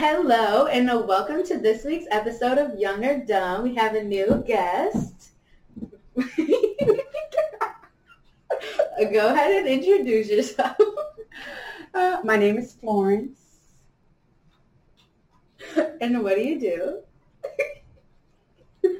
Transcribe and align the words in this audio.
Hello, 0.00 0.66
and 0.66 0.86
welcome 1.08 1.44
to 1.46 1.58
this 1.58 1.84
week's 1.84 2.06
episode 2.12 2.56
of 2.56 2.78
Young 2.78 3.04
or 3.04 3.18
Dumb. 3.18 3.64
We 3.64 3.74
have 3.74 3.96
a 3.96 4.04
new 4.04 4.44
guest. 4.46 5.30
Go 6.14 6.22
ahead 9.32 9.56
and 9.56 9.66
introduce 9.66 10.30
yourself. 10.30 10.76
Uh, 11.94 12.18
my 12.22 12.36
name 12.36 12.58
is 12.58 12.74
Florence. 12.74 13.40
and 16.00 16.22
what 16.22 16.36
do 16.36 16.42
you 16.42 16.60
do? 16.60 17.00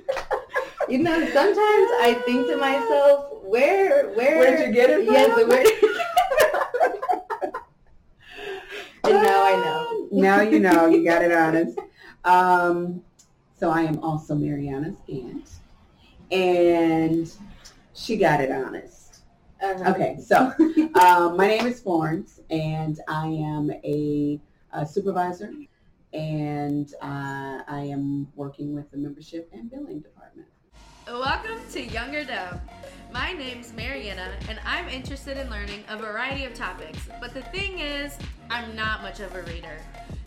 you 0.88 0.98
know, 0.98 1.20
sometimes 1.32 1.90
I 2.02 2.20
think 2.26 2.48
to 2.48 2.56
myself, 2.56 3.44
where, 3.44 4.08
where, 4.14 4.38
Where'd 4.38 4.66
you 4.66 4.72
get 4.74 4.90
it 4.90 5.04
from? 5.04 5.14
Yes, 5.14 5.46
where. 5.46 5.64
and 9.04 9.22
now 9.22 9.44
I 9.44 9.52
know. 9.62 9.97
Now 10.10 10.40
you 10.40 10.60
know. 10.60 10.86
You 10.86 11.04
got 11.10 11.22
it 11.22 11.32
honest. 11.32 11.78
Um, 12.24 13.02
so 13.58 13.70
I 13.70 13.82
am 13.82 13.98
also 14.00 14.34
Marianna's 14.34 14.98
aunt, 15.08 15.50
and 16.30 17.30
she 17.94 18.16
got 18.16 18.40
it 18.40 18.50
honest. 18.50 19.22
Uh-huh. 19.60 19.90
Okay, 19.90 20.18
so 20.24 20.52
um, 21.00 21.36
my 21.36 21.48
name 21.48 21.66
is 21.66 21.80
Florence, 21.80 22.40
and 22.50 23.00
I 23.08 23.26
am 23.26 23.72
a, 23.82 24.40
a 24.72 24.86
supervisor, 24.86 25.52
and 26.12 26.92
uh, 27.02 27.62
I 27.66 27.88
am 27.90 28.28
working 28.36 28.72
with 28.72 28.88
the 28.92 28.98
membership 28.98 29.50
and 29.52 29.68
billing 29.68 30.00
department. 30.00 30.17
Welcome 31.10 31.58
to 31.72 31.82
Young 31.82 32.14
or 32.14 32.22
Dumb. 32.22 32.60
My 33.14 33.32
name's 33.32 33.72
Marianna, 33.72 34.30
and 34.46 34.60
I'm 34.66 34.90
interested 34.90 35.38
in 35.38 35.48
learning 35.48 35.82
a 35.88 35.96
variety 35.96 36.44
of 36.44 36.52
topics. 36.52 37.08
But 37.18 37.32
the 37.32 37.40
thing 37.44 37.78
is, 37.78 38.18
I'm 38.50 38.76
not 38.76 39.00
much 39.00 39.20
of 39.20 39.34
a 39.34 39.40
reader. 39.44 39.78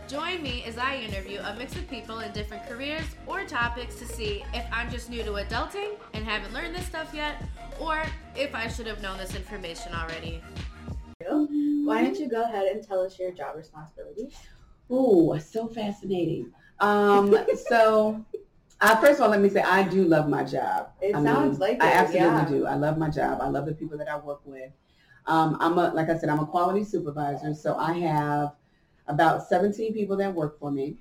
Join 0.07 0.41
me 0.41 0.63
as 0.65 0.79
I 0.79 0.95
interview 0.95 1.39
a 1.39 1.55
mix 1.55 1.75
of 1.75 1.87
people 1.87 2.21
in 2.21 2.31
different 2.31 2.67
careers 2.67 3.05
or 3.27 3.43
topics 3.43 3.93
to 3.99 4.07
see 4.07 4.43
if 4.55 4.65
I'm 4.71 4.89
just 4.89 5.11
new 5.11 5.21
to 5.21 5.33
adulting 5.33 5.97
and 6.15 6.25
haven't 6.25 6.51
learned 6.51 6.73
this 6.73 6.87
stuff 6.87 7.13
yet, 7.13 7.43
or 7.79 8.01
if 8.35 8.55
I 8.55 8.67
should 8.67 8.87
have 8.87 9.03
known 9.03 9.19
this 9.19 9.35
information 9.35 9.93
already. 9.93 10.41
Why 11.19 12.03
don't 12.03 12.17
you 12.17 12.27
go 12.27 12.43
ahead 12.43 12.65
and 12.65 12.83
tell 12.83 13.01
us 13.01 13.19
your 13.19 13.29
job 13.29 13.55
responsibilities? 13.55 14.33
Ooh, 14.91 15.39
so 15.39 15.67
fascinating. 15.67 16.51
Um, 16.79 17.37
so, 17.69 18.25
uh, 18.81 18.99
first 18.99 19.19
of 19.19 19.21
all, 19.21 19.29
let 19.29 19.41
me 19.41 19.49
say 19.49 19.61
I 19.61 19.83
do 19.83 20.03
love 20.03 20.27
my 20.27 20.43
job. 20.43 20.89
It 21.01 21.15
I 21.15 21.23
sounds 21.23 21.59
like 21.59 21.81
I 21.81 21.89
it, 21.89 21.95
absolutely 21.95 22.29
yeah. 22.29 22.45
do. 22.45 22.65
I 22.65 22.75
love 22.75 22.97
my 22.97 23.09
job. 23.09 23.39
I 23.41 23.47
love 23.47 23.65
the 23.67 23.73
people 23.73 23.97
that 23.97 24.09
I 24.09 24.17
work 24.17 24.41
with. 24.43 24.71
Um, 25.27 25.57
I'm 25.59 25.77
a, 25.77 25.93
like 25.93 26.09
I 26.09 26.17
said, 26.17 26.29
I'm 26.29 26.39
a 26.39 26.47
quality 26.47 26.83
supervisor, 26.83 27.53
so 27.53 27.75
I 27.77 27.93
have 27.99 28.53
about 29.07 29.47
17 29.47 29.93
people 29.93 30.17
that 30.17 30.33
work 30.33 30.59
for 30.59 30.71
me, 30.71 30.97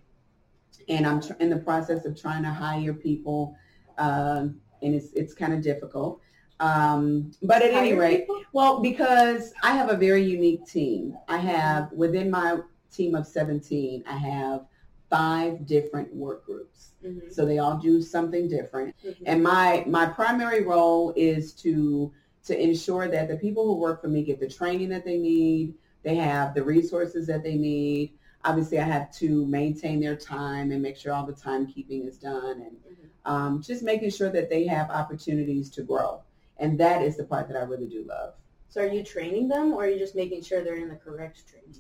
and 0.89 1.07
I'm 1.07 1.23
tr- 1.23 1.33
in 1.41 1.49
the 1.49 1.57
process 1.57 2.05
of 2.05 2.21
trying 2.21 2.43
to 2.43 2.51
hire 2.51 2.93
people, 2.93 3.57
um, 3.97 4.61
and 4.83 4.95
it's 4.95 5.13
it's 5.15 5.33
kind 5.33 5.55
of 5.55 5.63
difficult. 5.63 6.21
Um, 6.61 7.33
but 7.43 7.63
at 7.63 7.73
any 7.73 7.95
rate, 7.95 8.21
people? 8.21 8.43
well, 8.53 8.81
because 8.83 9.55
I 9.63 9.73
have 9.73 9.89
a 9.89 9.97
very 9.97 10.23
unique 10.23 10.67
team. 10.67 11.17
I 11.29 11.39
have 11.39 11.91
within 11.93 12.31
my 12.31 12.59
team 12.93 13.15
of 13.15 13.27
17, 13.27 14.05
I 14.07 14.17
have 14.17 14.67
five 15.09 15.65
different 15.65 16.15
work 16.15 16.45
groups. 16.45 16.90
Mhm, 17.05 17.33
So 17.33 17.45
they 17.47 17.59
all 17.59 17.79
do 17.79 18.01
something 18.03 18.49
different. 18.49 18.95
mhm. 19.05 19.17
And 19.27 19.43
my 19.43 19.85
my 19.87 20.07
primary 20.07 20.63
role 20.65 21.13
is 21.17 21.53
to 21.55 22.13
to 22.45 22.59
ensure 22.63 23.09
that 23.09 23.29
the 23.29 23.37
people 23.37 23.65
who 23.67 23.75
work 23.79 24.01
for 24.01 24.09
me 24.09 24.23
get 24.25 24.41
the 24.41 24.49
training 24.49 24.89
that 24.91 25.05
they 25.05 25.19
need, 25.19 25.75
they 26.03 26.15
have 26.17 26.55
the 26.55 26.63
resources 26.65 27.27
that 27.27 27.43
they 27.43 27.57
need. 27.57 28.13
Obviously, 28.45 28.79
I 28.79 28.85
have 28.85 29.13
to 29.17 29.47
maintain 29.47 30.01
their 30.01 30.17
time 30.17 30.71
and 30.73 30.81
make 30.83 30.97
sure 30.97 31.13
all 31.13 31.27
the 31.27 31.35
timekeeping 31.35 32.07
is 32.07 32.19
done 32.19 32.63
and 32.63 32.77
Mhm. 32.77 33.09
um, 33.27 33.63
just 33.63 33.83
making 33.83 34.11
sure 34.11 34.31
that 34.31 34.49
they 34.49 34.65
have 34.67 34.91
opportunities 34.91 35.71
to 35.71 35.83
grow. 35.83 36.23
And 36.57 36.79
that 36.81 37.03
is 37.03 37.17
the 37.17 37.25
part 37.25 37.49
that 37.49 37.57
I 37.57 37.63
really 37.63 37.87
do 37.89 38.05
love. 38.05 38.35
So 38.69 38.83
are 38.83 38.87
you 38.87 39.03
training 39.03 39.49
them 39.49 39.73
or 39.75 39.85
are 39.85 39.89
you 39.89 39.99
just 39.99 40.15
making 40.15 40.43
sure 40.43 40.63
they're 40.63 40.77
in 40.77 40.89
the 40.89 40.97
correct 40.97 41.47
training? 41.49 41.75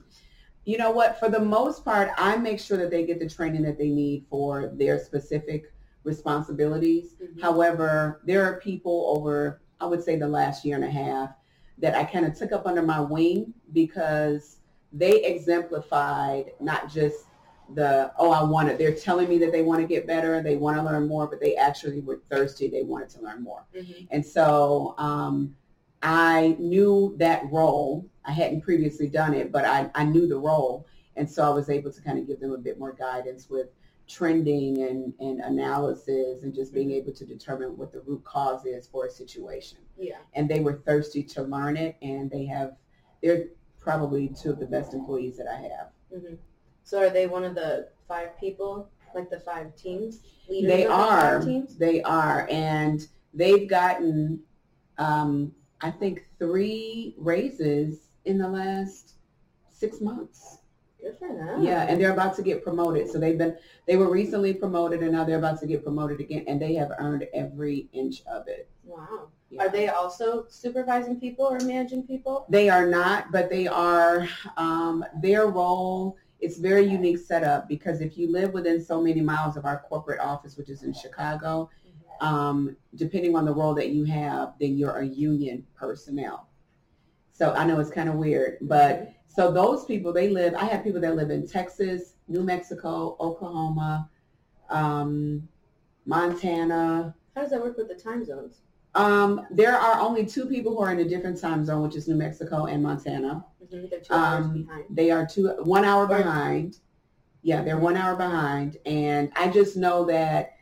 You 0.70 0.78
know 0.78 0.92
what? 0.92 1.19
For 1.19 1.28
the 1.28 1.41
most 1.41 1.84
part, 1.84 2.12
I 2.16 2.36
make 2.36 2.60
sure 2.60 2.78
that 2.78 2.92
they 2.92 3.04
get 3.04 3.19
the 3.19 3.28
training 3.28 3.62
that 3.62 3.76
they 3.76 3.88
need 3.88 4.25
for 4.31 4.69
their 4.69 5.00
specific 5.00 5.72
responsibilities. 6.04 7.16
Mhm. 7.20 7.41
However, 7.41 8.20
there 8.25 8.44
are 8.44 8.60
people 8.60 9.12
over, 9.16 9.60
I 9.81 9.86
would 9.86 10.04
say 10.04 10.14
the 10.14 10.28
last 10.28 10.64
year 10.64 10.76
and 10.76 10.84
a 10.84 10.91
half, 10.91 11.31
that 11.78 11.97
I 11.97 12.04
kind 12.04 12.25
of 12.25 12.38
took 12.38 12.53
up 12.53 12.69
under 12.69 12.82
my 12.82 13.00
wing 13.00 13.53
because 13.72 14.58
they 14.92 15.25
exemplified 15.25 16.53
not 16.60 16.88
just 16.88 17.25
the, 17.75 18.12
oh, 18.16 18.31
I 18.31 18.44
want 18.44 18.69
it. 18.69 18.78
They're 18.78 18.94
telling 18.94 19.28
me 19.28 19.38
that 19.38 19.50
they 19.50 19.62
want 19.62 19.81
to 19.81 19.88
get 19.88 20.06
better, 20.06 20.41
they 20.41 20.56
want 20.56 20.76
to 20.76 20.84
learn 20.84 21.08
more, 21.08 21.26
but 21.26 21.41
they 21.41 21.56
actually 21.56 21.98
were 22.00 22.20
thirsty. 22.31 22.69
They 22.69 22.84
wanted 22.84 23.08
to 23.10 23.22
learn 23.22 23.42
more. 23.42 23.64
Mhm. 23.75 24.06
And 24.12 24.25
so 24.25 24.94
um, 24.98 25.56
I 26.03 26.56
knew 26.59 27.15
that 27.19 27.43
role. 27.50 28.09
I 28.25 28.33
hadn't 28.33 28.62
previously 28.62 29.09
done 29.09 29.34
it, 29.34 29.53
but 29.53 29.65
I, 29.65 29.91
I 29.94 30.05
knew 30.05 30.27
the 30.27 30.38
role. 30.38 30.87
And 31.16 31.28
so 31.31 31.44
I 31.44 31.50
was 31.50 31.69
able 31.69 31.93
to 31.93 32.00
kind 32.00 32.19
of 32.19 32.27
give 32.27 32.41
them 32.41 32.53
a 32.53 32.59
bit 32.59 32.78
more 32.78 32.93
guidance 32.93 33.50
with 33.50 33.69
trending 34.09 34.83
and, 34.83 35.12
and 35.21 35.41
analysis 35.41 36.43
and 36.43 36.55
just 36.55 36.75
being 36.75 36.91
able 36.91 37.12
to 37.12 37.25
determine 37.25 37.77
what 37.77 37.93
the 37.93 38.00
root 38.00 38.25
cause 38.25 38.65
is 38.66 38.88
for 38.88 39.06
a 39.06 39.11
situation. 39.11 39.78
Yeah. 39.99 40.19
And 40.34 40.49
they 40.49 40.61
were 40.61 40.83
thirsty 40.87 41.22
to 41.25 41.43
learn 41.43 41.77
it 41.77 41.97
and 42.03 42.31
they 42.31 42.44
have, 42.47 42.77
they're 43.22 43.47
probably 43.78 44.28
two 44.28 44.50
of 44.50 44.59
the 44.59 44.67
best 44.67 44.94
employees 44.94 45.37
that 45.37 45.47
I 45.47 45.56
have. 45.56 45.91
hmm 46.22 46.34
So 46.82 47.00
are 47.00 47.11
they 47.11 47.27
one 47.27 47.44
of 47.44 47.55
the 47.55 47.88
five 48.09 48.38
people, 48.38 48.88
like 49.15 49.31
the 49.31 49.41
five 49.41 49.77
teams? 49.77 50.21
Leaders 50.49 50.71
They 50.71 50.84
the 50.84 50.91
are. 50.91 51.38
Five 51.38 51.44
teams? 51.44 51.77
They 51.77 52.03
are. 52.03 52.49
And 52.50 53.06
they've 53.32 53.69
gotten, 53.69 54.41
um, 54.99 55.53
I 55.83 55.91
think, 55.91 56.27
three 56.39 57.15
raises 57.19 58.09
in 58.25 58.39
the 58.39 58.49
last 58.49 59.15
six 59.71 60.01
months. 60.01 60.59
Good 61.01 61.17
for 61.19 61.29
them. 61.29 61.63
Yeah, 61.63 61.87
and 61.89 62.01
they're 62.01 62.13
about 62.13 62.37
to 62.37 62.43
get 62.43 62.63
promoted. 62.63 63.11
So 63.11 63.19
they've 63.19 63.39
been, 63.39 63.57
they 63.87 63.97
were 63.97 64.11
recently 64.11 64.53
promoted 64.53 65.01
and 65.01 65.13
now 65.13 65.25
they're 65.25 65.39
about 65.39 65.59
to 65.61 65.67
get 65.67 65.83
promoted 65.83 66.21
again. 66.21 66.45
And 66.47 66.61
they 66.61 66.75
have 66.75 66.91
earned 66.99 67.27
every 67.33 67.89
inch 67.93 68.23
of 68.27 68.47
it. 68.49 68.69
Wow. 68.85 69.29
Yeah. 69.49 69.63
Are 69.63 69.69
they 69.71 69.89
also 69.89 70.45
supervising 70.49 71.19
people 71.19 71.47
or 71.47 71.59
managing 71.61 72.07
people? 72.07 72.45
They 72.51 72.69
are 72.69 72.87
not, 72.87 73.33
but 73.33 73.49
they 73.49 73.67
are, 73.67 74.29
um, 74.59 75.05
their 75.23 75.47
role 75.47 76.19
it's 76.41 76.59
very 76.59 76.87
unique 76.87 77.19
setup 77.19 77.69
because 77.69 78.01
if 78.01 78.17
you 78.17 78.31
live 78.31 78.53
within 78.53 78.83
so 78.83 79.01
many 79.01 79.21
miles 79.21 79.57
of 79.57 79.65
our 79.65 79.81
corporate 79.89 80.21
office, 80.21 80.57
which 80.57 80.71
is 80.71 80.83
in 80.83 80.93
Chicago, 80.95 81.69
um, 82.20 82.76
depending 82.94 83.34
on 83.36 83.44
the 83.44 83.53
role 83.53 83.75
that 83.75 83.91
you 83.91 84.04
have, 84.04 84.54
then 84.60 84.76
you're 84.76 84.98
a 84.98 85.06
union 85.06 85.66
personnel. 85.75 86.48
So 87.32 87.53
I 87.54 87.64
know 87.64 87.81
it's 87.81 87.91
kind 87.91 88.08
of 88.08 88.16
weird, 88.16 88.58
but 88.60 89.12
so 89.26 89.50
those 89.50 89.84
people, 89.84 90.12
they 90.12 90.28
live, 90.28 90.54
I 90.54 90.64
have 90.64 90.84
people 90.84 91.00
that 91.00 91.16
live 91.16 91.31
in 91.31 91.47
Texas, 91.47 92.14
New 92.28 92.42
Mexico, 92.42 93.16
Oklahoma, 93.20 94.10
um, 94.69 95.48
Montana. 96.04 97.14
How 97.34 97.42
does 97.42 97.50
that 97.50 97.60
work 97.60 97.76
with 97.78 97.88
the 97.88 97.94
time 97.94 98.25
zones? 98.25 98.60
Um, 98.94 99.47
there 99.50 99.76
are 99.76 100.00
only 100.00 100.26
two 100.26 100.47
people 100.47 100.72
who 100.72 100.82
are 100.82 100.92
in 100.92 100.98
a 100.98 101.08
different 101.08 101.41
time 101.41 101.64
zone, 101.64 101.82
which 101.82 101.94
is 101.94 102.08
New 102.08 102.16
Mexico 102.16 102.66
and 102.66 102.82
Montana. 102.82 103.44
They're 103.70 104.00
two 104.00 104.12
hours 104.12 104.47
Um, 104.47 104.64
behind. 104.64 104.84
They 104.91 105.10
are 105.12 105.25
two, 105.25 105.48
one 105.62 105.84
hour 105.84 106.06
behind. 106.08 106.78
Yeah, 107.42 107.62
they're 107.62 107.78
one 107.78 107.97
hour 107.97 108.16
behind. 108.16 108.78
And 108.84 109.31
I 109.37 109.48
just 109.48 109.76
know 109.76 110.04
that 110.06 110.54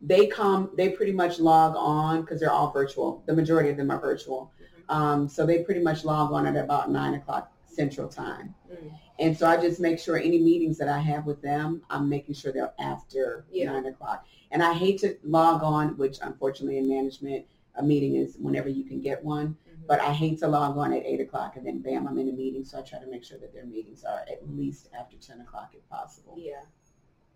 they 0.00 0.26
come, 0.26 0.70
they 0.76 0.90
pretty 0.90 1.12
much 1.12 1.38
log 1.38 1.74
on 1.76 2.22
because 2.22 2.40
they're 2.40 2.52
all 2.52 2.70
virtual. 2.70 3.22
The 3.26 3.34
majority 3.34 3.70
of 3.70 3.76
them 3.76 3.90
are 3.90 4.00
virtual. 4.00 4.52
Mhm. 4.88 4.94
Um, 4.94 5.28
so 5.28 5.44
they 5.46 5.62
pretty 5.62 5.80
much 5.82 6.04
log 6.04 6.32
on 6.32 6.46
at 6.46 6.56
about 6.56 6.90
nine 6.90 7.14
o'clock 7.14 7.52
central 7.66 8.08
time. 8.08 8.54
Mm. 8.70 8.90
And 9.18 9.36
so 9.36 9.46
I 9.46 9.56
just 9.56 9.80
make 9.80 9.98
sure 9.98 10.16
any 10.16 10.38
meetings 10.38 10.78
that 10.78 10.88
I 10.88 10.98
have 10.98 11.26
with 11.26 11.40
them, 11.42 11.82
I'm 11.90 12.08
making 12.08 12.34
sure 12.34 12.52
they're 12.52 12.72
after 12.78 13.44
Yeah. 13.50 13.72
nine 13.72 13.86
o'clock. 13.86 14.26
And 14.50 14.62
I 14.62 14.72
hate 14.72 14.98
to 15.00 15.16
log 15.22 15.62
on, 15.62 15.96
which 15.98 16.18
unfortunately 16.22 16.78
in 16.78 16.88
management, 16.88 17.46
a 17.76 17.82
meeting 17.82 18.16
is 18.16 18.36
whenever 18.38 18.68
you 18.68 18.84
can 18.84 19.00
get 19.00 19.24
one. 19.24 19.48
Mhm. 19.68 19.86
But 19.86 20.00
I 20.00 20.12
hate 20.12 20.38
to 20.40 20.48
log 20.48 20.76
on 20.76 20.92
at 20.92 21.04
eight 21.04 21.20
o'clock 21.20 21.56
and 21.56 21.66
then 21.66 21.80
bam, 21.80 22.08
I'm 22.08 22.18
in 22.18 22.28
a 22.28 22.32
meeting. 22.32 22.64
So 22.64 22.78
I 22.78 22.82
try 22.82 22.98
to 22.98 23.06
make 23.06 23.22
sure 23.22 23.38
that 23.38 23.52
their 23.52 23.66
meetings 23.66 24.02
are 24.04 24.20
at 24.30 24.48
least 24.50 24.88
after 24.98 25.16
ten 25.18 25.40
o'clock 25.40 25.74
if 25.74 25.88
possible. 25.88 26.34
Yeah. 26.36 26.62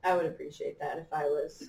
I 0.04 0.14
would 0.14 0.26
appreciate 0.26 0.78
that 0.80 0.98
if 0.98 1.06
I 1.12 1.24
was 1.24 1.64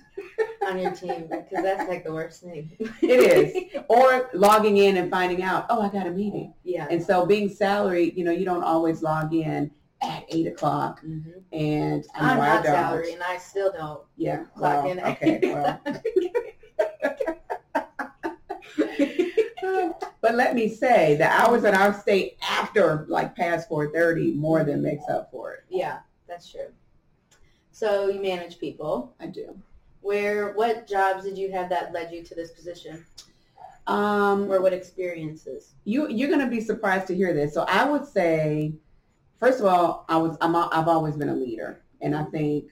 on 0.66 0.78
your 0.78 0.90
team 0.92 1.26
because 1.30 1.62
that's 1.62 1.88
like 1.88 2.04
the 2.04 2.12
worst 2.12 2.42
thing. 2.42 2.70
It 3.00 3.72
is. 3.74 3.82
Or 3.88 4.28
logging 4.34 4.76
in 4.76 4.98
and 4.98 5.10
finding 5.10 5.42
out, 5.42 5.66
oh, 5.70 5.80
I 5.80 5.88
got 5.88 6.06
a 6.06 6.10
meeting. 6.10 6.52
yeah. 6.62 6.86
And 6.90 7.02
so 7.02 7.24
being 7.24 7.48
salaried, 7.48 8.14
you 8.16 8.24
know, 8.24 8.32
you 8.32 8.44
don't 8.44 8.62
always 8.62 9.02
log 9.02 9.32
in 9.34 9.70
at 10.02 10.24
eight 10.28 10.46
o'clock. 10.46 11.00
Mhm. 11.02 11.42
And 11.52 12.04
I 12.14 12.32
I'm 12.32 12.40
I 12.40 12.46
not 12.46 12.64
salary 12.66 13.14
and 13.14 13.22
I 13.22 13.38
still 13.38 13.72
don't 13.72 14.02
Yeah. 14.16 14.44
clock 14.54 14.84
well, 14.84 14.92
in. 14.92 15.00
Okay. 15.00 15.40
Well. 15.42 15.80
but 20.20 20.34
let 20.34 20.54
me 20.54 20.68
say, 20.68 21.16
the 21.16 21.26
hours 21.26 21.62
that 21.62 21.74
I 21.74 21.90
stay 21.92 22.36
after 22.46 23.06
like 23.08 23.34
past 23.34 23.68
four 23.68 23.90
thirty 23.92 24.32
more 24.34 24.62
than 24.64 24.82
makes 24.82 25.08
up 25.08 25.30
for 25.30 25.54
it. 25.54 25.60
yeah, 25.70 26.00
that's 26.28 26.50
true. 26.50 26.68
So 27.76 28.08
you 28.08 28.22
manage 28.22 28.58
people. 28.58 29.12
I 29.20 29.26
do. 29.26 29.54
Where, 30.00 30.54
what 30.54 30.86
jobs 30.86 31.24
did 31.24 31.36
you 31.36 31.52
have 31.52 31.68
that 31.68 31.92
led 31.92 32.10
you 32.10 32.22
to 32.22 32.34
this 32.34 32.52
position? 32.52 33.04
Um, 33.86 34.50
Or 34.50 34.62
what 34.62 34.72
experiences? 34.72 35.74
you 35.84 36.08
you're 36.08 36.30
gonna 36.30 36.48
be 36.48 36.62
surprised 36.62 37.06
to 37.08 37.14
hear 37.14 37.34
this. 37.34 37.52
So 37.52 37.66
I 37.68 37.84
would 37.88 38.06
say, 38.06 38.72
first 39.38 39.60
of 39.60 39.66
all, 39.66 40.06
I 40.08 40.16
was 40.16 40.38
I'm 40.40 40.54
a- 40.54 40.70
I've 40.72 40.88
always 40.88 41.16
been 41.16 41.28
a 41.28 41.34
leader, 41.36 41.82
and 42.00 42.16
I 42.16 42.24
think 42.24 42.70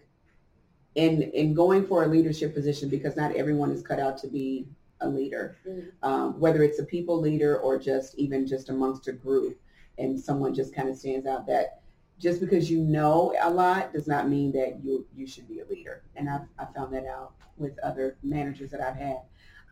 in 0.94 1.20
in 1.20 1.52
going 1.52 1.86
for 1.86 2.04
a 2.04 2.06
leadership 2.06 2.54
position 2.54 2.88
because 2.88 3.14
not 3.14 3.36
everyone 3.36 3.70
is 3.72 3.82
cut 3.82 4.00
out 4.00 4.16
to 4.22 4.26
be 4.26 4.66
a 5.02 5.08
leader, 5.08 5.54
Mhm. 5.68 5.90
um, 6.02 6.40
whether 6.40 6.62
it's 6.62 6.78
a 6.78 6.84
people 6.84 7.20
leader 7.20 7.58
or 7.58 7.78
just 7.78 8.14
even 8.14 8.46
just 8.46 8.70
amongst 8.70 9.06
a 9.06 9.12
group, 9.12 9.58
and 9.98 10.18
someone 10.18 10.54
just 10.54 10.74
kind 10.74 10.88
of 10.88 10.96
stands 10.96 11.26
out 11.26 11.46
that. 11.48 11.80
Just 12.24 12.40
because 12.40 12.70
you 12.70 12.78
know 12.78 13.34
a 13.42 13.50
lot 13.50 13.92
does 13.92 14.08
not 14.08 14.30
mean 14.30 14.50
that 14.52 14.82
you 14.82 15.06
you 15.14 15.26
should 15.26 15.46
be 15.46 15.60
a 15.60 15.66
leader, 15.66 16.04
and 16.16 16.30
I've 16.30 16.48
I 16.58 16.64
found 16.74 16.94
that 16.94 17.04
out 17.04 17.34
with 17.58 17.78
other 17.80 18.16
managers 18.22 18.70
that 18.70 18.80
I've 18.80 18.96
had. 18.96 19.20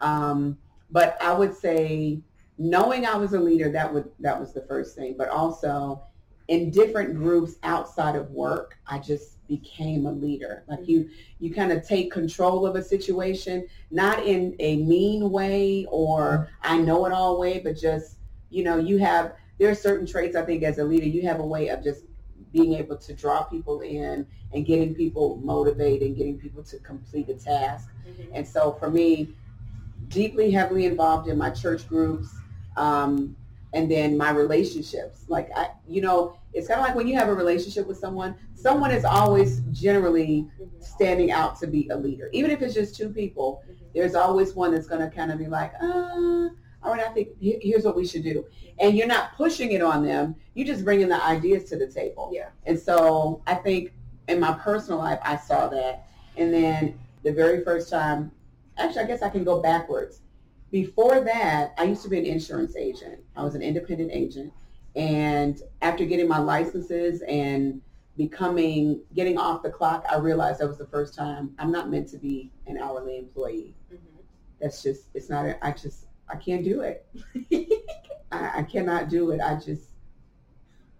Um, 0.03 0.59
but 0.91 1.17
I 1.23 1.33
would 1.33 1.57
say 1.57 2.21
knowing 2.59 3.07
I 3.07 3.17
was 3.17 3.33
a 3.33 3.41
leader, 3.41 3.73
that 3.73 3.95
would 3.95 4.11
that 4.21 4.39
was 4.39 4.53
the 4.53 4.61
first 4.67 4.95
thing. 4.95 5.15
But 5.17 5.31
also 5.31 6.03
in 6.49 6.71
different 6.71 7.17
groups 7.17 7.55
outside 7.63 8.17
of 8.17 8.31
work, 8.33 8.77
I 8.87 8.99
just 8.99 9.47
became 9.49 10.05
a 10.05 10.13
leader. 10.13 10.65
Like 10.69 10.87
you 10.87 11.09
you 11.39 11.55
kind 11.55 11.73
of 11.73 11.89
take 11.89 12.13
control 12.13 12.67
of 12.67 12.77
a 12.77 12.85
situation, 12.85 13.67
not 13.91 14.27
in 14.27 14.57
a 14.59 14.77
mean 14.77 15.31
way 15.31 15.87
or 15.91 16.51
I 16.61 16.77
know 16.77 17.07
it 17.07 17.13
all 17.15 17.41
way, 17.41 17.61
but 17.61 17.79
just, 17.79 18.17
you 18.51 18.63
know, 18.63 18.77
you 18.77 18.99
have 18.99 19.37
there 19.59 19.71
are 19.71 19.75
certain 19.75 20.07
traits 20.07 20.37
I 20.37 20.43
think 20.43 20.63
as 20.65 20.77
a 20.77 20.85
leader, 20.85 21.07
you 21.07 21.23
have 21.23 21.41
a 21.41 21.47
way 21.47 21.69
of 21.69 21.83
just 21.83 22.05
being 22.53 22.75
able 22.75 22.97
to 22.97 23.13
draw 23.15 23.43
people 23.43 23.81
in 23.81 24.27
and 24.53 24.67
getting 24.67 24.95
people 24.95 25.37
motivated 25.43 26.09
and 26.09 26.17
getting 26.17 26.39
people 26.39 26.63
to 26.65 26.79
complete 26.79 27.29
a 27.29 27.35
task. 27.35 27.89
And 28.35 28.47
so 28.47 28.73
for 28.73 28.91
me, 28.91 29.35
deeply 30.09 30.51
heavily 30.51 30.87
involved 30.87 31.29
in 31.29 31.39
my 31.39 31.51
church 31.51 31.89
groups, 31.89 32.29
um, 32.77 33.37
and 33.75 33.91
then 33.91 34.17
my 34.19 34.31
relationships. 34.31 35.25
Like 35.29 35.51
I, 35.57 35.71
you 35.89 36.03
know, 36.03 36.37
it's 36.53 36.69
kind 36.69 36.81
of 36.81 36.87
like 36.87 36.95
when 36.95 37.09
you 37.09 37.17
have 37.19 37.29
a 37.29 37.35
relationship 37.35 37.87
with 37.87 37.97
someone, 37.99 38.35
someone 38.55 38.91
is 38.91 39.05
always 39.05 39.61
generally 39.73 40.51
Mhm. 40.61 40.69
standing 40.79 41.31
out 41.31 41.59
to 41.61 41.67
be 41.67 41.89
a 41.89 41.97
leader. 41.97 42.29
Even 42.33 42.51
if 42.51 42.61
it's 42.61 42.75
just 42.75 42.95
two 42.95 43.09
people, 43.09 43.63
Mhm. 43.67 43.75
there's 43.95 44.15
always 44.15 44.55
one 44.55 44.73
that's 44.73 44.87
going 44.87 45.01
to 45.01 45.15
kind 45.15 45.33
of 45.33 45.39
be 45.39 45.47
like, 45.47 45.73
uh, 45.81 46.51
all 46.84 46.93
right, 46.93 47.06
I 47.06 47.11
think 47.12 47.29
here's 47.40 47.84
what 47.84 47.96
we 47.96 48.06
should 48.06 48.25
do. 48.25 48.44
And 48.79 48.96
you're 48.96 49.06
not 49.06 49.37
pushing 49.37 49.73
it 49.73 49.82
on 49.82 50.05
them. 50.05 50.34
You're 50.55 50.67
just 50.67 50.84
bringing 50.84 51.08
the 51.08 51.23
ideas 51.25 51.64
to 51.70 51.76
the 51.76 51.87
table. 51.87 52.31
Yeah. 52.32 52.49
And 52.67 52.79
so 52.79 53.43
I 53.46 53.55
think 53.55 53.93
in 54.29 54.40
my 54.40 54.52
personal 54.55 54.99
life, 54.99 55.20
I 55.23 55.37
saw 55.37 55.69
that. 55.69 56.08
And 56.37 56.52
then 56.52 56.99
the 57.23 57.32
very 57.32 57.62
first 57.62 57.90
time, 57.90 58.32
actually, 58.79 59.02
I 59.02 59.06
guess 59.06 59.23
I 59.23 59.29
can 59.29 59.44
go 59.44 59.61
backwards. 59.61 60.20
Before 60.70 61.20
that, 61.20 61.75
I 61.79 61.84
used 61.84 62.02
to 62.02 62.08
be 62.08 62.19
an 62.19 62.26
insurance 62.26 62.76
agent. 62.76 63.20
I 63.37 63.43
was 63.44 63.55
an 63.55 63.62
independent 63.62 64.11
agent. 64.12 64.52
And 64.96 65.61
after 65.82 66.05
getting 66.05 66.29
my 66.29 66.38
licenses 66.38 67.23
and 67.29 67.81
becoming, 68.17 69.00
getting 69.14 69.38
off 69.38 69.62
the 69.62 69.70
clock, 69.70 70.05
I 70.11 70.17
realized 70.17 70.61
that 70.61 70.69
was 70.69 70.79
the 70.79 70.87
first 70.87 71.14
time 71.14 71.55
I'm 71.58 71.70
not 71.70 71.90
meant 71.90 72.08
to 72.08 72.19
be 72.19 72.50
an 72.67 72.79
hourly 72.79 73.19
employee. 73.19 73.75
Mhm. 73.93 73.99
That's 74.61 74.82
just, 74.82 75.05
it's 75.14 75.29
not, 75.29 75.56
I 75.62 75.73
just, 75.73 76.06
I 76.32 76.37
can't 76.37 76.64
do 76.64 76.81
it. 76.81 77.06
I, 78.32 78.61
I 78.61 78.62
cannot 78.62 79.08
do 79.08 79.31
it. 79.32 79.40
I 79.40 79.56
just, 79.56 79.88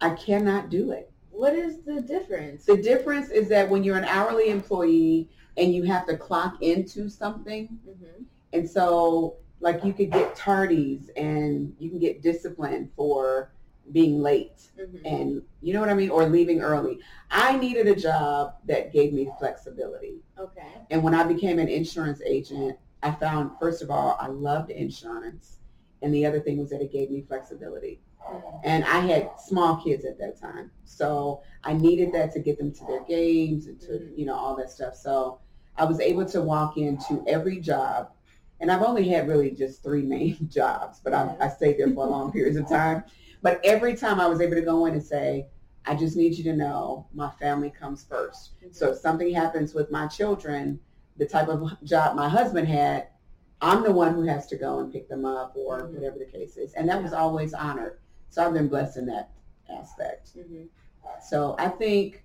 I 0.00 0.11
cannot 0.11 0.69
do 0.69 0.90
it. 0.93 1.11
What 1.31 1.55
is 1.55 1.81
the 1.82 2.00
difference? 2.02 2.67
The 2.67 2.76
difference 2.76 3.31
is 3.31 3.49
that 3.49 3.69
when 3.69 3.82
you're 3.82 3.96
an 3.96 4.05
hourly 4.05 4.50
employee 4.50 5.31
and 5.56 5.75
you 5.75 5.84
have 5.84 6.06
to 6.06 6.17
clock 6.17 6.62
into 6.62 7.08
something, 7.08 7.79
Mhm. 7.88 8.25
and 8.52 8.69
so 8.69 9.37
like 9.61 9.84
you 9.84 9.93
could 9.93 10.11
get 10.11 10.34
tardies 10.37 11.08
and 11.17 11.75
you 11.79 11.88
can 11.88 11.99
get 11.99 12.20
disciplined 12.20 12.90
for 12.96 13.52
being 13.93 14.20
late 14.20 14.70
Mhm. 14.79 15.00
and 15.05 15.43
you 15.62 15.73
know 15.73 15.81
what 15.81 15.88
I 15.88 15.94
mean, 15.94 16.11
or 16.11 16.29
leaving 16.29 16.61
early. 16.61 16.99
I 17.31 17.56
needed 17.56 17.87
a 17.87 17.94
job 17.96 18.56
that 18.67 18.93
gave 18.93 19.12
me 19.12 19.31
flexibility. 19.38 20.20
Okay. 20.38 20.67
And 20.90 21.02
when 21.02 21.14
I 21.14 21.25
became 21.25 21.58
an 21.58 21.69
insurance 21.69 22.20
agent, 22.26 22.76
I 23.03 23.11
found, 23.13 23.53
first 23.61 23.83
of 23.83 23.91
all, 23.91 24.17
I 24.21 24.29
loved 24.29 24.71
insurance. 24.71 25.59
And 26.03 26.13
the 26.13 26.27
other 26.27 26.41
thing 26.41 26.59
was 26.59 26.71
that 26.71 26.81
it 26.81 26.93
gave 26.93 27.11
me 27.11 27.23
flexibility. 27.23 28.01
And 28.65 28.85
I 28.85 29.01
had 29.01 29.31
small 29.39 29.77
kids 29.77 30.05
at 30.05 30.19
that 30.19 30.41
time. 30.41 30.71
So 30.85 31.43
I 31.65 31.73
needed 31.73 32.13
that 32.13 32.33
to 32.33 32.41
get 32.41 32.59
them 32.59 32.73
to 32.73 32.85
their 32.87 33.05
games 33.05 33.67
and 33.67 33.81
to, 33.81 34.13
you 34.17 34.25
know, 34.25 34.35
all 34.35 34.57
that 34.57 34.71
stuff. 34.71 34.95
So 34.95 35.41
I 35.77 35.85
was 35.85 36.01
able 36.01 36.25
to 36.27 36.41
walk 36.41 36.77
into 36.77 37.25
every 37.27 37.61
job. 37.61 38.11
And 38.61 38.71
I've 38.71 38.83
only 38.83 39.09
had 39.09 39.27
really 39.27 39.51
just 39.51 39.83
three 39.83 40.03
main 40.03 40.49
jobs, 40.53 41.01
but 41.03 41.13
I, 41.13 41.35
I 41.41 41.49
stayed 41.49 41.79
there 41.79 41.91
for 41.93 42.07
long 42.07 42.31
periods 42.31 42.57
of 42.57 42.69
time. 42.69 43.05
But 43.43 43.61
every 43.65 43.97
time 43.97 44.21
I 44.21 44.29
was 44.29 44.41
able 44.41 44.55
to 44.55 44.63
go 44.63 44.87
in 44.87 44.95
and 44.95 45.03
say, 45.03 45.49
I 45.85 45.97
just 45.97 46.17
need 46.17 46.35
you 46.39 46.45
to 46.45 46.53
know 46.53 47.09
my 47.13 47.31
family 47.31 47.71
comes 47.71 48.05
first. 48.05 48.53
So 48.71 48.93
if 48.93 48.99
something 48.99 49.35
happens 49.35 49.75
with 49.75 49.91
my 49.91 50.07
children, 50.07 50.79
the 51.17 51.26
type 51.26 51.49
of 51.49 51.70
job 51.85 52.17
my 52.17 52.29
husband 52.29 52.69
had, 52.69 53.09
I'm 53.61 53.82
the 53.82 53.93
one 53.93 54.14
who 54.14 54.23
has 54.23 54.47
to 54.49 54.56
go 54.56 54.81
and 54.81 54.93
pick 54.93 55.09
them 55.09 55.25
up 55.25 55.53
or 55.56 55.82
Mhm. 55.82 55.94
whatever 55.94 56.19
the 56.19 56.25
case 56.25 56.56
is. 56.56 56.73
And 56.75 56.88
that 56.88 57.03
was 57.03 57.12
always 57.12 57.55
honored. 57.55 57.99
So 58.31 58.44
I've 58.44 58.53
been 58.55 58.69
blessed 58.69 58.97
in 58.97 59.06
that 59.06 59.31
aspect. 59.70 60.37
Mhm. 60.37 60.69
So 61.23 61.55
I 61.59 61.69
think 61.69 62.25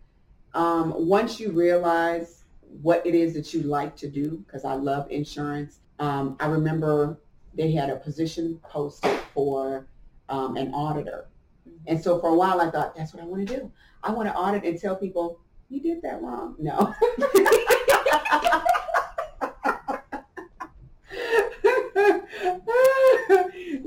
um, 0.53 0.93
once 1.07 1.39
you 1.39 1.51
realize 1.51 2.43
what 2.81 3.05
it 3.05 3.13
is 3.13 3.33
that 3.35 3.53
you 3.53 3.61
like 3.61 3.95
to 3.97 4.07
do, 4.07 4.37
because 4.45 4.65
I 4.65 4.73
love 4.73 5.09
insurance, 5.11 5.79
um, 5.99 6.35
I 6.39 6.47
remember 6.47 7.19
they 7.53 7.71
had 7.71 7.89
a 7.89 7.97
position 7.97 8.59
posted 8.63 9.19
for 9.33 9.85
um, 10.29 10.57
an 10.57 10.73
auditor. 10.73 11.27
Mhm. 11.67 11.73
And 11.87 12.01
so 12.03 12.19
for 12.19 12.29
a 12.29 12.35
while 12.35 12.59
I 12.61 12.71
thought, 12.71 12.95
that's 12.95 13.13
what 13.13 13.21
I 13.21 13.25
want 13.25 13.47
to 13.47 13.55
do. 13.55 13.71
I 14.03 14.11
want 14.11 14.27
to 14.29 14.35
audit 14.35 14.63
and 14.63 14.79
tell 14.79 14.95
people, 14.95 15.39
you 15.69 15.81
did 15.81 16.01
that 16.01 16.21
wrong. 16.21 16.55
No. 16.57 16.93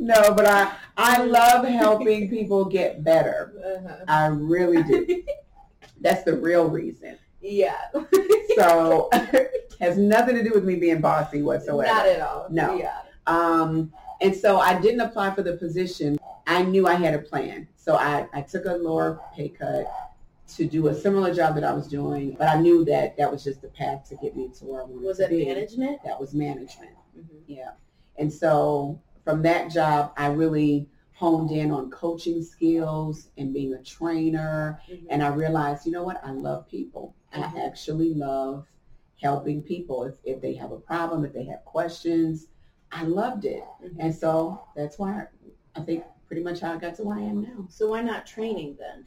no, 0.00 0.34
but 0.34 0.46
I, 0.46 0.72
I 0.96 1.22
love 1.24 1.64
helping 1.66 2.28
people 2.30 2.64
get 2.64 3.04
better. 3.04 3.52
Uh-huh. 3.86 4.04
I 4.08 4.26
really 4.26 4.82
do. 4.82 5.22
That's 6.00 6.22
the 6.24 6.34
real 6.36 6.68
reason. 6.68 7.18
Yeah. 7.42 7.76
So 8.56 9.10
has 9.80 9.98
nothing 9.98 10.34
to 10.36 10.42
do 10.42 10.50
with 10.54 10.64
me 10.64 10.76
being 10.76 11.00
bossy 11.00 11.42
whatsoever. 11.42 11.92
Not 11.92 12.06
at 12.06 12.20
all. 12.20 12.46
No. 12.50 12.76
Yeah. 12.78 13.02
Um, 13.26 13.92
and 14.22 14.34
so 14.34 14.58
I 14.58 14.80
didn't 14.80 15.00
apply 15.00 15.34
for 15.34 15.42
the 15.42 15.56
position. 15.56 16.18
I 16.46 16.62
knew 16.62 16.86
I 16.86 16.94
had 16.94 17.14
a 17.14 17.18
plan. 17.18 17.68
So 17.76 17.96
I, 17.96 18.26
I 18.32 18.40
took 18.42 18.64
a 18.64 18.72
lower 18.74 19.20
pay 19.34 19.50
cut 19.50 19.86
to 20.56 20.64
do 20.66 20.88
a 20.88 20.94
similar 20.94 21.32
job 21.34 21.54
that 21.54 21.64
I 21.64 21.72
was 21.72 21.86
doing, 21.86 22.34
but 22.38 22.48
I 22.48 22.60
knew 22.60 22.84
that 22.86 23.16
that 23.18 23.30
was 23.30 23.44
just 23.44 23.62
the 23.62 23.68
path 23.68 24.08
to 24.08 24.16
get 24.16 24.34
me 24.36 24.48
to 24.58 24.64
where 24.64 24.80
I 24.80 24.84
wanted 24.84 25.06
Was 25.06 25.18
to 25.18 25.24
it 25.24 25.30
be. 25.30 25.44
management? 25.46 26.02
That 26.04 26.18
was 26.18 26.34
management. 26.34 26.90
Mhm. 27.16 27.24
Yeah. 27.46 27.70
And 28.18 28.32
so 28.32 29.00
from 29.30 29.42
that 29.42 29.70
job, 29.70 30.12
I 30.16 30.26
really 30.26 30.88
honed 31.12 31.52
in 31.52 31.70
on 31.70 31.88
coaching 31.90 32.42
skills 32.42 33.28
and 33.38 33.52
being 33.54 33.74
a 33.74 33.82
trainer. 33.82 34.80
Mhm. 34.90 35.06
And 35.10 35.22
I 35.22 35.28
realized, 35.28 35.86
you 35.86 35.92
know 35.92 36.02
what? 36.02 36.20
I 36.24 36.32
love 36.32 36.66
people. 36.66 37.14
Mhm. 37.32 37.54
I 37.54 37.64
actually 37.64 38.14
love 38.14 38.66
helping 39.22 39.62
people. 39.62 40.02
If, 40.04 40.14
if 40.24 40.40
they 40.40 40.54
have 40.54 40.72
a 40.72 40.78
problem, 40.78 41.24
if 41.24 41.32
they 41.32 41.44
have 41.44 41.64
questions, 41.64 42.48
I 42.90 43.04
loved 43.04 43.44
it. 43.44 43.62
Mhm. 43.84 43.96
And 44.00 44.14
so 44.14 44.62
that's 44.74 44.98
why 44.98 45.26
I 45.76 45.82
think 45.82 46.04
pretty 46.26 46.42
much 46.42 46.60
how 46.60 46.72
I 46.72 46.78
got 46.78 46.96
to 46.96 47.04
where 47.04 47.18
I 47.18 47.22
am 47.22 47.42
now. 47.42 47.66
So 47.68 47.90
why 47.90 48.02
not 48.02 48.26
training 48.26 48.76
then? 48.80 49.04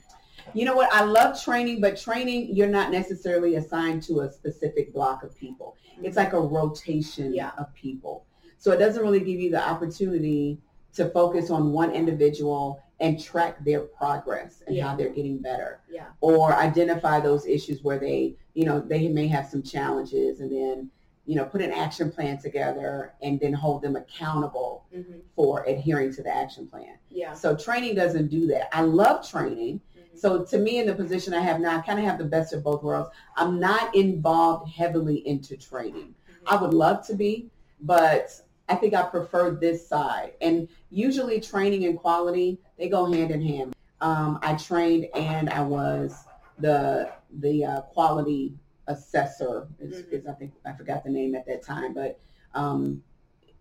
You 0.54 0.66
know 0.66 0.76
what? 0.76 0.94
I 0.94 1.04
love 1.04 1.42
training, 1.42 1.82
but 1.82 1.98
training, 1.98 2.56
you're 2.56 2.68
not 2.70 2.92
necessarily 2.92 3.56
assigned 3.56 4.04
to 4.04 4.22
a 4.22 4.32
specific 4.32 4.94
block 4.94 5.24
of 5.24 5.36
people. 5.36 5.76
It's 6.02 6.16
like 6.18 6.34
a 6.34 6.40
rotation 6.40 7.34
Yeah. 7.34 7.52
of 7.58 7.74
people. 7.74 8.26
So 8.64 8.72
it 8.72 8.78
doesn't 8.78 9.04
really 9.04 9.20
give 9.20 9.42
you 9.42 9.52
the 9.52 9.62
opportunity 9.62 10.58
to 10.94 11.10
focus 11.10 11.50
on 11.50 11.74
one 11.74 11.92
individual 11.92 12.82
and 13.02 13.22
track 13.22 13.62
their 13.66 13.82
progress 13.82 14.64
and 14.66 14.74
Yeah. 14.78 14.88
how 14.88 14.96
they're 14.96 15.10
getting 15.10 15.40
better 15.40 15.82
Yeah. 15.92 16.06
or 16.22 16.54
identify 16.54 17.20
those 17.20 17.46
issues 17.46 17.84
where 17.84 18.00
they, 18.00 18.38
you 18.54 18.64
know, 18.64 18.80
they 18.80 19.10
may 19.10 19.28
have 19.28 19.48
some 19.48 19.64
challenges 19.64 20.40
and 20.40 20.50
then, 20.50 20.90
you 21.26 21.36
know, 21.36 21.44
put 21.44 21.62
an 21.62 21.72
action 21.74 22.10
plan 22.10 22.38
together 22.38 23.12
and 23.22 23.38
then 23.38 23.52
hold 23.52 23.82
them 23.82 23.98
accountable 23.98 24.86
Mhm. 24.96 25.24
for 25.36 25.66
adhering 25.66 26.14
to 26.14 26.24
the 26.24 26.34
action 26.34 26.66
plan. 26.66 26.98
Yeah. 27.10 27.34
So 27.34 27.58
training 27.58 27.96
doesn't 27.96 28.28
do 28.28 28.48
that. 28.48 28.74
I 28.74 28.84
love 28.84 29.28
training. 29.28 29.82
Mhm. 29.94 30.18
So 30.18 30.46
to 30.46 30.58
me, 30.58 30.78
in 30.78 30.88
the 30.88 30.96
position 30.96 31.34
I 31.34 31.42
have 31.42 31.60
now, 31.60 31.80
I 31.80 31.82
kind 31.82 32.00
of 32.00 32.06
have 32.06 32.18
the 32.18 32.24
best 32.24 32.54
of 32.54 32.64
both 32.64 32.82
worlds. 32.82 33.10
I'm 33.36 33.60
not 33.60 33.94
involved 33.94 34.70
heavily 34.72 35.18
into 35.28 35.58
training. 35.58 36.16
I 36.46 36.56
would 36.56 36.74
love 36.74 37.06
to 37.08 37.14
be, 37.14 37.50
but 37.82 38.42
I 38.74 38.76
think 38.76 38.96
I 38.96 39.04
prefer 39.04 39.52
this 39.52 39.88
side. 39.88 40.34
And 40.42 40.68
usually 40.90 41.40
training 41.40 41.86
and 41.86 41.96
quality, 41.98 42.58
they 42.80 42.90
go 42.90 43.06
hand 43.06 43.30
in 43.30 43.40
hand. 43.40 43.76
Um, 44.02 44.40
I 44.42 44.56
trained 44.56 45.06
and 45.14 45.48
I 45.50 45.62
was 45.62 46.26
the 46.58 47.12
the 47.40 47.66
uh, 47.66 47.82
quality 47.82 48.54
assessor 48.88 49.68
is, 49.80 50.02
Mhm. 50.02 50.12
is 50.12 50.26
I 50.28 50.34
think 50.34 50.54
I 50.66 50.74
forgot 50.74 51.04
the 51.04 51.12
name 51.12 51.36
at 51.36 51.46
that 51.46 51.62
time, 51.62 51.94
but 51.94 52.20
um, 52.56 53.04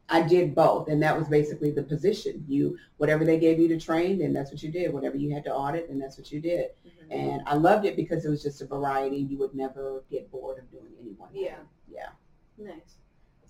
I 0.09 0.23
did 0.23 0.55
both, 0.55 0.89
and 0.89 1.03
that 1.03 1.17
was 1.17 1.29
basically 1.29 1.71
the 1.71 1.83
position. 1.83 2.45
You 2.49 2.79
whatever 2.97 3.25
they 3.25 3.39
gave 3.39 3.59
you 3.61 3.69
to 3.69 3.79
train, 3.79 4.19
then 4.19 4.33
that's 4.33 4.51
what 4.51 4.63
you 4.63 4.71
did. 4.73 4.93
Whatever 4.95 5.17
you 5.19 5.33
had 5.35 5.45
to 5.45 5.55
audit, 5.55 5.89
then 5.89 5.99
that's 5.99 6.17
what 6.17 6.33
you 6.33 6.41
did. 6.41 6.71
Mhm. 6.87 7.13
And 7.15 7.43
I 7.47 7.55
loved 7.55 7.85
it 7.85 7.97
because 7.97 8.25
it 8.25 8.31
was 8.31 8.43
just 8.43 8.63
a 8.63 8.67
variety. 8.67 9.19
You 9.19 9.37
would 9.39 9.55
never 9.55 10.05
get 10.11 10.31
bored 10.31 10.59
of 10.59 10.71
doing 10.71 10.93
any 11.01 11.13
one. 11.13 11.29
Yeah. 11.35 11.59
Yeah. 11.87 12.09
Nice. 12.57 12.97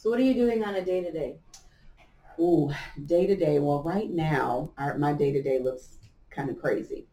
So 0.03 0.11
what 0.11 0.19
are 0.19 0.25
you 0.25 0.35
doing 0.35 0.65
on 0.65 0.75
a 0.75 0.85
day 0.85 1.01
to 1.01 1.13
day? 1.13 1.37
Ooh, 2.41 2.73
day 3.07 3.25
to 3.25 3.37
day. 3.37 3.61
Well, 3.61 3.85
right 3.85 4.11
now, 4.11 4.73
our, 4.77 4.99
my 4.99 5.13
day 5.13 5.31
to 5.31 5.41
day 5.41 5.61
looks 5.61 5.99
kind 6.29 6.51
of 6.51 6.59
crazy. 6.61 7.07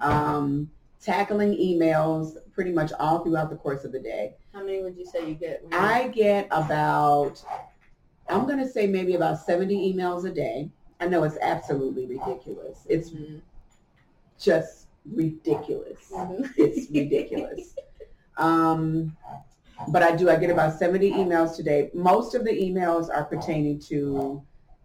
Um, 0.00 0.70
tackling 1.00 1.58
emails 1.58 2.36
pretty 2.52 2.70
much 2.70 2.92
all 3.00 3.24
throughout 3.24 3.50
the 3.50 3.56
course 3.56 3.82
of 3.82 3.90
the 3.90 3.98
day. 3.98 4.36
How 4.52 4.62
many 4.64 4.80
would 4.80 4.96
you 4.96 5.04
say 5.04 5.26
you 5.28 5.34
get? 5.34 5.64
I 5.72 6.06
get 6.06 6.46
about, 6.52 7.42
I'm 8.28 8.46
going 8.46 8.58
to 8.60 8.68
say 8.68 8.86
maybe 8.86 9.14
about 9.14 9.40
70 9.40 9.92
emails 9.92 10.24
a 10.24 10.30
day. 10.30 10.70
I 11.00 11.08
know 11.08 11.24
it's 11.24 11.38
absolutely 11.42 12.06
ridiculous. 12.06 12.86
It's 12.88 13.10
Mhm. 13.10 13.40
just 14.38 14.86
ridiculous. 15.10 16.12
Mhm. 16.12 16.48
It's 16.56 16.88
ridiculous. 16.88 17.74
Um, 18.36 19.16
but 19.86 20.02
I 20.02 20.16
do, 20.16 20.28
I 20.28 20.36
get 20.36 20.50
about 20.50 20.78
70 20.78 21.12
emails 21.12 21.54
today. 21.56 21.90
Most 21.94 22.34
of 22.34 22.44
the 22.44 22.50
emails 22.50 23.08
are 23.14 23.24
pertaining 23.24 23.78
to 23.80 24.42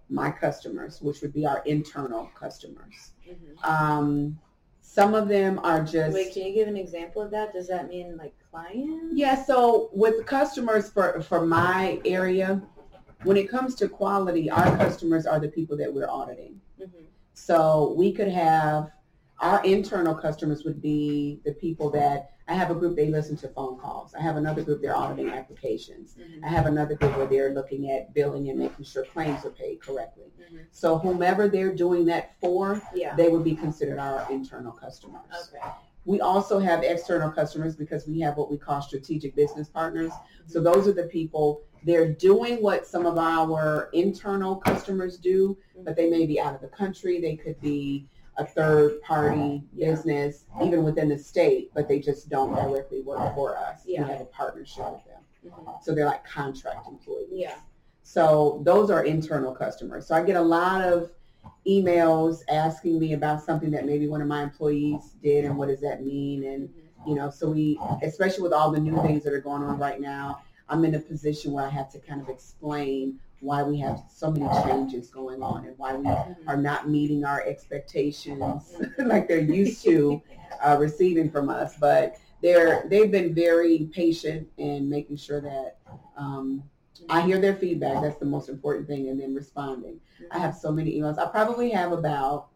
my 0.10 0.30
customers, 0.30 1.02
which 1.02 1.22
would 1.22 1.34
be 1.34 1.46
our 1.46 1.64
internal 1.66 2.30
customers. 2.36 3.14
Mhm. 3.28 3.68
Um, 3.68 4.40
some 4.82 5.16
of 5.16 5.28
them 5.28 5.60
are 5.64 5.82
just 5.82 6.14
Wait, 6.14 6.34
can 6.34 6.44
you 6.44 6.54
give 6.54 6.68
an 6.68 6.78
example 6.78 7.22
of 7.22 7.32
that? 7.32 7.54
Does 7.54 7.68
that 7.70 7.90
mean 7.90 8.16
like 8.18 8.34
clients? 8.52 9.16
yeah. 9.16 9.42
So 9.44 9.90
with 9.94 10.26
customers 10.26 10.90
for 10.92 11.20
for 11.22 11.46
my 11.46 12.00
area, 12.06 12.62
when 13.24 13.38
it 13.38 13.50
comes 13.50 13.74
to 13.76 13.90
quality, 13.90 14.52
our 14.52 14.78
customers 14.78 15.26
are 15.26 15.40
the 15.40 15.48
people 15.48 15.76
that 15.78 15.92
we're 15.92 16.10
auditing. 16.10 16.62
Mhm. 16.80 17.06
So 17.34 17.94
we 17.98 18.12
could 18.12 18.28
have 18.28 18.92
our 19.40 19.64
internal 19.66 20.14
customers 20.14 20.64
would 20.64 20.82
be 20.82 21.42
the 21.44 21.54
people 21.54 21.90
that 21.92 22.33
I 22.48 22.54
have 22.56 22.72
a 22.72 22.76
group 22.76 22.96
they 22.96 23.08
listen 23.08 23.38
to 23.38 23.48
phone 23.48 23.80
calls. 23.80 24.14
I 24.14 24.22
have 24.22 24.36
another 24.36 24.64
group 24.64 24.82
they're 24.82 24.96
auditing 24.96 25.30
applications. 25.30 26.16
Mhm. 26.16 26.44
I 26.44 26.48
have 26.48 26.66
another 26.66 26.96
group 26.96 27.16
where 27.16 27.26
they're 27.26 27.54
looking 27.54 27.90
at 27.90 28.14
billing 28.14 28.50
and 28.50 28.60
making 28.60 28.84
sure 28.86 29.06
claims 29.06 29.46
are 29.46 29.50
paid 29.52 29.82
correctly. 29.82 30.34
Mhm. 30.38 30.66
So 30.72 30.98
whomever 30.98 31.48
they're 31.48 31.74
doing 31.74 32.06
that 32.06 32.36
for, 32.42 32.82
Yeah. 32.94 33.16
they 33.16 33.30
would 33.30 33.44
be 33.46 33.56
considered 33.56 33.98
our 33.98 34.28
internal 34.30 34.74
customers. 34.74 35.22
Okay. 35.50 35.64
We 36.06 36.20
also 36.20 36.60
have 36.60 36.84
external 36.84 37.32
customers 37.32 37.78
because 37.78 38.06
we 38.08 38.20
have 38.20 38.36
what 38.36 38.52
we 38.52 38.58
call 38.58 38.82
strategic 38.82 39.36
business 39.36 39.70
partners. 39.70 40.12
So 40.48 40.60
those 40.60 40.86
are 40.86 40.92
the 40.92 41.04
people, 41.04 41.62
they're 41.86 42.12
doing 42.12 42.62
what 42.62 42.86
some 42.86 43.06
of 43.06 43.18
our 43.18 43.90
internal 43.94 44.58
customers 44.58 45.18
do, 45.18 45.58
but 45.86 45.96
they 45.96 46.10
may 46.10 46.26
be 46.26 46.42
out 46.42 46.56
of 46.56 46.60
the 46.60 46.68
country. 46.68 47.22
They 47.22 47.38
could 47.38 47.60
be 47.62 48.10
a 48.38 48.46
third 48.46 49.02
party 49.02 49.64
Yeah. 49.74 49.92
business, 49.92 50.46
even 50.64 50.84
within 50.84 51.10
the 51.10 51.18
state, 51.18 51.72
but 51.74 51.88
they 51.88 52.00
just 52.00 52.30
don't 52.30 52.54
directly 52.56 53.02
work 53.02 53.36
for 53.36 53.58
us. 53.58 53.82
Yeah. 53.86 54.04
We 54.06 54.12
have 54.12 54.22
a 54.22 54.26
partnership 54.26 54.86
with 54.92 55.06
them. 55.06 55.22
Mhm. 55.46 55.84
So 55.84 55.94
they're 55.94 56.06
like 56.06 56.24
contract 56.26 56.88
employees. 56.88 57.30
Yeah. 57.32 57.56
So 58.04 58.62
those 58.64 58.90
are 58.90 59.04
internal 59.04 59.54
customers. 59.54 60.08
So 60.08 60.16
I 60.16 60.24
get 60.24 60.36
a 60.36 60.42
lot 60.42 60.82
of 60.82 61.12
emails 61.68 62.42
asking 62.50 63.00
me 63.00 63.14
about 63.14 63.42
something 63.42 63.72
that 63.72 63.86
maybe 63.86 64.08
one 64.08 64.22
of 64.22 64.28
my 64.28 64.44
employees 64.44 65.16
did 65.22 65.46
and 65.46 65.58
what 65.58 65.68
does 65.68 65.82
that 65.82 66.04
mean 66.04 66.44
and 66.44 66.70
Mhm. 66.70 67.08
you 67.08 67.16
know 67.16 67.30
so 67.30 67.50
we 67.50 67.80
especially 68.02 68.44
with 68.44 68.54
all 68.54 68.72
the 68.72 68.80
new 68.80 68.96
things 69.02 69.24
that 69.24 69.34
are 69.34 69.40
going 69.42 69.62
on 69.64 69.78
right 69.78 70.00
now 70.00 70.40
i'm 70.70 70.84
in 70.86 70.96
a 70.96 71.00
position 71.00 71.52
where 71.52 71.66
i 71.66 71.70
have 71.70 71.90
to 71.92 72.00
kind 72.00 72.22
of 72.22 72.30
explain 72.30 73.20
why 73.44 73.62
we 73.62 73.78
have 73.78 74.02
so 74.10 74.32
many 74.32 74.48
changes 74.64 75.10
going 75.10 75.44
on 75.44 75.66
and 75.66 75.78
why 75.78 75.94
we 75.96 76.06
Mhm. 76.06 76.36
are 76.48 76.58
not 76.58 76.90
meeting 76.90 77.26
our 77.26 77.42
expectations 77.46 78.80
like 79.00 79.28
they're 79.28 79.40
used 79.42 79.84
to 79.84 80.22
uh, 80.66 80.78
receiving 80.80 81.30
from 81.30 81.50
us 81.50 81.76
but 81.80 82.16
they're 82.42 82.86
they've 82.90 83.12
been 83.12 83.34
very 83.34 83.90
patient 83.94 84.48
in 84.58 84.90
making 84.90 85.18
sure 85.18 85.42
that 85.42 85.78
um, 86.18 86.64
i 87.10 87.22
hear 87.22 87.40
their 87.40 87.56
feedback 87.56 88.02
that's 88.02 88.18
the 88.18 88.26
most 88.26 88.48
important 88.50 88.88
thing 88.88 89.10
and 89.10 89.20
then 89.20 89.34
responding 89.36 90.00
i 90.32 90.38
have 90.40 90.56
so 90.56 90.72
many 90.72 90.98
emails 90.98 91.18
i 91.18 91.26
probably 91.30 91.70
have 91.70 91.92
about 91.92 92.48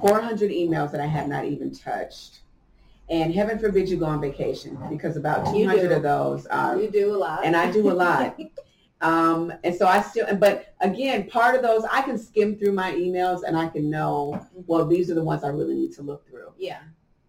400 0.00 0.50
emails 0.50 0.92
that 0.92 1.00
i 1.00 1.06
have 1.06 1.28
not 1.28 1.44
even 1.44 1.74
touched 1.74 2.40
and 3.10 3.34
heaven 3.34 3.58
forbid 3.58 3.88
you 3.88 3.96
go 3.98 4.06
on 4.06 4.20
vacation 4.20 4.78
because 4.88 5.16
about 5.16 5.44
200 5.52 5.92
of 5.92 6.02
those 6.02 6.46
are 6.46 6.80
You 6.80 6.90
do 6.90 7.14
a 7.14 7.18
lot. 7.18 7.44
and 7.44 7.54
I 7.56 7.70
do 7.70 7.90
a 7.90 7.92
lot. 7.92 8.38
Um, 9.02 9.52
and 9.64 9.74
so 9.74 9.86
I 9.86 10.00
still, 10.00 10.26
but 10.36 10.74
again, 10.80 11.28
part 11.28 11.54
of 11.56 11.62
those, 11.62 11.84
I 11.90 12.02
can 12.02 12.16
skim 12.16 12.56
through 12.56 12.72
my 12.72 12.92
emails 12.92 13.42
and 13.46 13.56
I 13.56 13.66
can 13.68 13.90
know, 13.90 14.46
well, 14.66 14.86
these 14.86 15.10
are 15.10 15.14
the 15.14 15.24
ones 15.24 15.42
I 15.44 15.48
really 15.48 15.74
need 15.74 15.92
to 15.94 16.02
look 16.02 16.26
through. 16.28 16.52
yeah. 16.58 16.78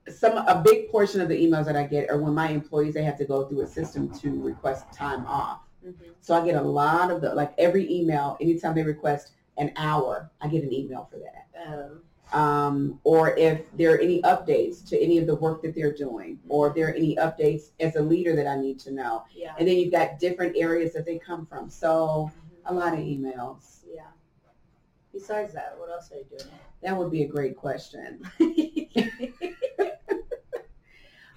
Some, 0.09 0.37
a 0.37 0.61
big 0.61 0.89
portion 0.91 1.21
of 1.21 1.29
the 1.29 1.35
emails 1.41 1.63
that 1.65 1.77
I 1.77 1.87
get 1.87 2.09
are 2.09 2.21
when 2.21 2.33
my 2.33 2.49
employees, 2.49 2.93
they 2.93 3.03
have 3.03 3.17
to 3.19 3.25
go 3.25 3.45
through 3.45 3.61
a 3.61 3.67
system 3.67 4.13
to 4.19 4.41
request 4.43 4.91
time 4.91 5.25
off. 5.25 5.61
Mhm. 5.83 5.93
So 6.19 6.35
I 6.35 6.45
get 6.45 6.55
a 6.55 6.61
lot 6.61 7.09
of 7.09 7.21
the, 7.21 7.33
like 7.33 7.53
every 7.57 7.89
email, 7.91 8.37
anytime 8.41 8.75
they 8.75 8.83
request 8.83 9.31
an 9.57 9.71
hour, 9.77 10.29
I 10.41 10.47
get 10.49 10.61
an 10.63 10.73
email 10.73 11.07
for 11.09 11.19
that. 11.19 11.47
Um, 11.65 12.01
Um, 12.33 12.99
or 13.03 13.37
if 13.37 13.61
there 13.77 13.93
are 13.93 13.99
any 13.99 14.21
updates 14.23 14.83
to 14.89 14.99
any 14.99 15.19
of 15.19 15.27
the 15.27 15.35
work 15.35 15.61
that 15.61 15.75
they're 15.75 15.93
doing, 15.93 16.39
or 16.49 16.67
if 16.69 16.75
there 16.75 16.87
are 16.87 16.93
any 16.93 17.15
updates 17.17 17.69
as 17.79 17.95
a 17.95 18.01
leader 18.01 18.35
that 18.35 18.47
I 18.47 18.55
need 18.59 18.79
to 18.81 18.91
know. 18.91 19.23
yeah. 19.35 19.53
And 19.59 19.67
then 19.67 19.77
you've 19.77 19.91
got 19.91 20.17
different 20.19 20.55
areas 20.57 20.93
that 20.93 21.05
they 21.05 21.19
come 21.19 21.45
from. 21.45 21.69
So 21.69 22.31
Mhm. 22.31 22.71
a 22.71 22.73
lot 22.73 22.93
of 22.93 22.99
emails. 22.99 23.81
Yeah. 23.87 24.07
Besides 25.13 25.53
that, 25.53 25.75
what 25.77 25.91
else 25.91 26.11
are 26.11 26.17
you 26.17 26.25
doing? 26.25 26.51
That 26.81 26.97
would 26.97 27.11
be 27.11 27.21
a 27.23 27.27
great 27.27 27.55
question. 27.55 28.23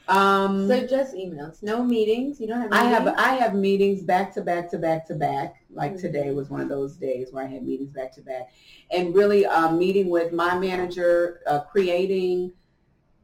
Um, 0.09 0.69
so 0.69 0.87
just 0.87 1.15
emails, 1.15 1.63
no 1.65 1.83
meetings. 1.83 2.41
You 2.41 2.47
don't 2.47 2.61
have. 2.61 2.73
I 2.73 2.85
have 2.85 3.03
meetings? 3.05 3.19
I 3.21 3.35
have 3.35 3.55
meetings 3.55 4.03
back 4.03 4.33
to 4.35 4.41
back 4.41 4.71
to 4.71 4.79
back 4.79 5.05
to 5.09 5.15
back. 5.15 5.57
Like 5.77 5.95
Mhm. 5.95 6.01
today 6.01 6.31
was 6.33 6.51
one 6.51 6.61
of 6.61 6.69
those 6.69 6.97
days 6.97 7.33
where 7.33 7.45
I 7.45 7.47
had 7.47 7.65
meetings 7.65 7.93
back 7.93 8.13
to 8.13 8.23
back, 8.23 8.51
and 8.91 9.15
really 9.15 9.45
uh, 9.47 9.71
meeting 9.73 10.09
with 10.09 10.33
my 10.33 10.59
manager, 10.59 11.41
uh, 11.47 11.61
creating 11.61 12.53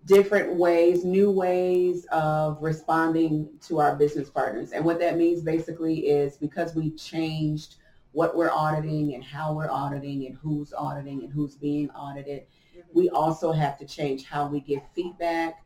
different 0.04 0.56
ways, 0.56 1.04
new 1.04 1.30
ways 1.30 2.06
of 2.06 2.60
responding 2.60 3.48
to 3.62 3.80
our 3.80 3.96
business 3.96 4.28
partners. 4.28 4.72
And 4.72 4.84
what 4.84 4.98
that 4.98 5.16
means 5.16 5.42
basically 5.42 6.08
is 6.08 6.36
because 6.36 6.74
we 6.74 6.90
changed 6.90 7.76
what 8.10 8.36
we're 8.36 8.50
auditing 8.50 9.14
and 9.14 9.24
how 9.24 9.54
we're 9.54 9.70
auditing 9.70 10.26
and 10.26 10.36
who's 10.36 10.74
auditing 10.74 11.22
and 11.22 11.32
who's 11.32 11.54
being 11.54 11.88
audited, 11.90 12.46
Mhm. 12.76 12.82
we 12.92 13.08
also 13.10 13.52
have 13.52 13.78
to 13.78 13.86
change 13.86 14.24
how 14.24 14.48
we 14.48 14.60
give 14.60 14.82
feedback, 14.92 15.64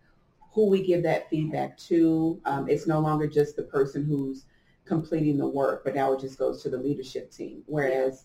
who 0.52 0.66
we 0.68 0.82
give 0.82 1.02
that 1.02 1.28
feedback 1.28 1.76
to. 1.78 2.40
Um, 2.44 2.68
it's 2.68 2.86
no 2.86 3.00
longer 3.00 3.26
just 3.26 3.56
the 3.56 3.62
person 3.62 4.04
who's 4.04 4.44
completing 4.86 5.36
the 5.38 5.46
work, 5.46 5.84
but 5.84 5.94
now 5.94 6.12
it 6.12 6.20
just 6.20 6.38
goes 6.38 6.62
to 6.62 6.70
the 6.70 6.78
leadership 6.78 7.30
team. 7.30 7.62
Whereas 7.66 8.24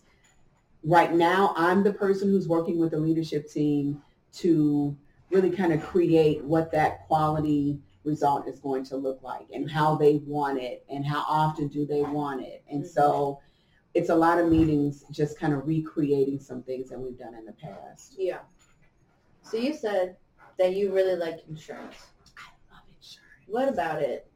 right 0.84 1.12
now, 1.12 1.54
I'm 1.56 1.82
the 1.82 1.92
person 1.92 2.28
who's 2.28 2.48
working 2.48 2.78
with 2.78 2.92
the 2.92 2.98
leadership 2.98 3.50
team 3.50 4.02
to 4.34 4.96
really 5.30 5.50
kind 5.50 5.72
of 5.72 5.82
create 5.82 6.42
what 6.44 6.70
that 6.72 7.06
quality 7.06 7.80
result 8.04 8.48
is 8.48 8.58
going 8.58 8.84
to 8.84 8.96
look 8.96 9.22
like 9.22 9.46
and 9.52 9.70
how 9.70 9.94
they 9.94 10.16
want 10.26 10.58
it 10.58 10.84
and 10.88 11.06
how 11.06 11.24
often 11.28 11.68
do 11.68 11.86
they 11.86 12.02
want 12.02 12.42
it. 12.42 12.62
And 12.70 12.86
so 12.86 13.02
mm-hmm. 13.02 13.46
it's 13.94 14.10
a 14.10 14.14
lot 14.14 14.38
of 14.38 14.50
meetings 14.50 15.04
just 15.10 15.38
kind 15.38 15.52
of 15.52 15.66
recreating 15.66 16.40
some 16.40 16.62
things 16.62 16.90
that 16.90 16.98
we've 16.98 17.18
done 17.18 17.34
in 17.34 17.44
the 17.44 17.52
past. 17.52 18.16
Yeah. 18.18 18.40
So 19.42 19.56
you 19.56 19.74
said 19.74 20.16
that 20.58 20.74
you 20.74 20.92
really 20.92 21.16
like 21.16 21.40
insurance. 21.48 21.96
I 22.36 22.74
love 22.74 22.82
insurance. 22.88 23.46
What 23.46 23.68
about 23.68 24.02
it? 24.02 24.30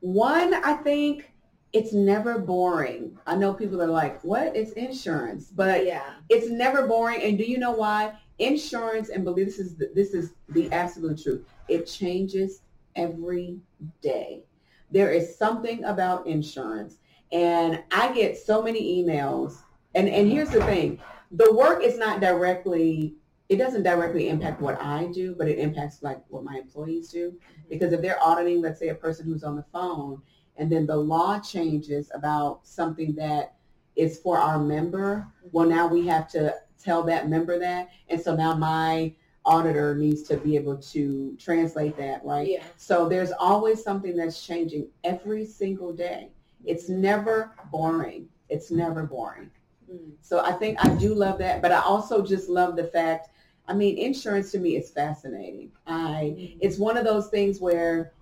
One, 0.00 0.54
I 0.54 0.74
think 0.74 1.32
it's 1.72 1.92
never 1.92 2.38
boring. 2.38 3.18
I 3.26 3.36
know 3.36 3.52
people 3.52 3.82
are 3.82 3.88
like, 3.88 4.22
what 4.22 4.56
is 4.56 4.72
insurance? 4.72 5.46
But 5.54 5.84
yeah. 5.84 6.14
it's 6.28 6.48
never 6.50 6.86
boring. 6.86 7.22
And 7.22 7.36
do 7.36 7.44
you 7.44 7.58
know 7.58 7.72
why? 7.72 8.14
Insurance, 8.38 9.10
and 9.10 9.24
believe 9.24 9.46
this 9.46 9.58
is 9.58 9.76
the, 9.76 9.90
this 9.94 10.14
is 10.14 10.32
the 10.48 10.70
absolute 10.72 11.22
truth. 11.22 11.44
It 11.68 11.86
changes 11.86 12.62
every 12.96 13.58
day. 14.00 14.44
There 14.90 15.10
is 15.10 15.36
something 15.36 15.84
about 15.84 16.26
insurance, 16.26 16.98
and 17.32 17.82
I 17.90 18.12
get 18.12 18.38
so 18.38 18.62
many 18.62 19.02
emails. 19.02 19.56
And 19.94 20.08
and 20.08 20.30
here's 20.30 20.50
the 20.50 20.64
thing: 20.64 21.00
the 21.32 21.52
work 21.52 21.82
is 21.82 21.98
not 21.98 22.20
directly. 22.20 23.16
It 23.48 23.56
doesn't 23.56 23.82
directly 23.82 24.28
impact 24.28 24.60
what 24.60 24.80
I 24.80 25.06
do, 25.06 25.34
but 25.36 25.48
it 25.48 25.58
impacts 25.58 26.02
like 26.02 26.22
what 26.28 26.44
my 26.44 26.56
employees 26.56 27.08
do. 27.08 27.30
Mm-hmm. 27.30 27.68
Because 27.70 27.92
if 27.92 28.00
they're 28.00 28.22
auditing, 28.22 28.62
let's 28.62 28.78
say 28.78 28.88
a 28.88 28.94
person 28.94 29.26
who's 29.26 29.42
on 29.42 29.56
the 29.56 29.64
phone, 29.72 30.22
and 30.58 30.70
then 30.70 30.86
the 30.86 30.96
law 30.96 31.38
changes 31.38 32.10
about 32.14 32.66
something 32.66 33.14
that 33.14 33.54
is 33.96 34.18
for 34.18 34.38
our 34.38 34.58
member, 34.58 35.26
well, 35.52 35.68
now 35.68 35.86
we 35.86 36.06
have 36.06 36.28
to 36.30 36.54
tell 36.82 37.02
that 37.04 37.28
member 37.28 37.58
that. 37.58 37.88
And 38.08 38.20
so 38.20 38.36
now 38.36 38.54
my 38.54 39.14
auditor 39.44 39.94
needs 39.94 40.22
to 40.24 40.36
be 40.36 40.56
able 40.56 40.76
to 40.76 41.36
translate 41.38 41.96
that, 41.96 42.24
right? 42.24 42.48
Yeah. 42.48 42.62
So 42.76 43.08
there's 43.08 43.32
always 43.32 43.82
something 43.82 44.16
that's 44.16 44.44
changing 44.46 44.88
every 45.04 45.44
single 45.46 45.92
day. 45.92 46.28
It's 46.64 46.88
never 46.88 47.52
boring. 47.72 48.28
It's 48.48 48.70
never 48.70 49.04
boring. 49.04 49.50
Mm. 49.90 50.12
So 50.20 50.40
I 50.40 50.52
think 50.52 50.84
I 50.84 50.88
do 50.96 51.14
love 51.14 51.38
that, 51.38 51.62
but 51.62 51.72
I 51.72 51.80
also 51.80 52.22
just 52.24 52.48
love 52.48 52.76
the 52.76 52.84
fact. 52.84 53.30
I 53.66 53.74
mean, 53.74 53.96
insurance 53.98 54.50
to 54.52 54.58
me 54.58 54.76
is 54.76 54.90
fascinating. 54.90 55.72
I 55.86 56.56
it's 56.60 56.78
one 56.78 56.96
of 56.96 57.04
those 57.04 57.28
things 57.28 57.60
where 57.60 58.12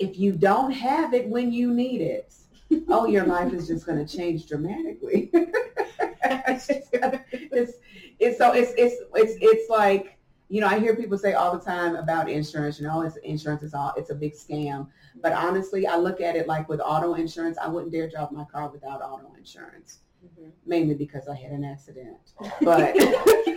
if 0.00 0.18
you 0.18 0.32
don't 0.32 0.72
have 0.72 1.14
it 1.14 1.28
when 1.28 1.52
you 1.52 1.72
need 1.72 2.00
it, 2.00 2.34
oh, 2.88 3.06
your 3.06 3.24
life 3.24 3.52
is 3.52 3.68
just 3.68 3.86
going 3.86 4.04
to 4.04 4.16
change 4.16 4.46
dramatically. 4.46 5.30
it's, 5.32 6.68
it's, 8.18 8.38
so 8.38 8.52
it's 8.52 8.72
it's 8.76 8.96
it's 9.14 9.34
it's 9.40 9.70
like 9.70 10.16
you 10.48 10.60
know 10.60 10.66
I 10.66 10.80
hear 10.80 10.96
people 10.96 11.16
say 11.18 11.34
all 11.34 11.56
the 11.56 11.64
time 11.64 11.94
about 11.96 12.28
insurance. 12.30 12.80
You 12.80 12.86
know, 12.86 13.02
it's 13.02 13.16
insurance 13.18 13.62
is 13.62 13.74
all 13.74 13.92
it's 13.96 14.10
a 14.10 14.14
big 14.14 14.32
scam. 14.34 14.88
But 15.22 15.32
honestly, 15.34 15.86
I 15.86 15.96
look 15.96 16.20
at 16.22 16.34
it 16.34 16.48
like 16.48 16.66
with 16.68 16.80
auto 16.80 17.14
insurance, 17.14 17.58
I 17.62 17.68
wouldn't 17.68 17.92
dare 17.92 18.08
drive 18.08 18.32
my 18.32 18.44
car 18.44 18.68
without 18.70 19.02
auto 19.02 19.32
insurance 19.38 19.98
Mhm. 20.22 20.50
mainly 20.66 20.94
because 20.94 21.26
I 21.28 21.34
had 21.34 21.50
an 21.52 21.64
accident. 21.64 22.18
But 22.62 22.94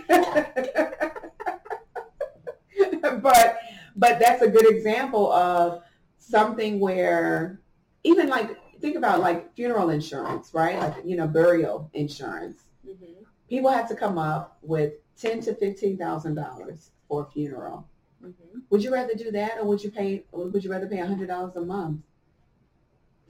but 3.22 3.58
but 3.96 4.18
that's 4.18 4.42
a 4.42 4.48
good 4.48 4.66
example 4.74 5.32
of 5.32 5.82
something 6.28 6.80
where 6.80 7.60
even 8.02 8.28
like 8.28 8.56
think 8.80 8.96
about 8.96 9.20
like 9.20 9.54
funeral 9.54 9.90
insurance, 9.90 10.52
right? 10.54 10.78
Like 10.78 10.94
you 11.04 11.16
know 11.16 11.26
burial 11.26 11.90
insurance. 11.94 12.64
Mhm. 12.86 13.24
People 13.48 13.70
have 13.70 13.88
to 13.88 13.94
come 13.94 14.18
up 14.18 14.58
with 14.62 14.94
ten 15.16 15.40
to 15.42 15.54
fifteen 15.54 15.96
thousand 15.96 16.34
dollars 16.34 16.90
for 17.08 17.22
a 17.22 17.30
funeral. 17.30 17.86
Mhm. 18.22 18.62
Would 18.70 18.82
you 18.82 18.92
rather 18.92 19.14
do 19.14 19.30
that, 19.32 19.58
or 19.58 19.64
would 19.64 19.82
you 19.84 19.90
pay? 19.90 20.24
Would 20.32 20.64
you 20.64 20.70
rather 20.70 20.86
pay 20.86 20.98
a 21.00 21.06
hundred 21.06 21.28
dollars 21.28 21.56
a 21.56 21.60
month 21.60 22.00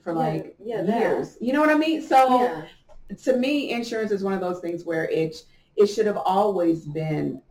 for 0.01 0.13
like 0.13 0.55
yeah, 0.63 0.81
that. 0.81 0.99
years? 0.99 1.37
You 1.41 1.53
know 1.53 1.61
what 1.61 1.69
I 1.69 1.75
mean? 1.77 2.01
So 2.01 2.39
Yeah. 2.41 2.65
to 3.23 3.37
me, 3.37 3.71
insurance 3.71 4.11
is 4.11 4.23
one 4.23 4.33
of 4.33 4.39
those 4.39 4.59
things 4.59 4.85
where 4.85 5.05
it 5.09 5.45
it 5.75 5.87
should 5.87 6.05
have 6.05 6.17
always 6.17 6.85
been 6.85 7.41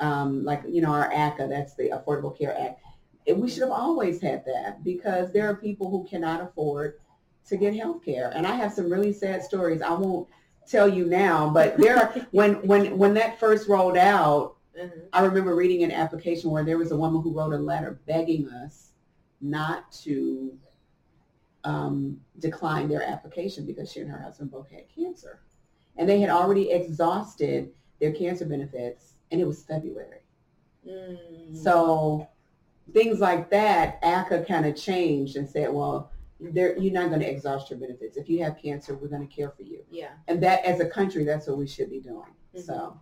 um, 0.00 0.44
like 0.44 0.62
you 0.68 0.80
know 0.82 0.92
our 0.92 1.10
ACA, 1.12 1.46
that's 1.48 1.74
the 1.74 1.90
Affordable 1.90 2.36
Care 2.36 2.56
Act. 2.58 2.80
We 3.32 3.48
should 3.48 3.62
have 3.62 3.72
always 3.72 4.20
had 4.20 4.44
that 4.46 4.82
because 4.84 5.32
there 5.32 5.48
are 5.48 5.54
people 5.56 5.90
who 5.90 6.04
cannot 6.04 6.40
afford 6.40 7.00
to 7.46 7.56
get 7.56 7.74
health 7.74 8.04
care, 8.04 8.30
and 8.34 8.46
I 8.46 8.54
have 8.54 8.72
some 8.72 8.90
really 8.90 9.12
sad 9.12 9.42
stories. 9.42 9.82
I 9.82 9.92
won't 9.92 10.28
tell 10.66 10.88
you 10.88 11.06
now, 11.06 11.50
but 11.50 11.76
there 11.78 11.96
are 11.96 12.26
when 12.30 12.54
when 12.66 12.96
when 12.98 13.14
that 13.14 13.40
first 13.40 13.68
rolled 13.68 13.96
out, 13.96 14.56
Mhm. 14.78 15.08
I 15.12 15.24
remember 15.24 15.54
reading 15.54 15.82
an 15.82 15.90
application 15.90 16.50
where 16.50 16.64
there 16.64 16.78
was 16.78 16.92
a 16.92 16.96
woman 16.96 17.22
who 17.22 17.32
wrote 17.32 17.52
a 17.52 17.58
letter 17.58 18.00
begging 18.06 18.48
us 18.48 18.92
not 19.40 19.90
to 20.04 20.56
um, 21.64 22.20
decline 22.38 22.88
their 22.88 23.02
application 23.02 23.66
because 23.66 23.92
she 23.92 24.00
and 24.00 24.10
her 24.10 24.18
husband 24.20 24.50
both 24.50 24.70
had 24.70 24.84
cancer. 24.88 25.40
And 25.96 26.08
they 26.08 26.20
had 26.20 26.30
already 26.30 26.70
exhausted 26.70 27.72
their 28.00 28.12
cancer 28.12 28.46
benefits, 28.46 29.14
and 29.30 29.40
it 29.40 29.46
was 29.46 29.62
February. 29.64 30.20
Mm. 30.88 31.54
So 31.54 32.28
things 32.92 33.20
like 33.20 33.50
that, 33.50 33.98
ACA 34.02 34.44
kind 34.46 34.66
of 34.66 34.76
changed 34.76 35.36
and 35.36 35.48
said, 35.48 35.72
well, 35.72 36.10
there- 36.40 36.76
you're 36.78 36.92
not 36.92 37.08
going 37.08 37.20
to 37.20 37.30
exhaust 37.30 37.70
your 37.70 37.78
benefits. 37.78 38.16
If 38.16 38.28
you 38.28 38.42
have 38.42 38.56
cancer, 38.56 38.94
we're 38.94 39.08
going 39.08 39.26
to 39.26 39.34
care 39.34 39.50
for 39.50 39.62
you. 39.62 39.84
yeah. 39.90 40.12
And 40.28 40.42
that, 40.42 40.64
as 40.64 40.80
a 40.80 40.88
country, 40.88 41.24
that's 41.24 41.46
what 41.46 41.58
we 41.58 41.66
should 41.66 41.90
be 41.90 42.00
doing. 42.00 42.34
Mhm. 42.54 42.62
So 42.64 42.98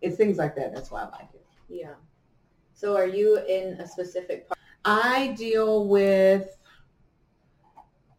it's 0.00 0.16
things 0.16 0.36
like 0.38 0.54
that. 0.56 0.74
That's 0.74 0.90
why 0.90 1.02
I 1.02 1.10
like 1.10 1.28
it. 1.34 1.44
Yeah. 1.68 1.94
So 2.74 2.96
are 2.96 3.06
you 3.06 3.38
in 3.48 3.74
a 3.80 3.86
specific 3.86 4.48
part? 4.48 4.58
I 4.84 5.28
deal 5.38 5.86
with 5.88 6.58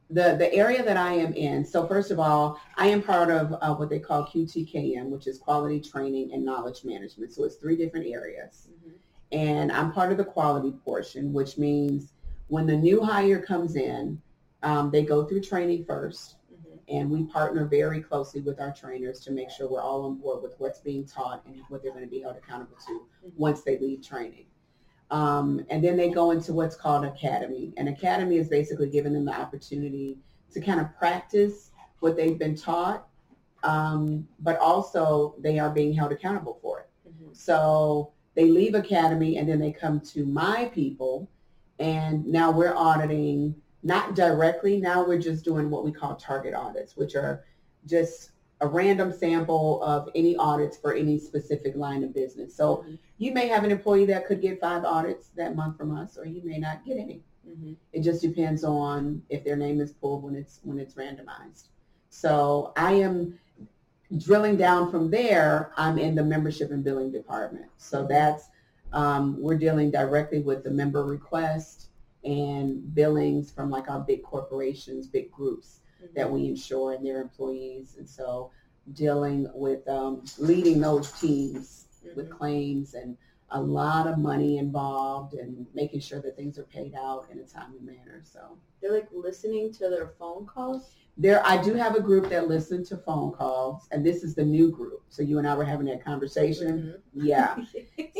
the 0.10 0.36
the 0.38 0.54
area 0.54 0.84
that 0.84 0.98
I 0.98 1.14
am 1.14 1.34
in. 1.34 1.66
So 1.66 1.88
first 1.88 2.12
of 2.12 2.20
all, 2.20 2.60
I 2.78 2.88
am 2.88 3.02
part 3.02 3.30
of 3.32 3.54
uh, 3.62 3.76
what 3.76 3.90
they 3.90 4.00
call 4.00 4.26
QTKM, 4.26 5.10
which 5.10 5.28
is 5.28 5.38
Quality 5.40 5.80
Training 5.82 6.32
and 6.34 6.44
Knowledge 6.46 6.84
Management. 6.86 7.34
So 7.34 7.44
it's 7.46 7.56
three 7.56 7.76
different 7.76 8.08
areas, 8.08 8.68
Mhm. 8.86 8.94
And 9.34 9.72
I'm 9.72 9.92
part 9.92 10.12
of 10.12 10.18
the 10.18 10.24
quality 10.24 10.72
portion, 10.86 11.34
which 11.34 11.58
means 11.58 12.14
when 12.48 12.68
the 12.68 12.78
new 12.78 13.02
hire 13.02 13.42
comes 13.42 13.76
in, 13.76 14.22
um, 14.62 14.92
they 14.92 15.04
go 15.04 15.26
through 15.26 15.42
training 15.42 15.86
first, 15.86 16.36
Mhm. 16.52 16.80
and 16.88 17.12
we 17.12 17.24
partner 17.26 17.66
very 17.66 18.00
closely 18.00 18.42
with 18.42 18.62
our 18.62 18.72
trainers 18.72 19.20
to 19.22 19.32
make 19.32 19.50
sure 19.50 19.68
we're 19.68 19.82
all 19.82 20.04
on 20.04 20.16
board 20.16 20.44
with 20.44 20.58
what's 20.60 20.80
being 20.80 21.04
taught 21.06 21.44
and 21.48 21.62
what 21.70 21.82
they're 21.82 21.92
going 21.92 22.06
to 22.06 22.10
be 22.10 22.20
held 22.22 22.38
accountable 22.38 22.78
to 22.86 23.08
Mhm. 23.26 23.34
once 23.36 23.64
they 23.64 23.78
leave 23.80 24.02
training. 24.02 24.46
Um, 25.10 25.66
and 25.70 25.84
then 25.84 25.98
they 25.98 26.10
go 26.10 26.32
into 26.32 26.54
what's 26.54 26.76
called 26.76 27.04
academy. 27.04 27.74
And 27.78 27.90
academy 27.90 28.38
is 28.38 28.50
basically 28.50 28.90
giving 28.90 29.14
them 29.14 29.26
the 29.26 29.34
opportunity 29.34 30.20
to 30.52 30.62
kind 30.62 30.80
of 30.80 30.96
practice 30.96 31.72
what 32.00 32.16
they've 32.16 32.38
been 32.38 32.56
taught, 32.56 33.08
um, 33.64 34.28
but 34.40 34.60
also 34.60 35.36
they 35.40 35.58
are 35.60 35.70
being 35.72 35.94
held 35.94 36.12
accountable 36.12 36.60
for 36.62 36.82
it. 36.82 36.90
Mhm. 37.08 37.36
So 37.36 38.13
they 38.36 38.50
leave 38.50 38.76
academy 38.76 39.38
and 39.38 39.48
then 39.48 39.60
they 39.60 39.72
come 39.72 40.00
to 40.00 40.26
my 40.26 40.70
people 40.74 41.30
and 41.80 42.26
now 42.26 42.52
we're 42.52 42.76
auditing 42.76 43.56
not 43.84 44.16
directly. 44.16 44.80
Now 44.80 45.06
we're 45.06 45.20
just 45.20 45.44
doing 45.44 45.70
what 45.70 45.84
we 45.84 45.92
call 45.92 46.16
target 46.16 46.54
audits, 46.54 46.96
which 46.96 47.16
are 47.16 47.44
just 47.86 48.32
a 48.62 48.68
random 48.68 49.12
sample 49.12 49.84
of 49.84 50.10
any 50.16 50.38
audits 50.38 50.78
for 50.78 50.94
any 50.94 51.20
specific 51.20 51.76
line 51.76 52.04
of 52.04 52.14
business. 52.14 52.56
So 52.56 52.78
Mhm. 52.78 52.98
you 53.18 53.34
may 53.34 53.48
have 53.48 53.66
an 53.66 53.72
employee 53.72 54.06
that 54.06 54.26
could 54.26 54.42
get 54.42 54.62
five 54.62 54.86
audits 54.86 55.30
that 55.36 55.56
month 55.56 55.78
from 55.78 55.96
us, 55.96 56.18
or 56.18 56.26
you 56.26 56.42
may 56.44 56.60
not 56.60 56.86
get 56.86 56.98
any. 56.98 57.24
Mhm. 57.46 57.76
It 57.92 58.02
just 58.02 58.22
depends 58.22 58.64
on 58.64 59.22
if 59.28 59.44
their 59.44 59.58
name 59.58 59.82
is 59.82 59.92
pulled 59.92 60.24
when 60.24 60.36
it's 60.36 60.62
when 60.64 60.80
it's 60.80 60.94
randomized. 60.96 61.68
So 62.10 62.72
I 62.78 62.94
am 62.94 63.38
drilling 64.18 64.58
down 64.58 64.92
from 64.92 65.10
there. 65.10 65.72
I'm 65.78 65.98
in 65.98 66.16
the 66.16 66.24
membership 66.24 66.72
and 66.72 66.84
billing 66.84 67.12
department. 67.12 67.66
So 67.78 68.06
that's 68.08 68.50
um, 68.92 69.36
we're 69.40 69.58
dealing 69.58 69.92
directly 69.92 70.40
with 70.40 70.64
the 70.64 70.72
member 70.72 71.04
request 71.06 71.90
and 72.24 72.94
billings 72.94 73.52
from 73.52 73.70
like 73.70 73.90
our 73.90 74.00
big 74.00 74.24
corporations, 74.24 75.08
big 75.08 75.32
groups 75.32 75.82
that 76.16 76.30
we 76.30 76.46
insure 76.48 76.94
and 76.94 77.06
their 77.06 77.22
employees. 77.22 77.96
And 77.98 78.08
so 78.08 78.52
dealing 78.94 79.48
with 79.54 79.88
um, 79.88 80.24
leading 80.38 80.80
those 80.80 81.12
teams 81.20 81.86
with 82.16 82.30
Mhm. 82.30 82.38
claims 82.38 82.94
and 82.94 83.18
a 83.50 83.62
lot 83.62 84.08
of 84.08 84.18
money 84.18 84.58
involved 84.58 85.34
and 85.34 85.68
making 85.74 86.00
sure 86.00 86.20
that 86.22 86.36
things 86.36 86.58
are 86.58 86.64
paid 86.64 86.94
out 86.96 87.30
in 87.32 87.40
a 87.40 87.44
timely 87.46 87.80
manner. 87.82 88.22
So 88.24 88.58
They're 88.82 88.92
like 88.92 89.08
listening 89.14 89.72
to 89.74 89.90
their 89.90 90.08
phone 90.20 90.46
calls. 90.46 90.96
There, 91.16 91.46
I 91.46 91.62
do 91.62 91.74
have 91.76 91.96
a 91.96 92.02
group 92.02 92.30
that 92.30 92.48
listen 92.48 92.84
to 92.86 92.98
phone 92.98 93.32
calls 93.32 93.88
and 93.92 94.06
this 94.06 94.24
is 94.24 94.34
the 94.34 94.44
new 94.44 94.72
group. 94.72 95.04
So 95.10 95.22
you 95.22 95.38
and 95.38 95.48
I 95.48 95.56
were 95.56 95.64
having 95.64 95.86
that 95.88 96.04
conversation. 96.04 96.96
Mm-hmm. 97.16 97.26
Yeah. 97.26 97.58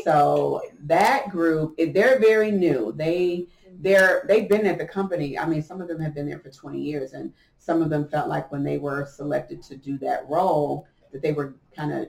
So 0.04 0.60
that 0.80 1.30
group, 1.30 1.78
they're 1.78 2.18
very 2.18 2.50
new. 2.50 2.92
They 2.92 3.46
they're 3.80 4.24
they've 4.28 4.46
been 4.46 4.66
at 4.66 4.76
the 4.76 4.84
company. 4.84 5.38
I 5.38 5.46
mean, 5.46 5.62
some 5.62 5.80
of 5.80 5.88
them 5.88 5.98
have 5.98 6.14
been 6.14 6.28
there 6.28 6.38
for 6.38 6.50
20 6.50 6.78
years, 6.78 7.14
and 7.14 7.32
some 7.56 7.80
of 7.80 7.88
them 7.88 8.06
felt 8.08 8.28
like 8.28 8.52
when 8.52 8.62
they 8.62 8.76
were 8.76 9.06
selected 9.06 9.62
to 9.62 9.78
do 9.78 9.96
that 9.98 10.28
role 10.28 10.86
that 11.10 11.22
they 11.22 11.32
were 11.32 11.54
kind 11.74 11.92
of 11.92 12.08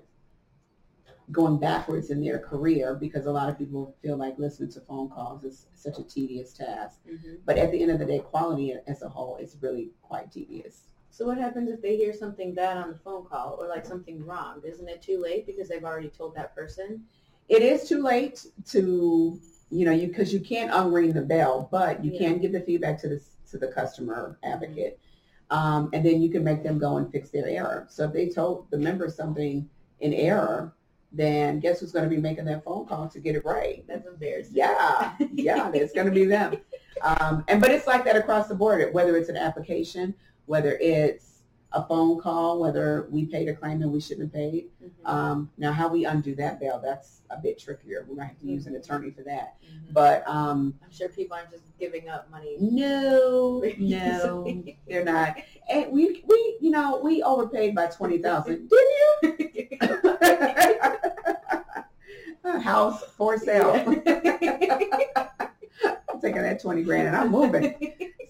going 1.31 1.57
backwards 1.57 2.11
in 2.11 2.21
their 2.21 2.37
career 2.39 2.95
because 2.95 3.25
a 3.25 3.31
lot 3.31 3.49
of 3.49 3.57
people 3.57 3.95
feel 4.01 4.15
like 4.15 4.37
listening 4.37 4.71
to 4.71 4.81
phone 4.81 5.09
calls 5.09 5.43
is 5.43 5.67
such 5.73 5.97
a 5.97 6.03
tedious 6.03 6.53
task. 6.53 7.01
Mhm. 7.07 7.39
But 7.45 7.57
at 7.57 7.71
the 7.71 7.81
end 7.81 7.91
of 7.91 7.99
the 7.99 8.05
day, 8.05 8.19
quality 8.19 8.75
as 8.87 9.01
a 9.01 9.09
whole 9.09 9.37
is 9.37 9.57
really 9.61 9.91
quite 10.01 10.31
tedious. 10.31 10.89
So 11.09 11.25
what 11.25 11.37
happens 11.37 11.69
if 11.69 11.81
they 11.81 11.95
hear 11.95 12.13
something 12.13 12.53
bad 12.53 12.77
on 12.77 12.89
the 12.91 12.97
phone 12.97 13.25
call 13.25 13.57
or 13.59 13.67
like 13.67 13.85
something 13.85 14.23
wrong? 14.25 14.61
Isn't 14.63 14.89
it 14.89 15.01
too 15.01 15.19
late 15.19 15.45
because 15.45 15.69
they've 15.69 15.83
already 15.83 16.09
told 16.09 16.35
that 16.35 16.53
person? 16.53 17.05
It 17.47 17.61
is 17.61 17.87
too 17.87 18.01
late 18.01 18.45
to 18.65 19.39
you 19.71 19.85
know 19.85 19.91
you 19.91 20.07
because 20.07 20.33
you 20.33 20.39
can't 20.39 20.71
unring 20.71 21.13
the 21.13 21.21
bell, 21.21 21.67
but 21.71 22.03
you 22.03 22.11
Yeah. 22.11 22.19
can 22.19 22.39
give 22.39 22.51
the 22.51 22.61
feedback 22.61 22.99
to 23.01 23.07
the 23.07 23.21
to 23.49 23.57
the 23.57 23.67
customer 23.67 24.37
advocate, 24.43 24.99
um, 25.49 25.89
and 25.93 26.05
then 26.05 26.21
you 26.21 26.29
can 26.29 26.43
make 26.43 26.63
them 26.63 26.77
go 26.77 26.97
and 26.97 27.11
fix 27.11 27.29
their 27.29 27.47
error. 27.47 27.85
So 27.89 28.05
if 28.05 28.13
they 28.13 28.29
told 28.29 28.69
the 28.69 28.77
member 28.77 29.09
something 29.09 29.69
in 29.99 30.13
error, 30.13 30.73
then 31.11 31.59
guess 31.59 31.79
who's 31.79 31.91
going 31.91 32.03
to 32.03 32.09
be 32.13 32.21
making 32.21 32.45
that 32.45 32.63
phone 32.63 32.85
call 32.85 33.07
to 33.09 33.19
get 33.19 33.35
it 33.35 33.45
right? 33.45 33.83
That's 33.87 34.05
embarrassing. 34.07 34.53
Yeah, 34.55 35.13
yeah, 35.33 35.71
it's 35.73 35.93
going 35.93 36.07
to 36.07 36.13
be 36.13 36.25
them. 36.25 36.57
Um, 37.01 37.43
and 37.49 37.59
but 37.59 37.71
it's 37.71 37.87
like 37.87 38.05
that 38.05 38.15
across 38.15 38.47
the 38.47 38.55
board. 38.55 38.91
Whether 38.93 39.17
it's 39.17 39.27
an 39.27 39.35
application, 39.35 40.15
whether 40.45 40.77
it's 40.77 41.41
a 41.73 41.85
phone 41.85 42.19
call, 42.21 42.59
whether 42.59 43.07
we 43.11 43.25
paid 43.25 43.49
a 43.49 43.53
claim 43.53 43.81
and 43.81 43.91
we 43.91 43.99
shouldn't 43.99 44.27
have 44.27 44.33
paid. 44.33 44.69
Mhm. 44.81 44.89
Um, 45.07 45.51
now, 45.57 45.73
how 45.73 45.89
we 45.89 46.05
undo 46.05 46.33
that 46.35 46.57
bail, 46.59 46.79
that's 46.81 47.21
a 47.29 47.37
bit 47.37 47.59
trickier. 47.59 48.05
We 48.09 48.15
might 48.15 48.23
to 48.23 48.27
have 48.29 48.39
to 48.39 48.47
use 48.47 48.65
an 48.65 48.75
attorney 48.77 49.11
for 49.11 49.23
that. 49.23 49.57
Mhm. 49.61 49.93
But 49.93 50.23
um, 50.27 50.73
I'm 50.83 50.89
sure 50.91 51.09
people 51.09 51.35
aren't 51.35 51.51
just 51.51 51.63
giving 51.77 52.07
up 52.07 52.31
money. 52.31 52.55
no, 52.61 53.61
no, 53.77 54.63
they're 54.87 55.03
not. 55.03 55.35
And 55.69 55.91
we, 55.91 56.23
we, 56.25 56.57
you 56.61 56.71
know, 56.71 57.01
we 57.03 57.21
overpaid 57.23 57.75
by 57.75 57.87
twenty 57.87 58.19
thousand. 58.19 58.69
Did 59.21 59.33
you? 59.59 59.67
house 62.53 63.03
for 63.17 63.37
sale. 63.37 63.73
I'm 66.09 66.21
taking 66.21 66.41
that 66.41 66.61
20 66.61 66.83
grand 66.83 67.07
and 67.07 67.15
I'm 67.15 67.31
moving. 67.31 67.75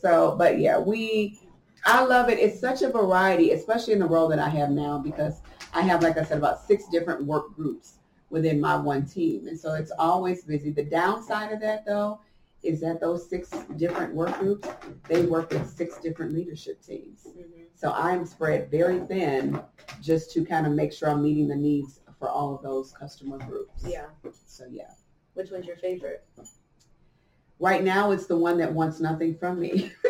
So, 0.02 0.36
but 0.38 0.60
yeah, 0.60 0.78
we, 0.80 1.40
I 1.86 2.04
love 2.04 2.30
it. 2.30 2.40
It's 2.40 2.60
such 2.60 2.82
a 2.82 2.90
variety, 2.90 3.52
especially 3.52 3.94
in 3.94 4.00
the 4.00 4.08
role 4.08 4.28
that 4.30 4.40
I 4.40 4.50
have 4.50 4.70
now 4.70 4.98
because 5.00 5.42
I 5.74 5.82
have, 5.82 6.04
like 6.04 6.18
I 6.18 6.24
said, 6.24 6.38
about 6.38 6.62
six 6.62 6.88
different 6.88 7.24
work 7.26 7.56
groups 7.56 7.94
within 8.30 8.60
my 8.60 8.76
one 8.76 9.06
team. 9.06 9.48
And 9.48 9.60
so 9.60 9.74
it's 9.74 9.92
always 9.98 10.44
busy. 10.44 10.72
The 10.72 10.84
downside 10.84 11.52
of 11.52 11.60
that 11.62 11.86
though 11.86 12.20
is 12.64 12.82
that 12.82 13.00
those 13.00 13.30
six 13.30 13.50
different 13.78 14.14
work 14.14 14.38
groups, 14.40 14.68
they 15.08 15.26
work 15.26 15.52
with 15.52 15.70
six 15.70 15.98
different 16.00 16.34
leadership 16.34 16.82
teams. 16.82 17.28
Mhm. 17.28 17.66
So 17.76 17.92
I'm 17.92 18.26
spread 18.26 18.72
very 18.72 19.00
thin 19.00 19.62
just 20.02 20.32
to 20.32 20.44
kind 20.44 20.66
of 20.66 20.74
make 20.74 20.92
sure 20.92 21.10
I'm 21.10 21.22
meeting 21.22 21.48
the 21.48 21.56
needs 21.56 22.00
for 22.20 22.30
all 22.30 22.56
of 22.56 22.62
those 22.62 22.92
customer 22.92 23.38
groups. 23.40 23.84
Yeah. 23.86 24.06
So 24.46 24.66
yeah. 24.70 24.92
Which 25.34 25.52
one's 25.52 25.66
your 25.66 25.76
favorite? 25.78 26.24
Right 27.60 27.84
now 27.84 28.12
it's 28.12 28.26
the 28.26 28.38
one 28.38 28.58
that 28.58 28.72
wants 28.72 29.00
nothing 29.00 29.36
from 29.36 29.60
me. 29.60 29.92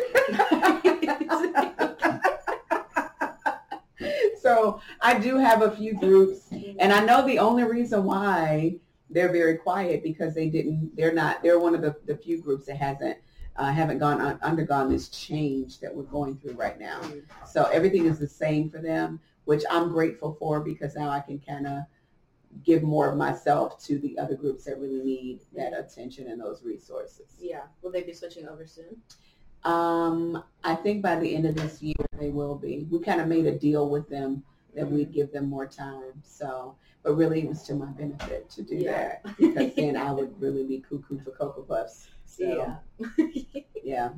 so 4.40 4.80
I 5.00 5.18
do 5.18 5.36
have 5.36 5.62
a 5.62 5.70
few 5.70 5.94
groups 5.94 6.48
and 6.78 6.92
I 6.92 7.04
know 7.04 7.26
the 7.26 7.38
only 7.38 7.64
reason 7.64 8.04
why 8.04 8.76
they're 9.10 9.32
very 9.32 9.56
quiet 9.56 10.02
because 10.02 10.34
they 10.34 10.48
didn't 10.48 10.94
they're 10.96 11.14
not 11.14 11.42
they're 11.42 11.58
one 11.60 11.74
of 11.74 11.80
the, 11.82 11.94
the 12.06 12.16
few 12.16 12.40
groups 12.40 12.66
that 12.66 12.76
hasn't 12.76 13.16
uh, 13.56 13.72
haven't 13.72 13.98
gone 13.98 14.20
un, 14.20 14.38
undergone 14.42 14.90
this 14.90 15.08
change 15.08 15.80
that 15.80 15.94
we're 15.94 16.02
going 16.02 16.36
through 16.36 16.52
right 16.52 16.78
now. 16.78 17.00
Mhm. 17.00 17.22
So 17.46 17.64
everything 17.64 18.06
is 18.06 18.18
the 18.18 18.28
same 18.28 18.68
for 18.68 18.78
them, 18.78 19.20
which 19.44 19.62
I'm 19.70 19.88
grateful 19.90 20.36
for 20.38 20.60
because 20.60 20.94
now 20.94 21.08
I 21.08 21.20
can 21.20 21.38
kind 21.38 21.66
of 21.66 21.78
give 22.64 22.82
more 22.82 23.08
of 23.10 23.16
myself 23.16 23.82
to 23.84 23.98
the 23.98 24.18
other 24.18 24.34
groups 24.34 24.64
that 24.64 24.78
really 24.78 25.00
need 25.02 25.40
that 25.54 25.72
attention 25.78 26.28
and 26.28 26.40
those 26.40 26.62
resources. 26.62 27.36
Yeah. 27.40 27.62
Will 27.82 27.90
they 27.90 28.02
be 28.02 28.12
switching 28.12 28.48
over 28.48 28.66
soon? 28.66 28.96
Um, 29.64 30.42
I 30.64 30.74
think 30.74 31.02
by 31.02 31.16
the 31.18 31.34
end 31.34 31.46
of 31.46 31.56
this 31.56 31.82
year 31.82 31.94
they 32.18 32.30
will 32.30 32.54
be. 32.54 32.86
We 32.90 33.00
kind 33.00 33.20
of 33.20 33.26
made 33.26 33.46
a 33.46 33.58
deal 33.58 33.88
with 33.90 34.08
them 34.08 34.42
that 34.74 34.90
we'd 34.90 35.12
give 35.12 35.32
them 35.32 35.48
more 35.48 35.66
time. 35.66 36.12
So, 36.22 36.76
but 37.02 37.14
really 37.14 37.40
it 37.42 37.48
was 37.48 37.62
to 37.64 37.74
my 37.74 37.86
benefit 37.86 38.48
to 38.50 38.62
do 38.62 38.76
Yeah. 38.76 39.16
that 39.24 39.36
because 39.38 39.74
then 39.74 39.96
I 39.96 40.12
would 40.12 40.40
really 40.40 40.64
be 40.64 40.80
cuckoo 40.80 41.18
for 41.24 41.30
Cocoa 41.32 41.62
Puffs. 41.62 42.08
So, 42.26 42.78
Yeah. 42.98 43.62
yeah. 43.82 44.10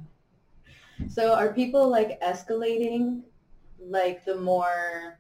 So 1.09 1.33
are 1.33 1.53
people 1.53 1.89
like 1.89 2.21
escalating 2.21 3.23
like 3.81 4.25
the 4.25 4.37
more 4.37 5.19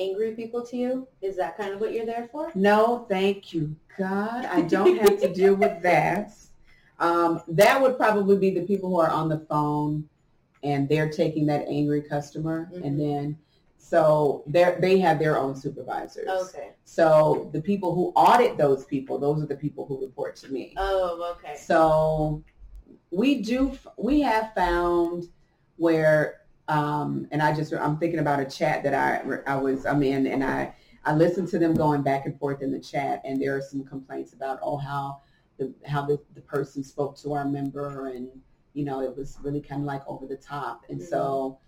angry 0.00 0.32
people 0.32 0.64
to 0.66 0.76
you? 0.76 1.08
Is 1.20 1.36
that 1.36 1.56
kind 1.56 1.72
of 1.72 1.80
what 1.80 1.92
you're 1.92 2.06
there 2.06 2.28
for? 2.32 2.50
No, 2.54 3.06
thank 3.08 3.52
you, 3.52 3.76
God. 3.98 4.46
I 4.46 4.62
don't 4.62 4.96
have 4.98 5.20
to 5.20 5.32
deal 5.32 5.54
with 5.54 5.82
that. 5.82 6.32
Um, 6.98 7.42
that 7.48 7.80
would 7.80 7.96
probably 7.96 8.36
be 8.36 8.50
the 8.50 8.66
people 8.66 8.90
who 8.90 9.00
are 9.00 9.10
on 9.10 9.28
the 9.28 9.40
phone 9.40 10.08
and 10.62 10.88
they're 10.88 11.08
taking 11.10 11.46
that 11.46 11.66
angry 11.68 12.02
customer 12.02 12.70
Mhm. 12.72 12.84
and 12.84 13.00
then 13.00 13.38
so 13.78 14.44
they 14.46 14.76
they 14.78 14.98
have 14.98 15.18
their 15.18 15.38
own 15.38 15.56
supervisors. 15.56 16.28
Okay. 16.28 16.72
So 16.84 17.48
the 17.52 17.62
people 17.62 17.94
who 17.94 18.12
audit 18.14 18.58
those 18.58 18.84
people, 18.84 19.18
those 19.18 19.42
are 19.42 19.46
the 19.46 19.56
people 19.56 19.86
who 19.86 20.00
report 20.00 20.36
to 20.36 20.52
me. 20.52 20.74
Oh, 20.76 21.34
okay. 21.36 21.56
So 21.56 22.42
we 23.10 23.42
do, 23.42 23.72
we 23.96 24.20
have 24.20 24.52
found 24.54 25.28
where, 25.76 26.39
um, 26.70 27.26
and 27.32 27.42
I 27.42 27.52
just, 27.54 27.72
I'm 27.74 27.98
thinking 27.98 28.20
about 28.20 28.38
a 28.38 28.44
chat 28.44 28.84
that 28.84 28.94
I, 28.94 29.40
I 29.46 29.56
was, 29.56 29.84
I'm 29.84 30.02
in 30.04 30.26
and 30.28 30.44
I, 30.44 30.72
I 31.04 31.14
listened 31.14 31.48
to 31.48 31.58
them 31.58 31.74
going 31.74 32.02
back 32.02 32.26
and 32.26 32.38
forth 32.38 32.62
in 32.62 32.70
the 32.70 32.78
chat 32.78 33.20
and 33.24 33.42
there 33.42 33.56
are 33.56 33.60
some 33.60 33.84
complaints 33.84 34.34
about, 34.34 34.60
oh, 34.62 34.76
how 34.76 35.20
the, 35.58 35.74
how 35.84 36.06
the, 36.06 36.20
the 36.34 36.40
person 36.42 36.84
spoke 36.84 37.16
to 37.22 37.32
our 37.32 37.44
member 37.44 38.08
and, 38.08 38.28
you 38.74 38.84
know, 38.84 39.00
it 39.02 39.16
was 39.16 39.36
really 39.42 39.60
kind 39.60 39.80
of 39.80 39.86
like 39.86 40.02
over 40.06 40.26
the 40.26 40.36
top. 40.36 40.84
And 40.88 41.02
so 41.02 41.58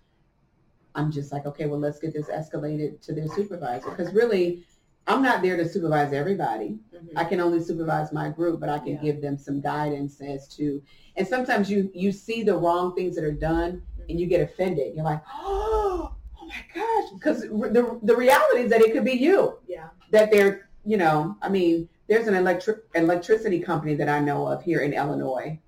I'm 0.95 1.11
just 1.11 1.33
like, 1.33 1.47
okay, 1.47 1.67
well, 1.67 1.81
let's 1.81 1.99
get 1.99 2.13
this 2.13 2.27
escalated 2.29 3.01
to 3.03 3.13
their 3.13 3.29
supervisor. 3.29 3.91
Because 3.91 4.13
really, 4.13 4.65
I'm 5.07 5.23
not 5.23 5.43
there 5.43 5.57
to 5.57 5.69
supervise 5.69 6.13
everybody. 6.13 6.79
Mhm. 6.95 7.13
I 7.17 7.25
can 7.25 7.41
only 7.41 7.61
supervise 7.61 8.13
my 8.13 8.29
group, 8.29 8.61
but 8.61 8.69
I 8.69 8.79
can 8.79 8.95
Yeah. 8.95 9.01
give 9.03 9.21
them 9.21 9.37
some 9.37 9.61
guidance 9.61 10.21
as 10.21 10.47
to. 10.57 10.81
And 11.17 11.27
sometimes 11.27 11.71
you 11.71 11.91
you 11.93 12.13
see 12.13 12.43
the 12.45 12.57
wrong 12.57 12.95
things 12.95 13.17
that 13.17 13.25
are 13.25 13.33
done, 13.33 13.83
and 14.09 14.21
you 14.21 14.27
get 14.27 14.41
offended. 14.41 14.95
You're 14.95 15.05
like, 15.05 15.23
oh, 15.33 16.15
oh 16.41 16.47
my 16.47 16.65
gosh, 16.75 17.11
because 17.15 17.43
the 17.43 17.99
the 18.03 18.17
reality 18.17 18.63
is 18.63 18.71
that 18.71 18.81
it 18.81 18.93
could 18.93 19.05
be 19.05 19.13
you 19.13 19.59
Yeah. 19.67 19.89
that 20.11 20.31
they're 20.31 20.69
you 20.85 20.97
know. 20.97 21.37
I 21.43 21.49
mean, 21.49 21.89
there's 22.09 22.27
an 22.27 22.35
electric 22.35 22.81
electricity 22.95 23.61
company 23.61 23.95
that 23.95 24.09
I 24.09 24.21
know 24.21 24.47
of 24.47 24.63
here 24.63 24.81
in 24.81 24.93
Illinois 24.93 25.59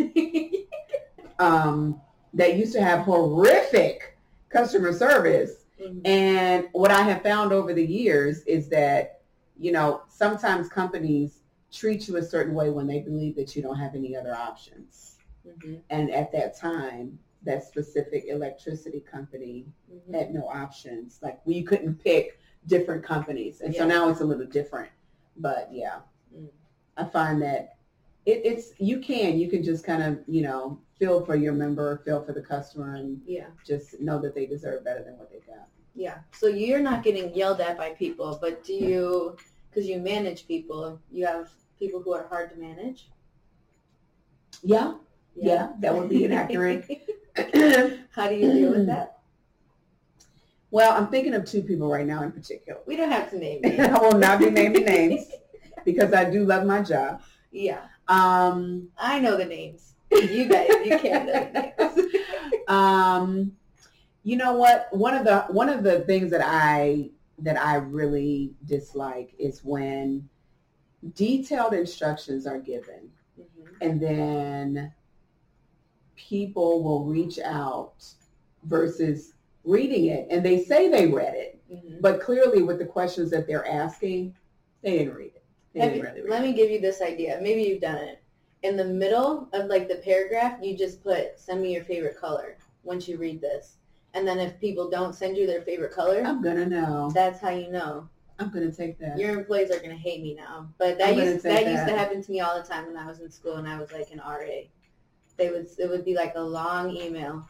Mhm. 0.00 0.64
um, 1.38 2.00
that 2.34 2.56
used 2.56 2.72
to 2.74 2.82
have 2.82 3.00
horrific 3.00 4.16
customer 4.48 4.92
service. 4.92 5.64
Mhm. 5.80 6.06
And 6.06 6.68
what 6.72 6.90
I 6.90 7.02
have 7.02 7.22
found 7.22 7.52
over 7.52 7.72
the 7.72 7.84
years 7.84 8.42
is 8.44 8.68
that, 8.70 9.20
you 9.58 9.70
know, 9.72 10.02
sometimes 10.08 10.68
companies 10.68 11.40
treat 11.70 12.08
you 12.08 12.16
a 12.16 12.22
certain 12.22 12.54
way 12.54 12.70
when 12.70 12.86
they 12.86 13.00
believe 13.00 13.36
that 13.36 13.54
you 13.54 13.62
don't 13.62 13.76
have 13.78 13.94
any 13.94 14.16
other 14.16 14.34
options. 14.34 15.07
Mhm. 15.48 15.80
And 15.90 16.10
at 16.10 16.32
that 16.32 16.56
time, 16.56 17.18
that 17.42 17.64
specific 17.64 18.24
electricity 18.26 19.00
company 19.00 19.66
Mhm. 19.90 20.14
had 20.14 20.34
no 20.34 20.46
options. 20.48 21.20
Like 21.22 21.44
we 21.46 21.62
couldn't 21.62 22.02
pick 22.02 22.38
different 22.66 23.02
companies. 23.04 23.60
And 23.60 23.74
so 23.74 23.86
now 23.86 24.08
it's 24.10 24.20
a 24.20 24.24
little 24.24 24.46
different. 24.46 24.90
But 25.36 25.72
yeah, 25.72 26.00
Mm. 26.34 26.48
I 26.96 27.04
find 27.04 27.40
that 27.42 27.76
it, 28.26 28.44
it's, 28.44 28.72
you 28.78 28.98
can, 29.00 29.38
you 29.38 29.48
can 29.48 29.62
just 29.62 29.84
kind 29.84 30.02
of, 30.02 30.22
you 30.28 30.42
know, 30.42 30.78
feel 30.98 31.24
for 31.24 31.36
your 31.36 31.54
member, 31.54 31.98
feel 32.04 32.20
for 32.22 32.32
the 32.32 32.42
customer 32.42 32.96
and 32.96 33.22
Yeah. 33.24 33.46
just 33.64 34.00
know 34.00 34.18
that 34.20 34.34
they 34.34 34.44
deserve 34.44 34.84
better 34.84 35.02
than 35.02 35.16
what 35.16 35.30
they 35.30 35.38
got. 35.38 35.68
Yeah. 35.94 36.18
So 36.32 36.48
you're 36.48 36.80
not 36.80 37.02
getting 37.02 37.32
yelled 37.34 37.60
at 37.60 37.78
by 37.78 37.90
people, 37.94 38.36
but 38.40 38.62
do 38.64 38.74
you, 38.74 39.36
because 39.70 39.88
you 39.88 39.98
manage 40.00 40.46
people, 40.46 41.00
you 41.10 41.24
have 41.24 41.50
people 41.78 42.02
who 42.02 42.12
are 42.12 42.26
hard 42.26 42.50
to 42.50 42.56
manage? 42.56 43.08
Yeah, 44.62 44.94
yeah, 45.40 45.68
that 45.80 45.94
would 45.94 46.08
be 46.08 46.24
inaccurate. 46.24 46.86
How 48.10 48.28
do 48.28 48.34
you 48.34 48.52
deal 48.52 48.70
with 48.70 48.86
that? 48.86 49.18
well, 50.70 50.92
I'm 50.92 51.08
thinking 51.08 51.34
of 51.34 51.44
two 51.46 51.62
people 51.62 51.88
right 51.90 52.06
now 52.06 52.22
in 52.22 52.30
particular. 52.32 52.80
We 52.86 52.96
don't 52.96 53.10
have 53.10 53.30
to 53.30 53.38
name 53.38 53.60
names. 53.62 53.80
I 53.80 53.98
will 54.00 54.18
not 54.18 54.38
be 54.38 54.50
naming 54.50 54.84
names 54.84 55.26
because 55.84 56.12
I 56.12 56.28
do 56.28 56.44
love 56.44 56.66
my 56.66 56.82
job. 56.82 57.22
Yeah. 57.50 57.80
Um, 58.08 58.88
I 58.98 59.18
know 59.18 59.36
the 59.36 59.44
names. 59.46 59.94
You 60.10 60.46
guys, 60.48 60.68
you 60.84 60.98
can't 60.98 61.26
know 61.26 61.50
the 61.52 62.02
names. 62.08 62.14
um, 62.68 63.52
you 64.24 64.36
know 64.36 64.54
what? 64.54 64.88
One 64.90 65.14
of 65.14 65.24
the 65.24 65.40
one 65.48 65.68
of 65.70 65.82
the 65.82 66.00
things 66.00 66.30
that 66.32 66.42
I 66.44 67.10
that 67.38 67.56
I 67.56 67.76
really 67.76 68.52
dislike 68.66 69.34
is 69.38 69.64
when 69.64 70.28
detailed 71.14 71.72
instructions 71.72 72.46
are 72.46 72.58
given 72.58 73.10
Mhm. 73.38 73.68
and 73.80 74.00
then 74.00 74.92
people 76.18 76.82
will 76.82 77.04
reach 77.04 77.38
out 77.38 78.04
versus 78.64 79.34
reading 79.64 80.06
it 80.06 80.26
and 80.30 80.44
they 80.44 80.62
say 80.64 80.88
they 80.88 81.06
read 81.06 81.34
it 81.34 81.60
Mhm. 81.72 82.00
but 82.00 82.20
clearly 82.20 82.62
with 82.62 82.78
the 82.78 82.84
questions 82.84 83.30
that 83.30 83.46
they're 83.46 83.66
asking 83.66 84.34
they 84.82 84.98
didn't 84.98 85.14
read 85.14 85.32
it 85.34 85.42
didn't 85.74 85.96
you- 85.96 86.02
really 86.02 86.20
read 86.22 86.30
let 86.30 86.42
it. 86.42 86.46
me 86.48 86.52
give 86.54 86.70
you 86.70 86.80
this 86.80 87.00
idea. 87.02 87.38
Maybe 87.42 87.62
you've 87.62 87.80
done 87.80 87.98
it. 87.98 88.18
In 88.62 88.76
the 88.76 88.84
middle 88.84 89.48
of 89.52 89.66
like 89.66 89.86
the 89.88 89.96
paragraph, 89.96 90.58
you 90.62 90.76
just 90.76 91.02
put 91.04 91.38
"Send 91.38 91.60
me 91.62 91.72
your 91.74 91.84
favorite 91.84 92.16
color" 92.16 92.56
once 92.82 93.06
you 93.06 93.16
read 93.18 93.40
this, 93.40 93.76
and 94.14 94.26
then 94.26 94.38
if 94.40 94.58
people 94.58 94.88
don't 94.90 95.14
send 95.14 95.36
you 95.36 95.46
their 95.46 95.62
favorite 95.62 95.92
color, 95.92 96.22
i'm 96.24 96.42
gonna 96.42 96.66
know 96.66 97.10
that's 97.14 97.38
how 97.38 97.50
you 97.50 97.70
know 97.70 98.08
i'm 98.40 98.50
gonna 98.50 98.72
take 98.72 98.98
that 98.98 99.18
your 99.18 99.30
employees 99.38 99.70
are 99.70 99.78
gonna 99.78 99.94
hate 99.94 100.22
me 100.22 100.34
now. 100.34 100.68
But 100.78 100.98
that 100.98 101.10
I'm 101.10 101.18
used 101.18 101.42
take 101.42 101.64
that, 101.66 101.72
used 101.72 101.86
to 101.86 101.96
happen 101.96 102.22
to 102.22 102.30
me 102.30 102.40
all 102.40 102.60
the 102.60 102.66
time 102.66 102.86
when 102.86 102.96
I 102.96 103.06
was 103.06 103.20
in 103.20 103.30
school 103.30 103.54
and 103.56 103.68
I 103.68 103.78
was 103.78 103.92
like 103.92 104.10
an 104.10 104.20
RA. 104.20 104.68
They 105.38 105.50
would 105.50 105.68
it 105.78 105.88
would 105.88 106.04
be 106.04 106.14
like 106.14 106.34
a 106.34 106.40
long 106.42 106.94
email, 106.96 107.46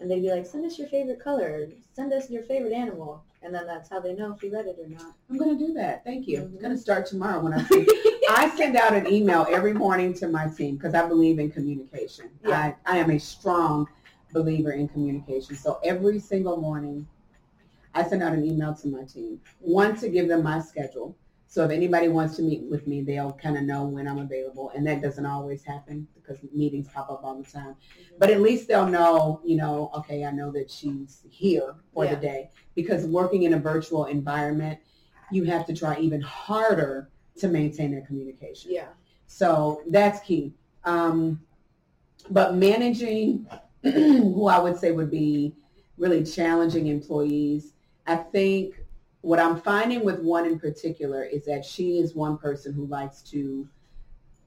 and 0.00 0.10
they'd 0.10 0.20
be 0.20 0.30
like, 0.30 0.46
"Send 0.46 0.64
us 0.64 0.78
your 0.78 0.88
favorite 0.88 1.20
color. 1.20 1.68
Send 1.92 2.12
us 2.12 2.30
your 2.30 2.42
favorite 2.44 2.72
animal," 2.72 3.22
and 3.42 3.54
then 3.54 3.66
that's 3.66 3.90
how 3.90 4.00
they 4.00 4.14
know 4.14 4.32
if 4.32 4.42
you 4.42 4.52
read 4.52 4.66
it 4.66 4.78
or 4.80 4.88
not. 4.88 5.14
i'm 5.28 5.36
gonna 5.36 5.58
do 5.58 5.74
that 5.74 6.02
thank 6.04 6.26
you 6.26 6.38
Mhm. 6.38 6.56
i'm 6.56 6.58
gonna 6.62 6.78
start 6.78 7.06
tomorrow 7.06 7.40
when 7.42 7.52
i 7.52 7.62
see 7.64 7.86
I 8.30 8.48
send 8.56 8.76
out 8.76 8.94
an 8.94 9.06
email 9.06 9.46
every 9.50 9.74
morning 9.74 10.14
to 10.14 10.28
my 10.28 10.46
team 10.48 10.76
because 10.76 10.94
I 10.94 11.06
believe 11.06 11.38
in 11.38 11.50
communication. 11.50 12.30
Yeah. 12.42 12.74
I, 12.86 12.94
I 12.94 12.98
am 12.98 13.10
a 13.10 13.18
strong 13.18 13.86
believer 14.32 14.72
in 14.72 14.88
communication. 14.88 15.56
So 15.56 15.78
every 15.84 16.18
single 16.18 16.56
morning, 16.56 17.06
I 17.94 18.02
send 18.02 18.22
out 18.22 18.32
an 18.32 18.44
email 18.44 18.74
to 18.76 18.88
my 18.88 19.04
team. 19.04 19.40
One, 19.60 19.94
to 19.96 20.08
give 20.08 20.26
them 20.26 20.42
my 20.42 20.60
schedule. 20.60 21.14
So 21.54 21.64
if 21.64 21.70
anybody 21.70 22.08
wants 22.08 22.34
to 22.34 22.42
meet 22.42 22.64
with 22.64 22.88
me, 22.88 23.00
they'll 23.00 23.34
kind 23.34 23.56
of 23.56 23.62
know 23.62 23.84
when 23.84 24.08
I'm 24.08 24.18
available. 24.18 24.72
And 24.74 24.84
that 24.88 25.00
doesn't 25.00 25.24
always 25.24 25.62
happen 25.62 26.08
because 26.16 26.38
meetings 26.52 26.88
pop 26.88 27.08
up 27.08 27.22
all 27.22 27.40
the 27.40 27.48
time. 27.48 27.76
But 28.18 28.30
at 28.30 28.40
least 28.40 28.66
they'll 28.66 28.88
know, 28.88 29.40
you 29.44 29.54
know, 29.54 29.88
okay, 29.98 30.24
I 30.24 30.32
know 30.32 30.50
that 30.50 30.68
she's 30.68 31.22
here 31.30 31.76
for 31.92 32.06
Yeah. 32.06 32.16
the 32.16 32.20
day. 32.20 32.50
Because 32.74 33.06
working 33.06 33.44
in 33.44 33.54
a 33.54 33.58
virtual 33.60 34.06
environment, 34.06 34.80
you 35.30 35.44
have 35.44 35.64
to 35.66 35.74
try 35.76 35.96
even 35.98 36.20
harder 36.22 37.08
to 37.36 37.46
maintain 37.46 37.94
that 37.94 38.08
communication. 38.08 38.72
Yeah. 38.72 38.88
So 39.28 39.80
that's 39.90 40.18
key. 40.26 40.54
Um, 40.82 41.40
but 42.30 42.56
managing 42.56 43.46
who 43.84 44.48
I 44.48 44.58
would 44.58 44.76
say 44.76 44.90
would 44.90 45.08
be 45.08 45.54
really 45.98 46.24
challenging 46.24 46.88
employees, 46.88 47.74
I 48.08 48.16
think 48.16 48.83
what 49.24 49.40
I'm 49.40 49.58
finding 49.60 50.04
with 50.04 50.20
one 50.20 50.44
in 50.44 50.58
particular 50.58 51.24
is 51.24 51.46
that 51.46 51.64
she 51.64 51.98
is 51.98 52.14
one 52.14 52.36
person 52.36 52.72
who 52.74 52.86
likes 52.86 53.22
to 53.22 53.66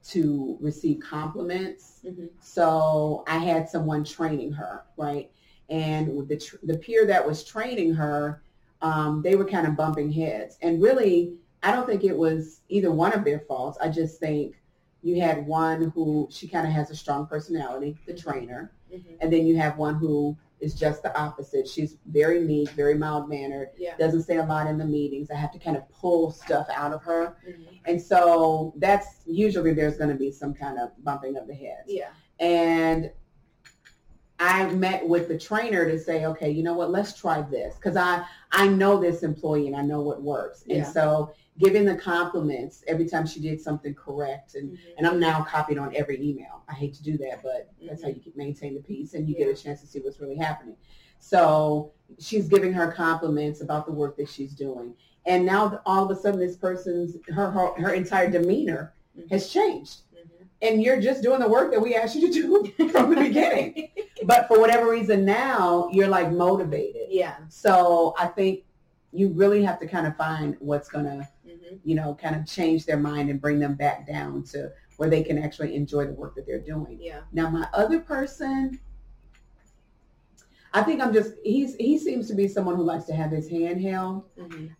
to 0.04 0.56
receive 0.60 1.00
compliments. 1.00 2.00
Mhm. 2.04 2.30
So 2.40 3.24
I 3.26 3.38
had 3.38 3.68
someone 3.68 4.04
training 4.04 4.52
her, 4.52 4.84
right? 4.96 5.30
And 5.68 6.26
the 6.28 6.36
tr- 6.36 6.56
the 6.62 6.78
peer 6.78 7.04
that 7.06 7.26
was 7.26 7.44
training 7.44 7.92
her, 7.94 8.42
um, 8.80 9.20
they 9.22 9.34
were 9.34 9.44
kind 9.44 9.66
of 9.66 9.76
bumping 9.76 10.10
heads. 10.12 10.56
And 10.62 10.80
really, 10.80 11.34
I 11.62 11.72
don't 11.72 11.86
think 11.86 12.04
it 12.04 12.16
was 12.16 12.60
either 12.68 12.92
one 12.92 13.12
of 13.12 13.24
their 13.24 13.40
faults. 13.40 13.76
I 13.82 13.88
just 13.88 14.20
think 14.20 14.62
you 15.02 15.20
had 15.20 15.46
one 15.46 15.90
who 15.90 16.28
she 16.30 16.46
kind 16.48 16.66
of 16.66 16.72
has 16.72 16.90
a 16.90 16.96
strong 16.96 17.26
personality, 17.26 17.98
the 18.06 18.14
trainer, 18.14 18.72
Mhm. 18.92 19.16
and 19.20 19.32
then 19.32 19.44
you 19.46 19.56
have 19.56 19.76
one 19.76 19.96
who 19.96 20.36
is 20.60 20.74
just 20.74 21.02
the 21.02 21.16
opposite. 21.18 21.68
She's 21.68 21.96
very 22.06 22.40
meek, 22.40 22.70
very 22.70 22.94
mild 22.94 23.28
mannered, 23.28 23.70
Yeah. 23.76 23.96
doesn't 23.96 24.22
say 24.22 24.36
a 24.38 24.44
lot 24.44 24.66
in 24.66 24.78
the 24.78 24.84
meetings. 24.84 25.30
I 25.30 25.36
have 25.36 25.52
to 25.52 25.58
kind 25.58 25.76
of 25.76 25.88
pull 25.88 26.30
stuff 26.30 26.66
out 26.74 26.92
of 26.92 27.02
her. 27.02 27.36
Mhm. 27.46 27.80
And 27.86 28.02
so 28.02 28.74
that's 28.76 29.22
usually 29.26 29.72
there's 29.72 29.96
going 29.96 30.10
to 30.10 30.16
be 30.16 30.32
some 30.32 30.54
kind 30.54 30.78
of 30.78 30.90
bumping 31.04 31.36
of 31.36 31.46
the 31.46 31.54
heads. 31.54 31.84
Yeah. 31.86 32.10
And 32.40 33.10
I 34.40 34.66
met 34.70 35.06
with 35.08 35.26
the 35.28 35.36
trainer 35.38 35.84
to 35.90 35.98
say, 35.98 36.24
okay, 36.26 36.50
you 36.50 36.62
know 36.62 36.74
what, 36.74 36.90
let's 36.90 37.12
try 37.12 37.42
this. 37.42 37.74
Because 37.74 37.96
I, 37.96 38.24
I 38.52 38.68
know 38.68 39.00
this 39.00 39.22
employee 39.22 39.66
and 39.66 39.74
I 39.76 39.82
know 39.82 40.00
what 40.00 40.22
works. 40.22 40.64
And 40.70 40.86
so 40.86 41.32
giving 41.58 41.84
the 41.84 41.94
compliments 41.96 42.84
every 42.86 43.06
time 43.06 43.26
she 43.26 43.40
did 43.40 43.60
something 43.60 43.94
correct. 43.94 44.54
And, 44.54 44.70
Mhm. 44.72 44.78
and 44.98 45.06
I'm 45.06 45.18
now 45.18 45.42
copied 45.42 45.76
on 45.78 45.94
every 45.94 46.20
email. 46.22 46.62
I 46.68 46.72
hate 46.74 46.94
to 46.94 47.02
do 47.02 47.18
that, 47.18 47.42
but 47.42 47.68
that's 47.86 48.02
how 48.02 48.08
you 48.08 48.20
can 48.20 48.32
maintain 48.36 48.74
the 48.74 48.80
peace 48.80 49.14
and 49.14 49.28
you 49.28 49.34
get 49.34 49.48
a 49.48 49.54
chance 49.54 49.80
to 49.80 49.86
see 49.86 49.98
what's 50.00 50.20
really 50.20 50.36
happening. 50.36 50.76
So 51.18 51.90
she's 52.18 52.48
giving 52.48 52.72
her 52.72 52.92
compliments 52.92 53.60
about 53.60 53.86
the 53.86 53.92
work 53.92 54.16
that 54.18 54.28
she's 54.28 54.54
doing. 54.54 54.94
And 55.26 55.44
now 55.44 55.80
all 55.84 56.04
of 56.08 56.16
a 56.16 56.20
sudden 56.20 56.38
this 56.40 56.56
person's, 56.56 57.16
her, 57.28 57.50
her, 57.50 57.72
her 57.74 57.92
entire 57.92 58.30
demeanor 58.30 58.94
Mhm. 59.18 59.28
has 59.30 59.48
changed 59.50 60.02
Mhm. 60.14 60.46
and 60.62 60.82
you're 60.82 61.00
just 61.00 61.22
doing 61.22 61.40
the 61.40 61.48
work 61.48 61.72
that 61.72 61.80
we 61.80 61.96
asked 61.96 62.14
you 62.14 62.32
to 62.32 62.32
do 62.76 62.88
from 62.90 63.10
the 63.10 63.16
beginning. 63.28 63.88
But 64.24 64.46
for 64.46 64.60
whatever 64.60 64.88
reason 64.90 65.24
now 65.24 65.88
you're 65.92 66.08
like 66.08 66.30
motivated. 66.30 67.08
Yeah. 67.10 67.34
So 67.48 68.14
I 68.16 68.26
think 68.28 68.64
you 69.12 69.28
really 69.30 69.62
have 69.64 69.78
to 69.80 69.86
kind 69.86 70.06
of 70.06 70.14
find 70.16 70.54
what's 70.60 70.88
gonna, 70.88 71.08
Mhm. 71.08 71.28
You 71.84 71.94
know, 71.94 72.14
kind 72.20 72.36
of 72.36 72.46
change 72.46 72.86
their 72.86 72.98
mind 72.98 73.30
and 73.30 73.40
bring 73.40 73.58
them 73.58 73.74
back 73.74 74.06
down 74.06 74.42
to 74.44 74.70
where 74.96 75.08
they 75.08 75.22
can 75.22 75.38
actually 75.38 75.74
enjoy 75.74 76.06
the 76.06 76.12
work 76.12 76.34
that 76.34 76.46
they're 76.46 76.58
doing. 76.60 76.98
Yeah. 77.00 77.20
Now 77.32 77.48
my 77.50 77.66
other 77.72 78.00
person, 78.00 78.78
I 80.72 80.82
think 80.82 81.00
I'm 81.00 81.12
just 81.12 81.32
he's 81.44 81.74
he 81.76 81.98
seems 81.98 82.28
to 82.28 82.34
be 82.34 82.48
someone 82.48 82.76
who 82.76 82.82
likes 82.82 83.04
to 83.06 83.14
have 83.14 83.30
his 83.30 83.48
hand 83.48 83.80
held. 83.82 84.24
Mhm. 84.36 84.70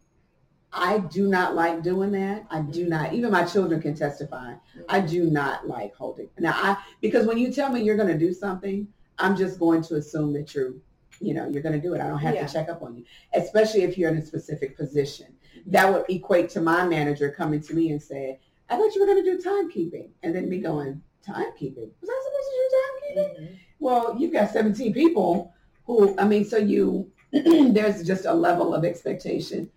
I 0.71 0.99
do 0.99 1.29
not 1.29 1.55
like 1.55 1.83
doing 1.83 2.13
that. 2.13 2.47
I 2.51 2.61
do 2.61 2.87
not. 2.87 3.15
Even 3.15 3.31
my 3.31 3.45
children 3.45 3.81
can 3.81 3.95
testify. 3.95 4.55
I 4.89 5.01
do 5.01 5.25
not 5.31 5.67
like 5.67 5.95
holding. 5.95 6.29
Now, 6.39 6.53
I 6.55 6.77
because 7.01 7.27
when 7.27 7.39
you 7.39 7.51
tell 7.51 7.73
me 7.73 7.83
you're 7.83 7.97
going 7.97 8.09
to 8.13 8.19
do 8.19 8.35
something, 8.35 8.87
I'm 9.19 9.35
just 9.35 9.59
going 9.59 9.83
to 9.85 9.95
assume 9.97 10.35
that 10.35 10.55
you're, 10.55 10.75
you 11.21 11.33
know, 11.33 11.49
you're 11.49 11.63
going 11.63 11.75
to 11.75 11.81
do 11.81 11.95
it. 11.95 12.03
I 12.03 12.07
don't 12.07 12.19
have 12.19 12.35
Yeah. 12.35 12.47
to 12.47 12.53
check 12.53 12.69
up 12.69 12.83
on 12.83 12.97
you, 12.99 13.05
especially 13.35 13.83
if 13.83 13.97
you're 13.97 14.11
in 14.11 14.19
a 14.19 14.25
specific 14.25 14.77
position. 14.77 15.29
That 15.69 15.93
would 15.93 16.05
equate 16.09 16.49
to 16.51 16.61
my 16.61 16.87
manager 16.87 17.31
coming 17.31 17.61
to 17.63 17.75
me 17.75 17.91
and 17.91 18.03
saying, 18.03 18.39
"I 18.71 18.77
thought 18.77 18.95
you 18.95 19.01
were 19.01 19.07
going 19.07 19.23
to 19.25 19.37
do 19.37 19.43
timekeeping," 19.43 20.09
and 20.23 20.35
then 20.35 20.49
me 20.49 20.59
going, 20.61 21.03
"Timekeeping? 21.27 21.91
Was 22.01 22.11
I 22.11 22.19
supposed 22.25 22.49
to 22.51 22.57
do 22.59 22.69
timekeeping?" 22.81 23.41
Mhm. 23.51 23.59
Well, 23.81 24.17
you've 24.19 24.33
got 24.33 24.51
17 24.51 24.93
people 24.93 25.53
who, 25.87 26.19
I 26.19 26.27
mean, 26.27 26.45
so 26.45 26.57
you, 26.57 27.11
there's 27.33 28.03
just 28.05 28.25
a 28.25 28.33
level 28.35 28.75
of 28.75 28.85
expectation. 28.85 29.71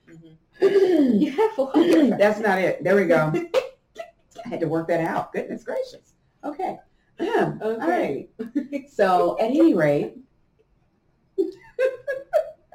Mhm. 0.61 1.19
You 1.19 1.31
have 1.31 1.57
one. 1.57 2.09
That's 2.11 2.39
not 2.39 2.59
it. 2.59 2.83
There 2.83 2.95
we 2.95 3.05
go. 3.05 3.33
I 4.45 4.47
had 4.47 4.59
to 4.59 4.67
work 4.67 4.87
that 4.87 4.99
out. 5.01 5.33
Goodness 5.33 5.63
gracious. 5.63 6.13
Okay. 6.43 6.77
All 7.19 7.77
right. 7.77 8.29
So 8.89 9.37
at 9.39 9.45
any 9.45 9.73
rate, 9.73 10.17
I 11.39 11.49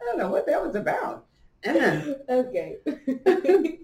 don't 0.05 0.19
know 0.19 0.31
what 0.31 0.47
that 0.47 0.63
was 0.65 0.75
about. 0.75 1.26
okay. 2.29 2.77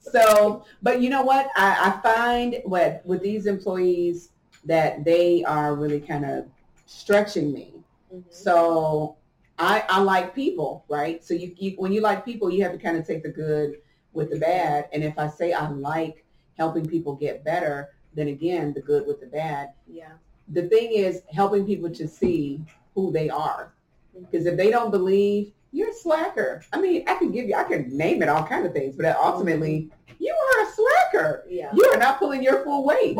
so, 0.00 0.64
but 0.82 1.00
you 1.00 1.10
know 1.10 1.22
what? 1.22 1.48
I, 1.56 1.92
I 1.92 2.00
find 2.02 2.56
what 2.64 3.02
with 3.04 3.22
these 3.22 3.46
employees 3.46 4.30
that 4.64 5.04
they 5.04 5.44
are 5.44 5.74
really 5.74 6.00
kind 6.00 6.24
of 6.24 6.46
stretching 6.86 7.52
me. 7.52 7.74
Mhm. 8.12 8.24
So 8.30 9.16
I, 9.58 9.84
I 9.88 10.00
like 10.00 10.34
people, 10.34 10.84
right? 10.88 11.24
So 11.24 11.34
you, 11.34 11.54
you 11.56 11.72
when 11.76 11.92
you 11.92 12.00
like 12.00 12.24
people, 12.24 12.50
you 12.50 12.62
have 12.62 12.72
to 12.72 12.78
kind 12.78 12.96
of 12.96 13.06
take 13.06 13.22
the 13.22 13.28
good 13.28 13.76
with 14.12 14.30
the 14.30 14.38
bad. 14.38 14.88
And 14.92 15.04
if 15.04 15.18
I 15.18 15.28
say 15.28 15.52
I 15.52 15.68
like 15.68 16.24
helping 16.56 16.86
people 16.86 17.14
get 17.14 17.44
better, 17.44 17.90
then 18.14 18.28
again, 18.28 18.72
the 18.72 18.80
good 18.80 19.06
with 19.06 19.20
the 19.20 19.26
bad. 19.26 19.70
Yeah. 19.86 20.12
The 20.48 20.68
thing 20.68 20.92
is 20.92 21.22
helping 21.32 21.64
people 21.64 21.90
to 21.90 22.08
see 22.08 22.60
who 22.94 23.12
they 23.12 23.30
are. 23.30 23.72
Because 24.18 24.46
if 24.46 24.56
they 24.56 24.70
don't 24.70 24.90
believe, 24.90 25.52
you're 25.72 25.90
a 25.90 25.94
slacker. 25.94 26.62
I 26.72 26.80
mean, 26.80 27.04
I 27.08 27.14
can 27.16 27.30
give 27.30 27.48
you, 27.48 27.54
I 27.54 27.64
can 27.64 27.96
name 27.96 28.22
it 28.22 28.28
all 28.28 28.44
kinds 28.44 28.66
of 28.66 28.72
things, 28.72 28.96
but 28.96 29.04
ultimately, 29.16 29.90
you 30.18 30.34
are 30.34 30.66
a 30.66 30.72
slacker. 30.72 31.44
Yeah. 31.48 31.70
You 31.74 31.84
are 31.92 31.98
not 31.98 32.18
pulling 32.18 32.42
your 32.42 32.62
full 32.64 32.84
weight. 32.84 33.16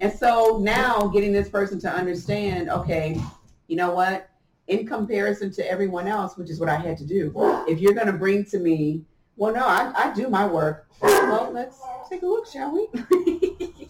And 0.00 0.12
so 0.12 0.58
now 0.62 1.08
getting 1.08 1.32
this 1.32 1.48
person 1.48 1.80
to 1.80 1.90
understand, 1.90 2.70
okay, 2.70 3.20
you 3.66 3.76
know 3.76 3.90
what? 3.92 4.30
In 4.68 4.86
comparison 4.86 5.50
to 5.52 5.70
everyone 5.70 6.06
else, 6.06 6.36
which 6.36 6.50
is 6.50 6.60
what 6.60 6.68
I 6.68 6.76
had 6.76 6.96
to 6.98 7.04
do, 7.04 7.32
if 7.68 7.80
you're 7.80 7.94
going 7.94 8.06
to 8.06 8.12
bring 8.12 8.44
to 8.46 8.58
me, 8.58 9.02
well, 9.36 9.52
no, 9.54 9.66
I, 9.66 9.92
I 9.94 10.14
do 10.14 10.28
my 10.28 10.46
work. 10.46 10.86
Well, 11.00 11.50
let's 11.52 11.80
take 12.08 12.22
a 12.22 12.26
look, 12.26 12.46
shall 12.46 12.72
we? 12.72 12.88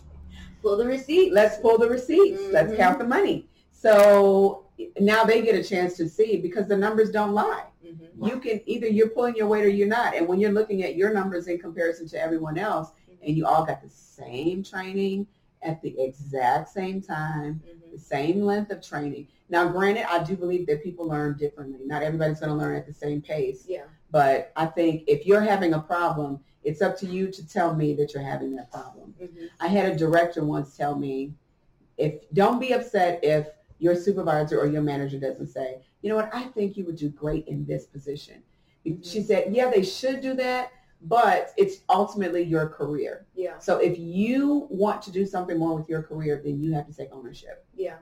Pull 0.63 0.77
the 0.77 0.87
receipt. 0.87 1.33
Let's 1.33 1.57
pull 1.59 1.79
the 1.79 1.89
receipts. 1.89 2.43
Let's 2.53 2.73
Mhm. 2.73 2.77
count 2.77 2.99
the 2.99 3.07
money. 3.07 3.49
So 3.73 4.67
now 5.01 5.25
they 5.25 5.41
get 5.43 5.55
a 5.55 5.63
chance 5.63 5.97
to 5.99 6.09
see 6.09 6.37
because 6.39 6.67
the 6.67 6.77
numbers 6.77 7.11
don't 7.11 7.33
lie. 7.33 7.65
You 8.23 8.41
can 8.41 8.61
either 8.67 8.87
you're 8.87 9.09
pulling 9.09 9.37
your 9.37 9.47
weight 9.47 9.65
or 9.65 9.69
you're 9.69 9.89
not. 9.89 10.15
And 10.15 10.27
when 10.27 10.41
you're 10.41 10.53
looking 10.53 10.83
at 10.83 10.97
your 10.97 11.13
numbers 11.13 11.47
in 11.47 11.59
comparison 11.59 12.09
to 12.09 12.21
everyone 12.21 12.59
else, 12.59 12.91
and 13.23 13.37
you 13.37 13.47
all 13.47 13.65
got 13.65 13.83
the 13.83 13.91
same 13.91 14.63
training 14.63 15.27
at 15.63 15.83
the 15.83 15.99
exact 16.01 16.69
same 16.69 17.01
time, 17.01 17.61
Mhm. 17.67 17.93
the 17.93 17.99
same 17.99 18.43
length 18.43 18.71
of 18.71 18.81
training. 18.81 19.27
Now, 19.49 19.69
granted, 19.69 20.05
I 20.09 20.23
do 20.23 20.37
believe 20.37 20.67
that 20.67 20.83
people 20.83 21.07
learn 21.07 21.37
differently. 21.37 21.81
Not 21.85 22.03
everybody's 22.03 22.39
going 22.39 22.51
to 22.51 22.57
learn 22.57 22.77
at 22.77 22.87
the 22.87 22.93
same 22.93 23.21
pace. 23.23 23.65
Yeah. 23.67 23.85
But 24.11 24.53
I 24.57 24.67
think 24.67 25.05
if 25.07 25.27
you're 25.27 25.41
having 25.41 25.75
a 25.75 25.81
problem, 25.81 26.41
it's 26.63 26.83
up 26.83 26.97
to 26.99 27.07
you 27.07 27.31
to 27.31 27.49
tell 27.49 27.75
me 27.75 27.95
that 27.95 28.15
you're 28.15 28.23
having 28.23 28.55
that 28.57 28.71
problem. 28.71 29.15
Mhm. 29.21 29.49
I 29.61 29.69
had 29.69 29.91
a 29.91 29.97
director 29.97 30.45
once 30.45 30.77
tell 30.77 30.97
me, 30.97 31.35
if 31.97 32.31
don't 32.33 32.61
be 32.61 32.73
upset 32.73 33.25
if 33.25 33.49
your 33.79 33.95
supervisor 33.95 34.59
or 34.61 34.67
your 34.67 34.83
manager 34.83 35.19
doesn't 35.19 35.49
say, 35.49 35.81
you 36.03 36.09
know 36.09 36.17
what, 36.17 36.31
I 36.35 36.45
think 36.45 36.77
you 36.77 36.85
would 36.87 36.97
do 36.97 37.09
great 37.09 37.47
in 37.49 37.65
this 37.67 37.87
position. 37.87 38.43
She 39.03 39.23
said, 39.23 39.55
yeah, 39.55 39.71
they 39.71 39.83
should 39.83 40.21
do 40.23 40.35
that, 40.35 40.73
but 41.03 41.51
it's 41.57 41.83
ultimately 41.91 42.43
your 42.43 42.69
career. 42.69 43.27
Yeah. 43.35 43.59
So 43.59 43.79
if 43.79 43.99
you 43.99 44.67
want 44.71 45.03
to 45.03 45.11
do 45.11 45.27
something 45.27 45.59
more 45.59 45.77
with 45.77 45.89
your 45.89 46.03
career, 46.03 46.41
then 46.43 46.61
you 46.61 46.73
have 46.73 46.87
to 46.87 46.95
take 46.95 47.11
ownership. 47.13 47.67
Yeah. 47.75 47.97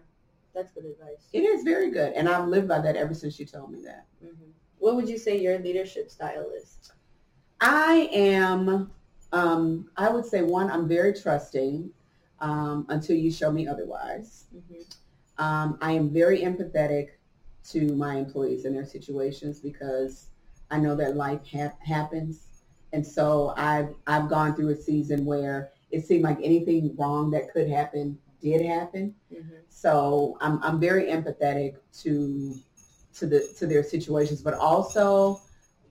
That's 0.55 0.73
good 0.73 0.85
advice. 0.85 1.29
It 1.33 1.41
is 1.41 1.65
very 1.65 1.91
good. 1.91 2.13
And 2.13 2.29
I've 2.29 2.49
lived 2.49 2.69
by 2.69 2.81
that 2.81 2.97
ever 2.97 3.15
since 3.15 3.39
you 3.41 3.47
told 3.47 3.73
me 3.73 3.83
that. 3.85 4.07
Mhm. 4.25 4.53
What 4.79 4.95
would 4.97 5.09
you 5.09 5.19
say 5.19 5.39
your 5.41 5.59
leadership 5.59 6.11
style 6.11 6.51
is? 6.51 6.93
I 7.61 8.09
am, 8.13 8.93
um, 9.33 9.91
I 9.97 10.09
would 10.09 10.25
say 10.25 10.43
one, 10.43 10.71
I'm 10.71 10.87
very 10.87 11.13
trusting 11.13 11.91
um, 12.39 12.87
until 12.91 13.17
you 13.17 13.31
show 13.31 13.51
me 13.51 13.67
otherwise. 13.67 14.45
Mhm. 14.55 14.95
Um, 15.39 15.79
I 15.81 15.93
am 15.93 16.11
very 16.11 16.41
empathetic 16.41 17.09
to 17.71 17.95
my 17.95 18.17
employees 18.17 18.65
and 18.65 18.75
their 18.75 18.87
situations 18.87 19.61
because 19.61 20.29
I 20.71 20.79
know 20.79 20.95
that 20.97 21.17
life 21.17 21.41
ha- 21.53 21.75
happens. 21.81 22.47
And 22.93 23.07
so 23.07 23.53
I've, 23.57 23.95
I've 24.07 24.29
gone 24.29 24.55
through 24.55 24.71
a 24.71 24.77
season 24.77 25.25
where 25.25 25.71
it 25.91 26.05
seemed 26.05 26.25
like 26.25 26.39
anything 26.43 26.95
wrong 26.97 27.31
that 27.33 27.53
could 27.53 27.69
happen 27.69 28.19
did 28.41 28.65
happen. 28.65 29.15
Mhm. 29.33 29.63
So 29.69 30.37
I'm, 30.41 30.63
I'm 30.63 30.79
very 30.79 31.05
empathetic 31.07 31.77
to, 32.03 32.55
to 33.15 33.27
the, 33.27 33.49
to 33.59 33.67
their 33.67 33.83
situations, 33.83 34.43
but 34.43 34.55
also 34.55 35.41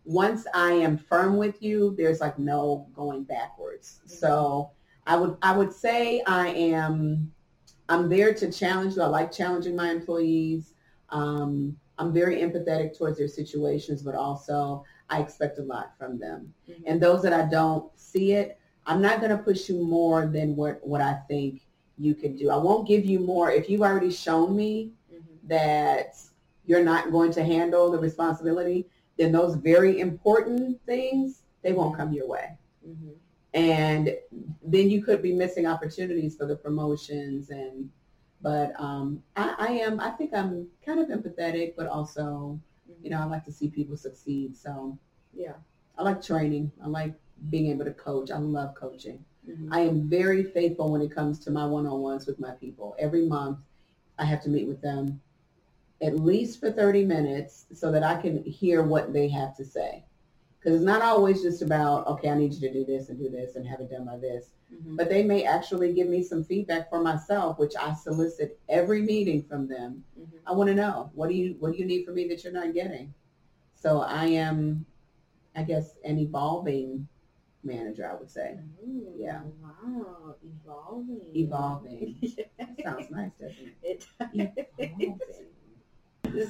once 0.05 0.45
I 0.53 0.71
am 0.71 0.97
firm 0.97 1.37
with 1.37 1.61
you, 1.61 1.95
there's 1.97 2.21
like 2.21 2.37
no 2.37 2.87
going 2.93 3.23
backwards. 3.23 3.99
So 4.05 4.71
I 5.07 5.15
would, 5.17 5.37
I 5.41 5.57
would 5.57 5.73
say 5.73 6.21
I 6.27 6.49
am, 6.49 7.31
I'm 7.89 8.09
there 8.09 8.33
to 8.33 8.51
challenge 8.51 8.95
you. 8.95 9.01
I 9.01 9.07
like 9.07 9.31
challenging 9.31 9.75
my 9.75 9.89
employees. 9.91 10.73
Um, 11.09 11.77
I'm 11.97 12.11
very 12.13 12.37
empathetic 12.37 12.97
towards 12.97 13.17
their 13.17 13.27
situations, 13.27 14.01
but 14.01 14.15
also 14.15 14.83
I 15.09 15.21
expect 15.21 15.59
a 15.59 15.63
lot 15.63 15.97
from 15.97 16.19
them. 16.19 16.53
Mhm. 16.67 16.83
And 16.85 17.01
those 17.01 17.21
that 17.23 17.33
I 17.33 17.45
don't 17.45 17.89
see 17.95 18.33
it, 18.33 18.57
I'm 18.85 19.01
not 19.01 19.19
going 19.19 19.31
to 19.31 19.37
push 19.37 19.69
you 19.69 19.83
more 19.83 20.27
than 20.27 20.55
what, 20.55 20.85
what 20.85 21.01
I 21.01 21.13
think 21.27 21.61
you 21.97 22.13
can 22.13 22.35
do. 22.35 22.49
I 22.49 22.57
won't 22.57 22.87
give 22.87 23.05
you 23.05 23.19
more. 23.19 23.51
If 23.51 23.69
you've 23.69 23.81
already 23.81 24.11
shown 24.11 24.55
me 24.55 24.91
Mhm. 25.11 25.47
that 25.47 26.17
you're 26.65 26.83
not 26.83 27.11
going 27.11 27.31
to 27.31 27.43
handle 27.43 27.91
the 27.91 27.99
responsibility, 27.99 28.89
then 29.17 29.31
those 29.31 29.55
very 29.55 29.99
important 29.99 30.81
things, 30.85 31.43
they 31.61 31.71
won't 31.71 31.95
come 31.95 32.11
your 32.11 32.27
way. 32.27 32.57
Mhm. 32.85 33.13
And 33.53 34.17
then 34.61 34.89
you 34.89 35.01
could 35.01 35.21
be 35.21 35.33
missing 35.33 35.65
opportunities 35.65 36.35
for 36.35 36.45
the 36.45 36.57
promotions 36.57 37.49
and 37.49 37.89
but 38.45 38.79
um, 38.79 39.23
I, 39.35 39.55
I 39.57 39.67
am 39.85 39.99
I 39.99 40.11
think 40.11 40.31
I'm 40.33 40.67
kind 40.85 40.99
of 40.99 41.07
empathetic 41.09 41.73
but 41.75 41.87
also 41.87 42.59
you 43.01 43.09
know 43.09 43.19
I 43.19 43.25
like 43.25 43.43
to 43.45 43.51
see 43.51 43.69
people 43.69 43.97
succeed 43.97 44.55
so 44.55 44.97
Yeah. 45.33 45.55
I 45.97 46.03
like 46.03 46.21
training 46.21 46.71
I 46.83 46.87
like 46.87 47.15
being 47.49 47.67
able 47.71 47.85
to 47.85 47.93
coach 47.93 48.29
I 48.31 48.37
love 48.37 48.75
coaching 48.75 49.25
Mhm. 49.49 49.69
I 49.71 49.79
am 49.81 50.09
very 50.09 50.43
faithful 50.43 50.91
when 50.91 51.01
it 51.01 51.11
comes 51.13 51.39
to 51.39 51.51
my 51.51 51.65
one-on-ones 51.65 52.25
with 52.25 52.39
my 52.39 52.51
people. 52.51 52.95
Every 52.97 53.25
month, 53.27 53.59
I 54.17 54.25
have 54.25 54.41
to 54.43 54.49
meet 54.49 54.67
with 54.67 54.81
them 54.81 55.21
at 56.01 56.19
least 56.19 56.59
for 56.59 56.71
30 56.71 57.05
minutes 57.05 57.65
so 57.73 57.91
that 57.91 58.03
I 58.03 58.19
can 58.21 58.43
hear 58.43 58.83
what 58.83 59.13
they 59.13 59.27
have 59.29 59.55
to 59.57 59.65
say. 59.65 60.03
Because 60.59 60.75
it's 60.77 60.85
not 60.85 61.01
always 61.01 61.41
just 61.43 61.61
about, 61.61 62.07
okay, 62.07 62.29
I 62.29 62.35
need 62.35 62.53
you 62.53 62.61
to 62.67 62.73
do 62.73 62.85
this 62.85 63.09
and 63.09 63.19
do 63.19 63.29
this 63.29 63.55
and 63.55 63.67
have 63.67 63.79
it 63.81 63.89
done 63.89 64.05
by 64.05 64.17
this. 64.17 64.49
Mhm. 64.73 64.95
But 64.97 65.09
they 65.09 65.23
may 65.23 65.45
actually 65.45 65.93
give 65.93 66.07
me 66.09 66.23
some 66.23 66.43
feedback 66.43 66.89
for 66.89 67.01
myself, 67.01 67.59
which 67.59 67.75
I 67.79 67.93
solicit 67.93 68.59
every 68.69 69.01
meeting 69.01 69.43
from 69.43 69.67
them. 69.67 70.03
Mhm. 70.19 70.25
I 70.45 70.53
want 70.53 70.69
to 70.69 70.75
know, 70.75 71.11
what 71.13 71.29
do 71.29 71.35
you 71.35 71.55
what 71.59 71.73
do 71.73 71.77
you 71.77 71.85
need 71.85 72.05
from 72.05 72.15
me 72.15 72.27
that 72.29 72.43
you're 72.43 72.53
not 72.53 72.73
getting? 72.73 73.13
So 73.75 73.99
I 74.01 74.25
am, 74.27 74.85
I 75.55 75.63
guess, 75.63 75.97
an 76.03 76.19
evolving 76.19 77.07
manager, 77.63 78.09
I 78.09 78.15
would 78.15 78.31
say. 78.31 78.59
Ooh, 78.83 79.13
Yeah. 79.17 79.43
Wow. 79.61 80.35
Evolving. 80.43 81.21
Evolving. 81.35 82.17
That 82.59 82.79
sounds 82.83 83.09
nice, 83.11 83.31
doesn't 83.39 83.73
It 83.83 84.05
it? 84.19 84.69
Evolving. 84.79 85.54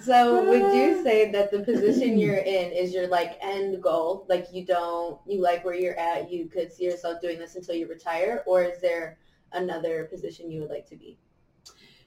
So 0.03 0.43
would 0.45 0.73
you 0.73 1.03
say 1.03 1.31
that 1.31 1.51
the 1.51 1.59
position 1.59 2.17
you're 2.17 2.37
in 2.37 2.71
is 2.71 2.93
your 2.93 3.07
like 3.07 3.37
end 3.41 3.81
goal? 3.81 4.25
Like 4.29 4.47
you 4.51 4.65
don't 4.65 5.19
you 5.27 5.41
like 5.41 5.63
where 5.65 5.75
you're 5.75 5.99
at, 5.99 6.31
you 6.31 6.47
could 6.47 6.71
see 6.71 6.85
yourself 6.85 7.21
doing 7.21 7.37
this 7.39 7.55
until 7.55 7.75
you 7.75 7.87
retire, 7.87 8.43
or 8.45 8.63
is 8.63 8.81
there 8.81 9.17
another 9.51 10.05
position 10.05 10.51
you 10.51 10.61
would 10.61 10.69
like 10.69 10.87
to 10.89 10.95
be? 10.95 11.17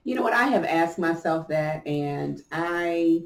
You 0.05 0.15
know 0.15 0.23
what? 0.23 0.33
I 0.33 0.45
have 0.45 0.65
asked 0.65 0.99
myself 0.99 1.49
that, 1.49 1.87
and 1.87 2.41
I 2.51 3.23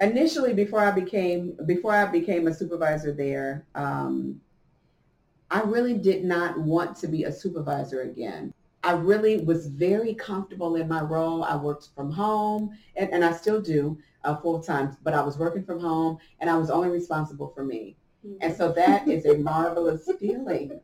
initially 0.00 0.52
before 0.52 0.80
I 0.80 0.90
became 0.90 1.56
before 1.66 1.92
I 1.92 2.06
became 2.06 2.46
a 2.46 2.54
supervisor 2.54 3.12
there, 3.12 3.66
um, 3.74 4.40
I 5.50 5.60
really 5.62 5.94
did 5.94 6.24
not 6.24 6.58
want 6.58 6.96
to 6.98 7.08
be 7.08 7.24
a 7.24 7.32
supervisor 7.32 8.02
again. 8.02 8.52
I 8.86 8.92
really 8.92 9.38
was 9.38 9.66
very 9.66 10.14
comfortable 10.14 10.76
in 10.76 10.86
my 10.86 11.00
role. 11.00 11.42
I 11.42 11.56
worked 11.56 11.88
from 11.96 12.08
home, 12.08 12.78
and, 12.94 13.12
and 13.12 13.24
I 13.24 13.32
still 13.32 13.60
do 13.60 13.98
uh, 14.22 14.36
full 14.36 14.62
time, 14.62 14.96
but 15.02 15.12
I 15.12 15.22
was 15.22 15.36
working 15.36 15.64
from 15.64 15.80
home, 15.80 16.18
and 16.38 16.48
I 16.48 16.56
was 16.56 16.70
only 16.70 16.88
responsible 16.88 17.48
for 17.48 17.64
me. 17.64 17.96
And 18.40 18.56
so 18.56 18.70
that 18.72 19.08
is 19.08 19.26
a 19.26 19.38
marvelous 19.38 20.08
feeling. 20.20 20.80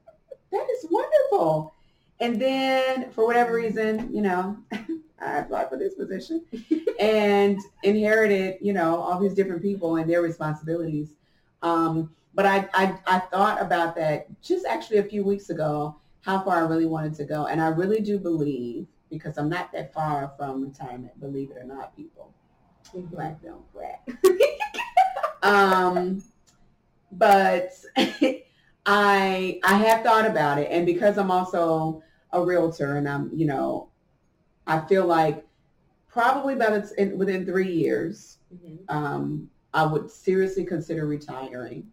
That 0.50 0.66
is 0.72 0.86
wonderful. 0.90 1.74
And 2.18 2.42
then 2.42 3.12
for 3.12 3.24
whatever 3.24 3.54
reason, 3.54 4.12
you 4.12 4.22
know, 4.22 4.56
I 5.20 5.38
applied 5.38 5.68
for 5.68 5.76
this 5.76 5.94
position 5.94 6.44
and 7.00 7.60
inherited, 7.84 8.58
you 8.60 8.72
know, 8.72 8.96
all 8.96 9.20
these 9.20 9.34
different 9.34 9.62
people 9.62 9.96
and 9.96 10.10
their 10.10 10.22
responsibilities. 10.22 11.10
Um, 11.62 12.10
but 12.34 12.46
I, 12.46 12.68
I, 12.74 12.98
I 13.06 13.18
thought 13.20 13.62
about 13.62 13.94
that 13.94 14.26
just 14.42 14.66
actually 14.66 14.98
a 14.98 15.04
few 15.04 15.22
weeks 15.22 15.50
ago, 15.50 16.00
how 16.22 16.42
far 16.42 16.56
I 16.56 16.68
really 16.68 16.86
wanted 16.86 17.14
to 17.14 17.24
go. 17.24 17.46
And 17.46 17.60
I 17.60 17.68
really 17.68 18.00
do 18.00 18.18
believe, 18.18 18.86
because 19.10 19.36
I'm 19.38 19.48
not 19.48 19.70
that 19.72 19.92
far 19.92 20.32
from 20.38 20.62
retirement, 20.62 21.18
believe 21.20 21.50
it 21.50 21.58
or 21.58 21.64
not, 21.64 21.94
people, 21.96 22.32
Mhm. 22.94 23.10
black 23.10 23.42
don't 23.42 23.64
crack. 23.72 24.08
um, 25.42 26.22
but 27.12 27.72
I 28.86 29.60
I 29.64 29.74
have 29.76 30.02
thought 30.02 30.26
about 30.26 30.58
it, 30.58 30.68
and 30.70 30.86
because 30.86 31.18
I'm 31.18 31.30
also 31.30 32.02
a 32.32 32.42
realtor, 32.42 32.96
and 32.96 33.08
I'm 33.08 33.30
you 33.34 33.46
know, 33.46 33.90
I 34.66 34.80
feel 34.80 35.06
like 35.06 35.44
probably 36.08 36.54
by 36.54 36.78
the 36.78 36.94
in, 36.98 37.18
within 37.18 37.44
three 37.44 37.70
years, 37.72 38.38
Mhm. 38.54 38.78
um, 38.88 39.50
I 39.74 39.84
would 39.86 40.10
seriously 40.10 40.64
consider 40.64 41.06
retiring, 41.06 41.90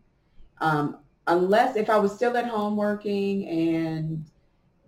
um, 0.59 0.97
unless 1.29 1.75
if 1.75 1.89
I 1.89 1.97
was 1.97 2.11
still 2.13 2.35
at 2.35 2.45
home 2.47 2.75
working, 2.75 3.47
and 3.47 4.25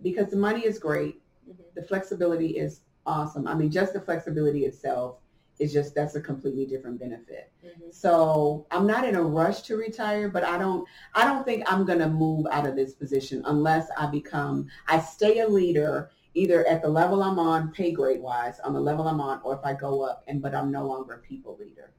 because 0.02 0.30
the 0.30 0.36
money 0.36 0.66
is 0.66 0.78
great, 0.78 1.22
Mhm. 1.48 1.74
the 1.74 1.82
flexibility 1.82 2.58
is 2.58 2.80
awesome. 3.06 3.46
I 3.46 3.54
mean, 3.54 3.70
just 3.70 3.92
the 3.92 4.00
flexibility 4.00 4.66
itself 4.66 5.18
is 5.58 5.72
just 5.72 5.94
that's 5.94 6.16
a 6.16 6.20
completely 6.20 6.66
different 6.66 6.98
benefit. 6.98 7.52
Mhm. 7.64 7.94
So 7.94 8.66
I'm 8.70 8.86
not 8.86 9.06
in 9.06 9.14
a 9.14 9.22
rush 9.22 9.62
to 9.62 9.76
retire, 9.76 10.28
but 10.28 10.42
I 10.42 10.58
don't 10.58 10.86
I 11.14 11.24
don't 11.24 11.44
think 11.44 11.62
I'm 11.70 11.84
gonna 11.84 12.08
move 12.08 12.46
out 12.50 12.66
of 12.66 12.74
this 12.74 12.94
position 12.94 13.42
unless 13.46 13.88
I 13.96 14.06
become 14.06 14.66
I 14.88 14.98
stay 14.98 15.38
a 15.40 15.48
leader 15.48 16.10
either 16.34 16.66
at 16.66 16.80
the 16.82 16.88
level 16.88 17.22
I'm 17.22 17.38
on, 17.38 17.70
pay 17.72 17.92
grade 17.92 18.22
wise, 18.22 18.58
on 18.60 18.72
the 18.72 18.80
level 18.80 19.06
I'm 19.06 19.20
on, 19.20 19.40
or 19.44 19.54
if 19.54 19.64
I 19.64 19.74
go 19.74 20.02
up 20.02 20.24
and 20.26 20.40
but 20.42 20.54
I'm 20.54 20.72
no 20.72 20.86
longer 20.86 21.14
a 21.14 21.18
people 21.18 21.56
leader. 21.60 21.92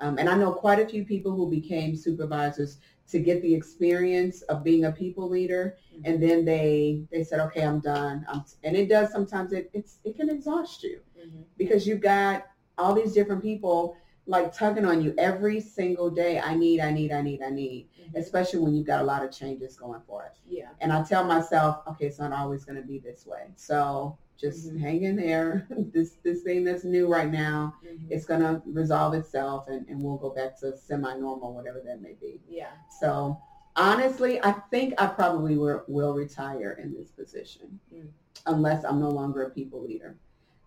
Um, 0.00 0.16
and 0.18 0.28
I 0.28 0.36
know 0.36 0.52
quite 0.52 0.78
a 0.78 0.88
few 0.88 1.04
people 1.04 1.32
who 1.32 1.50
became 1.50 1.94
supervisors 1.94 2.78
to 3.08 3.18
get 3.20 3.42
the 3.42 3.54
experience 3.54 4.42
of 4.42 4.62
being 4.64 4.84
a 4.84 4.92
people 4.92 5.28
leader, 5.28 5.76
and 6.04 6.22
then 6.22 6.44
they 6.44 7.02
they 7.10 7.24
said, 7.24 7.40
okay, 7.40 7.62
I'm 7.62 7.80
done. 7.80 8.24
I'm, 8.28 8.44
and 8.64 8.76
it 8.76 8.88
does 8.88 9.10
sometimes 9.10 9.52
it 9.52 9.70
it's 9.72 9.98
it 10.04 10.16
can 10.16 10.28
exhaust 10.30 10.82
you 10.82 11.00
Mhm. 11.18 11.44
because 11.56 11.86
you've 11.86 12.00
got 12.00 12.46
all 12.76 12.94
these 12.94 13.12
different 13.12 13.42
people 13.42 13.96
like 14.26 14.52
tugging 14.52 14.84
on 14.84 15.02
you 15.02 15.14
every 15.16 15.58
single 15.58 16.10
day. 16.10 16.38
I 16.38 16.54
need, 16.54 16.80
I 16.80 16.90
need, 16.90 17.12
I 17.12 17.22
need, 17.22 17.42
I 17.42 17.48
need, 17.50 17.88
Mhm. 17.98 18.14
especially 18.16 18.60
when 18.60 18.74
you've 18.74 18.86
got 18.86 19.00
a 19.00 19.04
lot 19.04 19.24
of 19.24 19.30
changes 19.32 19.76
going 19.78 20.02
for 20.06 20.24
it. 20.24 20.32
Yeah. 20.46 20.68
And 20.80 20.92
I 20.92 21.02
tell 21.02 21.24
myself, 21.24 21.82
okay, 21.88 22.06
it's 22.06 22.18
not 22.18 22.32
always 22.32 22.64
going 22.66 22.76
to 22.76 22.86
be 22.86 22.98
this 22.98 23.26
way. 23.26 23.44
So 23.56 24.18
just 24.38 24.70
Mhm. 24.72 24.78
hang 24.80 25.02
in 25.02 25.16
there. 25.16 25.66
this 25.92 26.14
this 26.22 26.42
thing 26.42 26.64
that's 26.64 26.84
new 26.84 27.06
right 27.08 27.30
now, 27.30 27.74
Mhm. 27.84 28.06
it's 28.10 28.24
going 28.24 28.40
to 28.40 28.62
resolve 28.66 29.14
itself 29.14 29.68
and, 29.68 29.86
and 29.88 30.02
we'll 30.02 30.16
go 30.16 30.30
back 30.30 30.56
to 30.60 30.76
semi-normal, 30.76 31.52
whatever 31.54 31.80
that 31.80 32.00
may 32.00 32.14
be. 32.14 32.40
Yeah. 32.48 32.70
So 33.00 33.36
honestly, 33.76 34.40
I 34.42 34.52
think 34.70 34.94
I 34.98 35.06
probably 35.08 35.56
will, 35.56 35.82
will 35.88 36.14
retire 36.14 36.72
in 36.82 36.94
this 36.94 37.10
position 37.10 37.80
Mm. 37.92 38.08
unless 38.46 38.84
I'm 38.84 39.00
no 39.00 39.10
longer 39.10 39.42
a 39.42 39.50
people 39.50 39.82
leader. 39.82 40.16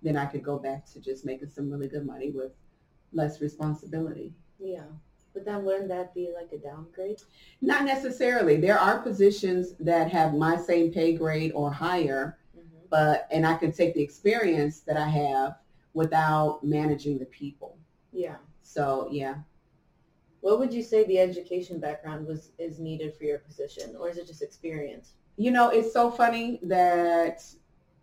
Then 0.04 0.18
I 0.18 0.26
could 0.26 0.44
go 0.44 0.58
back 0.60 0.86
to 0.88 1.00
just 1.00 1.26
making 1.26 1.50
some 1.50 1.70
really 1.72 1.88
good 1.88 2.06
money 2.06 2.32
with 2.32 2.52
less 3.14 3.40
responsibility. 3.42 4.34
Yeah. 4.60 4.84
But 5.34 5.46
then 5.46 5.64
wouldn't 5.64 5.88
that 5.88 6.14
be 6.14 6.34
like 6.34 6.52
a 6.52 6.58
downgrade? 6.58 7.22
Not 7.62 7.86
necessarily. 7.86 8.58
There 8.60 8.78
are 8.78 9.00
positions 9.00 9.74
that 9.80 10.12
have 10.12 10.34
my 10.34 10.58
same 10.58 10.92
pay 10.92 11.14
grade 11.14 11.54
or 11.56 11.72
higher. 11.72 12.38
But 12.92 13.28
and 13.32 13.48
I 13.48 13.56
can 13.56 13.72
take 13.72 13.96
the 13.96 14.04
experience 14.04 14.82
that 14.82 14.98
I 14.98 15.08
have 15.08 15.58
without 15.96 16.64
managing 16.64 17.18
the 17.18 17.26
people. 17.26 17.78
Yeah. 18.14 18.36
So 18.62 19.08
yeah, 19.12 19.36
What 20.42 20.60
would 20.60 20.74
you 20.74 20.84
say 20.84 21.04
the 21.06 21.20
education 21.20 21.80
background 21.80 22.28
was 22.28 22.52
is 22.60 22.78
needed 22.80 23.16
for 23.16 23.24
your 23.24 23.40
position, 23.40 23.96
or 24.00 24.10
is 24.10 24.18
it 24.18 24.28
just 24.28 24.44
experience? 24.44 25.14
you 25.38 25.50
know, 25.50 25.70
it's 25.70 25.92
so 25.94 26.12
funny 26.12 26.60
that 26.62 27.44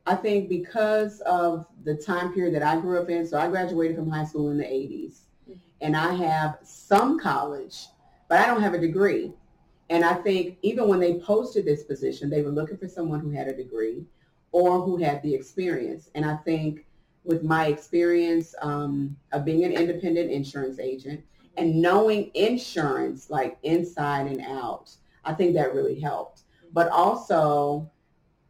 I 0.07 0.17
think 0.17 0.49
because 0.49 1.21
of 1.21 1.67
the 1.85 1.95
time 1.95 2.33
period 2.33 2.55
that 2.55 2.63
I 2.63 2.81
grew 2.81 3.01
up 3.01 3.11
in, 3.11 3.27
so 3.27 3.39
I 3.39 3.47
graduated 3.49 3.97
from 3.97 4.11
high 4.11 4.25
school 4.25 4.49
in 4.51 4.57
the 4.57 4.65
80s, 4.65 5.27
Mhm. 5.49 5.59
and 5.83 5.97
I 5.97 6.15
have 6.15 6.59
some 6.65 7.19
college, 7.21 7.87
but 8.29 8.39
I 8.41 8.47
don't 8.47 8.63
have 8.63 8.75
a 8.75 8.79
degree. 8.79 9.35
And 9.91 10.05
I 10.05 10.15
think 10.15 10.59
even 10.63 10.89
when 10.89 10.99
they 11.01 11.21
posted 11.21 11.65
this 11.65 11.85
position, 11.85 12.29
they 12.31 12.43
were 12.43 12.51
looking 12.51 12.79
for 12.79 12.89
someone 12.89 13.21
who 13.21 13.31
had 13.31 13.47
a 13.47 13.55
degree 13.55 14.07
or 14.53 14.81
who 14.81 14.97
had 14.97 15.23
the 15.23 15.35
experience. 15.35 16.11
And 16.15 16.25
I 16.25 16.37
think 16.37 16.87
with 17.25 17.43
my 17.43 17.67
experience 17.67 18.55
um, 18.63 19.17
of 19.33 19.45
being 19.45 19.65
an 19.65 19.73
independent 19.73 20.31
insurance 20.31 20.79
agent 20.79 21.23
and 21.57 21.81
knowing 21.81 22.31
insurance 22.35 23.31
like 23.31 23.59
inside 23.63 24.27
and 24.27 24.41
out, 24.41 24.95
I 25.25 25.35
think 25.35 25.55
that 25.55 25.75
really 25.75 26.01
helped. 26.01 26.43
But 26.73 26.89
also 26.89 27.91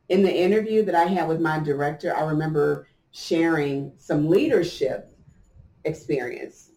in 0.08 0.22
the 0.22 0.34
interview 0.34 0.84
that 0.84 0.94
I 0.94 1.04
had 1.04 1.28
with 1.28 1.40
my 1.40 1.58
director, 1.58 2.16
I 2.16 2.22
remember 2.22 2.86
sharing 3.10 3.92
some 3.98 4.28
leadership 4.28 5.12
experience. 5.84 6.70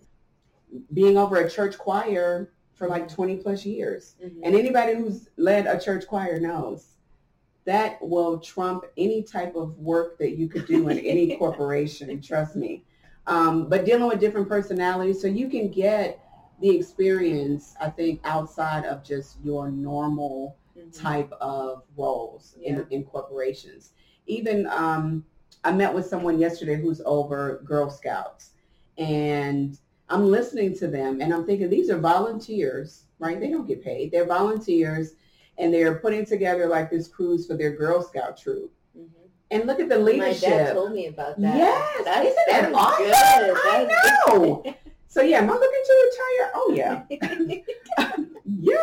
Being 0.94 1.18
over 1.18 1.38
a 1.38 1.50
church 1.50 1.78
choir 1.78 2.52
for 2.74 2.88
like 2.88 3.08
20 3.08 3.38
plus 3.38 3.66
years. 3.66 4.16
Mhm. 4.24 4.40
And 4.44 4.56
anybody 4.56 4.96
who's 4.96 5.30
led 5.38 5.68
a 5.68 5.80
church 5.80 6.08
choir 6.08 6.40
knows 6.40 6.96
that 7.66 8.02
will 8.02 8.40
trump 8.40 8.86
any 8.98 9.24
type 9.24 9.56
of 9.56 9.78
work 9.78 10.18
that 10.18 10.38
you 10.38 10.48
could 10.48 10.66
do 10.66 10.90
in 10.90 10.98
any 11.06 11.36
corporation, 11.38 12.22
trust 12.22 12.56
me. 12.56 12.84
Um, 13.28 13.70
but 13.70 13.86
dealing 13.86 14.08
with 14.08 14.20
different 14.20 14.50
personalities, 14.50 15.22
so 15.22 15.28
you 15.28 15.48
can 15.50 15.70
get 15.70 16.20
the 16.60 16.70
experience, 16.70 17.76
I 17.80 17.90
think, 17.90 18.22
outside 18.24 18.86
of 18.86 19.04
just 19.04 19.38
your 19.44 19.70
normal 19.70 20.58
Mhm. 20.78 20.94
type 20.98 21.32
of 21.42 21.84
roles 21.98 22.56
Yeah. 22.58 22.70
in, 22.70 22.88
in 22.90 23.04
corporations. 23.04 23.92
Even 24.26 24.68
um, 24.68 25.26
I 25.64 25.72
met 25.72 25.94
with 25.94 26.06
someone 26.06 26.40
yesterday 26.40 26.76
who's 26.76 27.02
over 27.06 27.62
Girl 27.66 27.90
Scouts, 27.90 28.52
and 28.98 29.78
I'm 30.10 30.26
listening 30.30 30.76
to 30.78 30.88
them, 30.88 31.22
and 31.22 31.34
I'm 31.34 31.46
thinking 31.46 31.70
these 31.70 31.90
are 31.90 31.98
volunteers, 31.98 33.06
right? 33.20 33.40
They 33.40 33.50
don't 33.50 33.68
get 33.68 33.84
paid. 33.84 34.12
They're 34.12 34.26
volunteers, 34.26 35.14
and 35.62 35.74
they're 35.74 35.96
putting 35.96 36.26
together 36.26 36.68
like 36.68 36.90
this 36.90 37.08
cruise 37.08 37.46
for 37.48 37.56
their 37.56 37.72
Girl 37.76 38.02
Scout 38.04 38.36
troop. 38.38 38.72
Mhm. 38.98 39.08
And 39.52 39.66
look 39.68 39.80
at 39.80 39.88
the 39.90 39.98
leadership. 40.00 40.50
My 40.50 40.58
dad 40.58 40.74
told 40.74 40.92
me 40.94 41.06
about 41.08 41.40
that. 41.40 41.56
Yes, 41.58 42.02
That's 42.04 42.28
isn't 42.28 42.48
that 42.50 42.72
so 42.72 42.76
awesome? 42.78 43.06
good. 43.06 43.14
I 43.14 43.86
That's- 43.86 44.28
know. 44.28 44.64
So 45.08 45.22
yeah, 45.22 45.38
am 45.40 45.50
I 45.50 45.54
looking 45.54 45.84
to 45.86 46.10
retire? 46.12 46.52
Oh 46.56 46.74
yeah. 46.76 48.16
Yeah. 48.60 48.76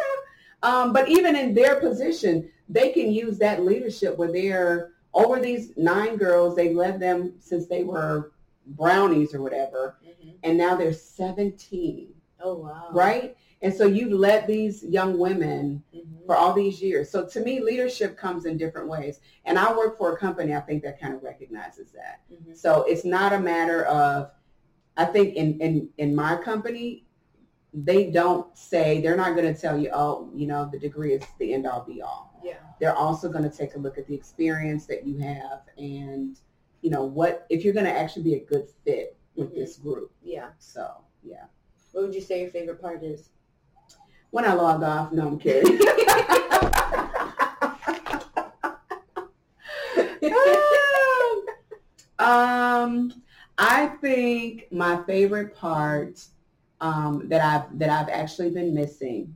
Um, 0.63 0.93
but 0.93 1.09
even 1.09 1.37
in 1.37 1.55
their 1.55 1.79
position, 1.81 2.51
they 2.69 2.91
can 2.91 3.13
use 3.13 3.39
that 3.39 3.65
leadership 3.65 4.17
where 4.19 4.31
they're 4.33 4.93
over 5.15 5.41
these 5.41 5.73
nine 5.77 6.17
girls. 6.17 6.57
They 6.57 6.75
led 6.75 6.99
them 7.01 7.35
since 7.39 7.67
they 7.67 7.85
were 7.85 8.33
brownies 8.67 9.35
or 9.35 9.41
whatever, 9.43 9.99
Mhm. 10.05 10.35
and 10.43 10.59
now 10.59 10.75
they're 10.77 10.93
17, 10.93 12.13
Oh 12.41 12.57
wow. 12.57 12.89
right? 12.93 13.37
And 13.61 13.75
so 13.75 13.87
you've 13.87 14.13
led 14.13 14.47
these 14.47 14.85
young 14.85 15.19
women 15.19 15.83
Mhm. 15.93 16.27
for 16.27 16.37
all 16.37 16.53
these 16.53 16.81
years. 16.81 17.11
So 17.11 17.27
to 17.27 17.41
me, 17.41 17.61
leadership 17.61 18.17
comes 18.17 18.45
in 18.45 18.57
different 18.57 18.89
ways. 18.89 19.21
And 19.45 19.59
I 19.59 19.77
work 19.77 19.99
for 19.99 20.13
a 20.13 20.17
company, 20.17 20.55
I 20.55 20.61
think 20.61 20.83
that 20.85 21.01
kind 21.01 21.13
of 21.15 21.23
recognizes 21.23 21.91
that. 21.93 22.21
Mhm. 22.31 22.57
So 22.57 22.83
it's 22.85 23.05
not 23.05 23.33
a 23.33 23.41
matter 23.41 23.85
of, 23.87 24.31
I 24.97 25.07
think 25.07 25.35
in, 25.35 25.61
in, 25.61 25.89
in 25.99 26.15
my 26.15 26.37
company, 26.37 27.05
they 27.75 28.11
don't 28.11 28.57
say, 28.57 29.01
they're 29.01 29.17
not 29.17 29.35
going 29.37 29.53
to 29.53 29.61
tell 29.61 29.77
you, 29.79 29.91
oh, 29.93 30.31
you 30.35 30.47
know, 30.47 30.69
the 30.71 30.79
degree 30.79 31.13
is 31.15 31.23
the 31.39 31.53
end 31.53 31.67
all 31.67 31.85
be 31.85 32.01
all. 32.01 32.41
Yeah. 32.43 32.59
They're 32.81 32.95
also 32.97 33.29
going 33.29 33.49
to 33.49 33.55
take 33.57 33.75
a 33.75 33.79
look 33.79 33.99
at 33.99 34.07
the 34.07 34.15
experience 34.15 34.87
that 34.87 35.07
you 35.07 35.19
have 35.19 35.63
and, 35.77 36.39
you 36.81 36.91
know, 36.91 37.05
what, 37.05 37.45
if 37.51 37.65
you're 37.65 37.75
going 37.75 37.87
to 37.87 37.93
actually 37.93 38.23
be 38.23 38.35
a 38.35 38.45
good 38.45 38.69
fit 38.85 39.17
with 39.35 39.51
Mhm. 39.51 39.55
this 39.57 39.77
group. 39.77 40.13
Yeah. 40.23 40.51
So, 40.59 40.89
yeah. 41.23 41.47
What 41.93 42.05
would 42.05 42.15
you 42.15 42.21
say 42.21 42.43
your 42.43 42.51
favorite 42.51 42.81
part 42.81 43.03
is? 43.03 43.31
When 44.31 44.45
I 44.45 44.53
log 44.53 44.83
off, 44.83 45.13
no, 45.13 45.27
I'm 45.27 45.39
kidding. 45.39 45.79
um, 52.19 53.23
I 53.57 53.87
think 54.01 54.67
my 54.71 55.03
favorite 55.07 55.57
part 55.57 56.25
um, 56.81 57.29
that 57.29 57.41
I've 57.43 57.79
that 57.79 57.91
I've 57.91 58.09
actually 58.09 58.51
been 58.51 58.75
missing 58.75 59.35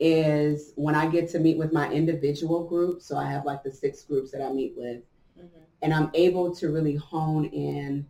is 0.00 0.72
when 0.76 0.94
I 0.94 1.08
get 1.08 1.28
to 1.30 1.38
meet 1.38 1.58
with 1.58 1.72
my 1.72 1.90
individual 1.90 2.64
group. 2.64 3.00
So 3.02 3.16
I 3.16 3.30
have 3.30 3.44
like 3.44 3.62
the 3.62 3.72
six 3.72 4.02
groups 4.02 4.30
that 4.32 4.42
I 4.42 4.52
meet 4.52 4.74
with, 4.76 5.02
Mhm. 5.38 5.62
and 5.82 5.94
I'm 5.94 6.10
able 6.14 6.54
to 6.56 6.70
really 6.70 6.96
hone 6.96 7.46
in 7.46 8.06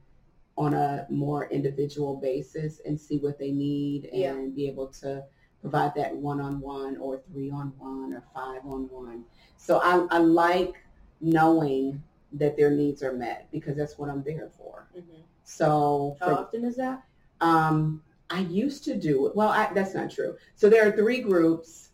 on 0.56 0.72
a 0.72 1.06
more 1.10 1.50
individual 1.50 2.16
basis 2.16 2.80
and 2.86 2.98
see 2.98 3.18
what 3.18 3.38
they 3.38 3.52
need 3.52 4.06
and 4.06 4.20
Yeah. 4.20 4.46
be 4.54 4.68
able 4.68 4.88
to 5.00 5.22
provide 5.68 5.92
that 5.96 6.14
one-on-one 6.14 6.96
or 6.98 7.20
three-on-one 7.32 8.12
or 8.14 8.22
five-on-one. 8.32 9.24
So 9.56 9.80
I, 9.82 10.06
I 10.10 10.18
like 10.18 10.76
knowing 11.20 12.00
that 12.32 12.56
their 12.56 12.70
needs 12.70 13.02
are 13.02 13.12
met 13.12 13.48
because 13.50 13.76
that's 13.76 13.98
what 13.98 14.08
I'm 14.08 14.22
there 14.22 14.48
for. 14.56 14.86
Mhm. 14.96 15.22
So 15.42 16.16
How 16.20 16.26
for, 16.26 16.32
often 16.34 16.64
is 16.64 16.76
that? 16.76 17.02
um, 17.40 18.00
I 18.30 18.40
used 18.40 18.84
to 18.84 18.96
do 18.96 19.26
it. 19.26 19.34
Well, 19.34 19.48
I, 19.48 19.72
that's 19.74 19.94
not 19.94 20.08
true. 20.10 20.36
So 20.54 20.68
there 20.68 20.86
are 20.86 20.92
three 20.92 21.20
groups. 21.20 21.90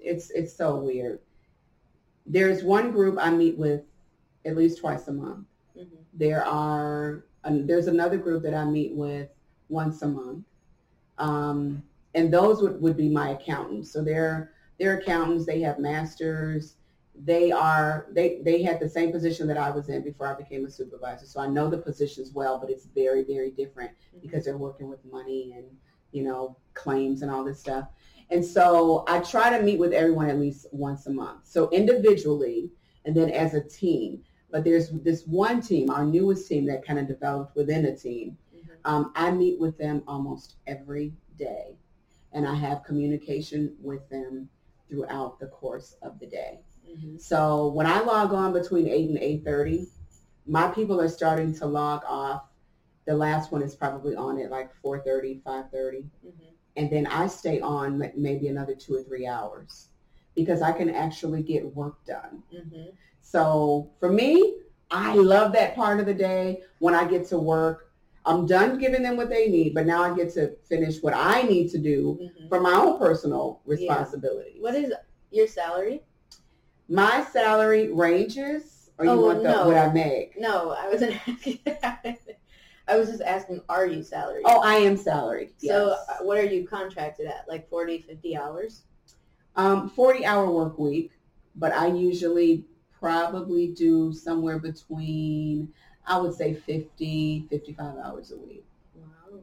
It's 0.00 0.30
it's 0.30 0.52
so 0.52 0.76
weird. 0.76 1.20
There's 2.26 2.62
one 2.64 2.90
group 2.90 3.16
I 3.20 3.30
meet 3.30 3.56
with 3.56 3.82
at 4.44 4.56
least 4.56 4.80
twice 4.80 5.06
a 5.08 5.12
month. 5.12 5.46
Mhm. 5.76 5.86
There 6.14 6.44
are 6.44 7.24
um, 7.44 7.66
there's 7.68 7.86
another 7.88 8.16
group 8.18 8.42
that 8.44 8.54
I 8.54 8.64
meet 8.64 8.92
with 8.94 9.28
once 9.68 10.02
a 10.02 10.08
month, 10.08 10.44
um, 11.18 11.82
and 12.14 12.32
those 12.32 12.62
would, 12.62 12.80
would 12.80 12.96
be 12.96 13.08
my 13.08 13.30
accountants. 13.30 13.92
So 13.92 14.02
they're 14.02 14.52
they're 14.78 14.98
accountants. 14.98 15.46
They 15.46 15.60
have 15.60 15.78
masters. 15.78 16.76
They 17.14 17.52
are 17.52 18.06
they 18.12 18.40
they 18.42 18.62
had 18.62 18.80
the 18.80 18.88
same 18.88 19.12
position 19.12 19.46
that 19.48 19.58
I 19.58 19.70
was 19.70 19.88
in 19.88 20.02
before 20.02 20.26
I 20.26 20.34
became 20.34 20.64
a 20.64 20.70
supervisor. 20.70 21.26
So 21.26 21.40
I 21.40 21.46
know 21.46 21.68
the 21.68 21.78
positions 21.78 22.32
well, 22.32 22.58
but 22.58 22.70
it's 22.70 22.86
very 22.86 23.22
very 23.24 23.50
different 23.50 23.92
because 24.20 24.44
they're 24.44 24.58
working 24.58 24.88
with 24.88 25.04
money 25.04 25.54
and 25.56 25.66
you 26.10 26.22
know 26.24 26.56
claims 26.74 27.22
and 27.22 27.30
all 27.30 27.44
this 27.44 27.60
stuff. 27.60 27.88
And 28.30 28.44
so 28.44 29.04
I 29.08 29.20
try 29.20 29.56
to 29.56 29.62
meet 29.62 29.78
with 29.78 29.92
everyone 29.92 30.30
at 30.30 30.38
least 30.38 30.66
once 30.72 31.06
a 31.06 31.10
month. 31.10 31.40
So 31.44 31.68
individually 31.70 32.70
and 33.04 33.16
then 33.16 33.30
as 33.30 33.54
a 33.54 33.60
team. 33.60 34.22
But 34.50 34.64
there's 34.64 34.90
this 34.90 35.26
one 35.26 35.62
team, 35.62 35.90
our 35.90 36.04
newest 36.04 36.46
team 36.46 36.66
that 36.66 36.86
kind 36.86 36.98
of 36.98 37.08
developed 37.08 37.56
within 37.56 37.86
a 37.86 37.96
team. 37.96 38.36
Mhm. 38.54 38.60
Um, 38.84 39.12
I 39.14 39.30
meet 39.30 39.58
with 39.58 39.78
them 39.78 40.02
almost 40.06 40.56
every 40.66 41.14
day 41.38 41.78
and 42.32 42.46
I 42.46 42.54
have 42.54 42.84
communication 42.84 43.76
with 43.80 44.08
them 44.08 44.48
throughout 44.88 45.38
the 45.38 45.46
course 45.46 45.96
of 46.02 46.18
the 46.18 46.26
day. 46.26 46.60
Mhm. 46.88 47.20
So 47.20 47.68
when 47.68 47.86
I 47.86 48.00
log 48.02 48.32
on 48.32 48.52
between 48.52 48.86
8 48.88 49.08
and 49.08 49.18
8.30, 49.18 49.88
my 50.46 50.68
people 50.68 51.00
are 51.00 51.08
starting 51.08 51.54
to 51.54 51.66
log 51.66 52.02
off. 52.06 52.48
The 53.04 53.14
last 53.14 53.52
one 53.52 53.62
is 53.62 53.74
probably 53.74 54.14
on 54.14 54.38
at 54.38 54.50
like 54.50 54.74
4.30, 54.82 55.40
5.30. 55.44 56.10
Mhm. 56.24 56.32
And 56.76 56.90
then 56.90 57.06
I 57.06 57.26
stay 57.26 57.60
on 57.60 58.10
maybe 58.16 58.48
another 58.48 58.74
two 58.74 58.94
or 58.94 59.02
three 59.02 59.26
hours 59.26 59.88
because 60.34 60.62
I 60.62 60.72
can 60.72 60.90
actually 60.90 61.42
get 61.42 61.74
work 61.74 62.04
done. 62.04 62.42
Mhm. 62.52 62.92
So 63.20 63.90
for 64.00 64.10
me, 64.10 64.60
I 64.90 65.14
love 65.16 65.52
that 65.52 65.74
part 65.74 66.00
of 66.00 66.06
the 66.06 66.14
day 66.14 66.62
when 66.78 66.94
I 66.94 67.06
get 67.08 67.26
to 67.28 67.38
work. 67.38 67.91
I'm 68.24 68.46
done 68.46 68.78
giving 68.78 69.02
them 69.02 69.16
what 69.16 69.28
they 69.30 69.48
need, 69.48 69.74
but 69.74 69.86
now 69.86 70.02
I 70.02 70.14
get 70.14 70.32
to 70.34 70.54
finish 70.68 71.02
what 71.02 71.14
I 71.14 71.42
need 71.42 71.70
to 71.70 71.78
do 71.78 72.18
Mhm. 72.22 72.48
for 72.48 72.60
my 72.60 72.72
own 72.72 72.98
personal 72.98 73.60
responsibilities. 73.64 74.60
What 74.60 74.74
is 74.74 74.92
your 75.30 75.46
salary? 75.48 76.04
My 76.88 77.24
salary 77.32 77.92
ranges, 77.92 78.90
or 78.98 79.06
you 79.06 79.10
Oh, 79.12 79.20
want 79.26 79.42
the, 79.42 79.50
no. 79.50 79.66
what 79.66 79.76
I 79.76 79.92
make? 79.92 80.38
No, 80.38 80.70
I 80.70 80.88
wasn't 80.88 81.16
asking 81.28 81.58
that. 81.64 82.18
I 82.88 82.96
was 82.98 83.08
just 83.08 83.22
asking, 83.22 83.60
are 83.68 83.86
you 83.86 84.02
salaried? 84.02 84.42
Oh, 84.44 84.60
I 84.60 84.74
am 84.74 84.96
salaried. 84.96 85.50
So 85.58 85.88
yes. 85.88 85.98
uh, 86.20 86.24
what 86.24 86.38
are 86.38 86.44
you 86.44 86.66
contracted 86.66 87.26
at? 87.26 87.48
Like 87.48 87.68
40, 87.68 87.98
50 87.98 88.36
hours? 88.36 88.82
um, 89.54 89.90
40 89.90 90.24
hour 90.24 90.50
work 90.50 90.78
week, 90.78 91.10
but 91.56 91.72
I 91.72 91.86
usually 91.88 92.64
probably 92.90 93.68
do 93.68 94.10
somewhere 94.12 94.58
between, 94.58 95.72
I 96.06 96.18
would 96.18 96.34
say 96.34 96.54
50, 96.54 97.46
55 97.48 97.96
hours 97.98 98.32
a 98.32 98.36
week. 98.38 98.64
Wow. 98.94 99.40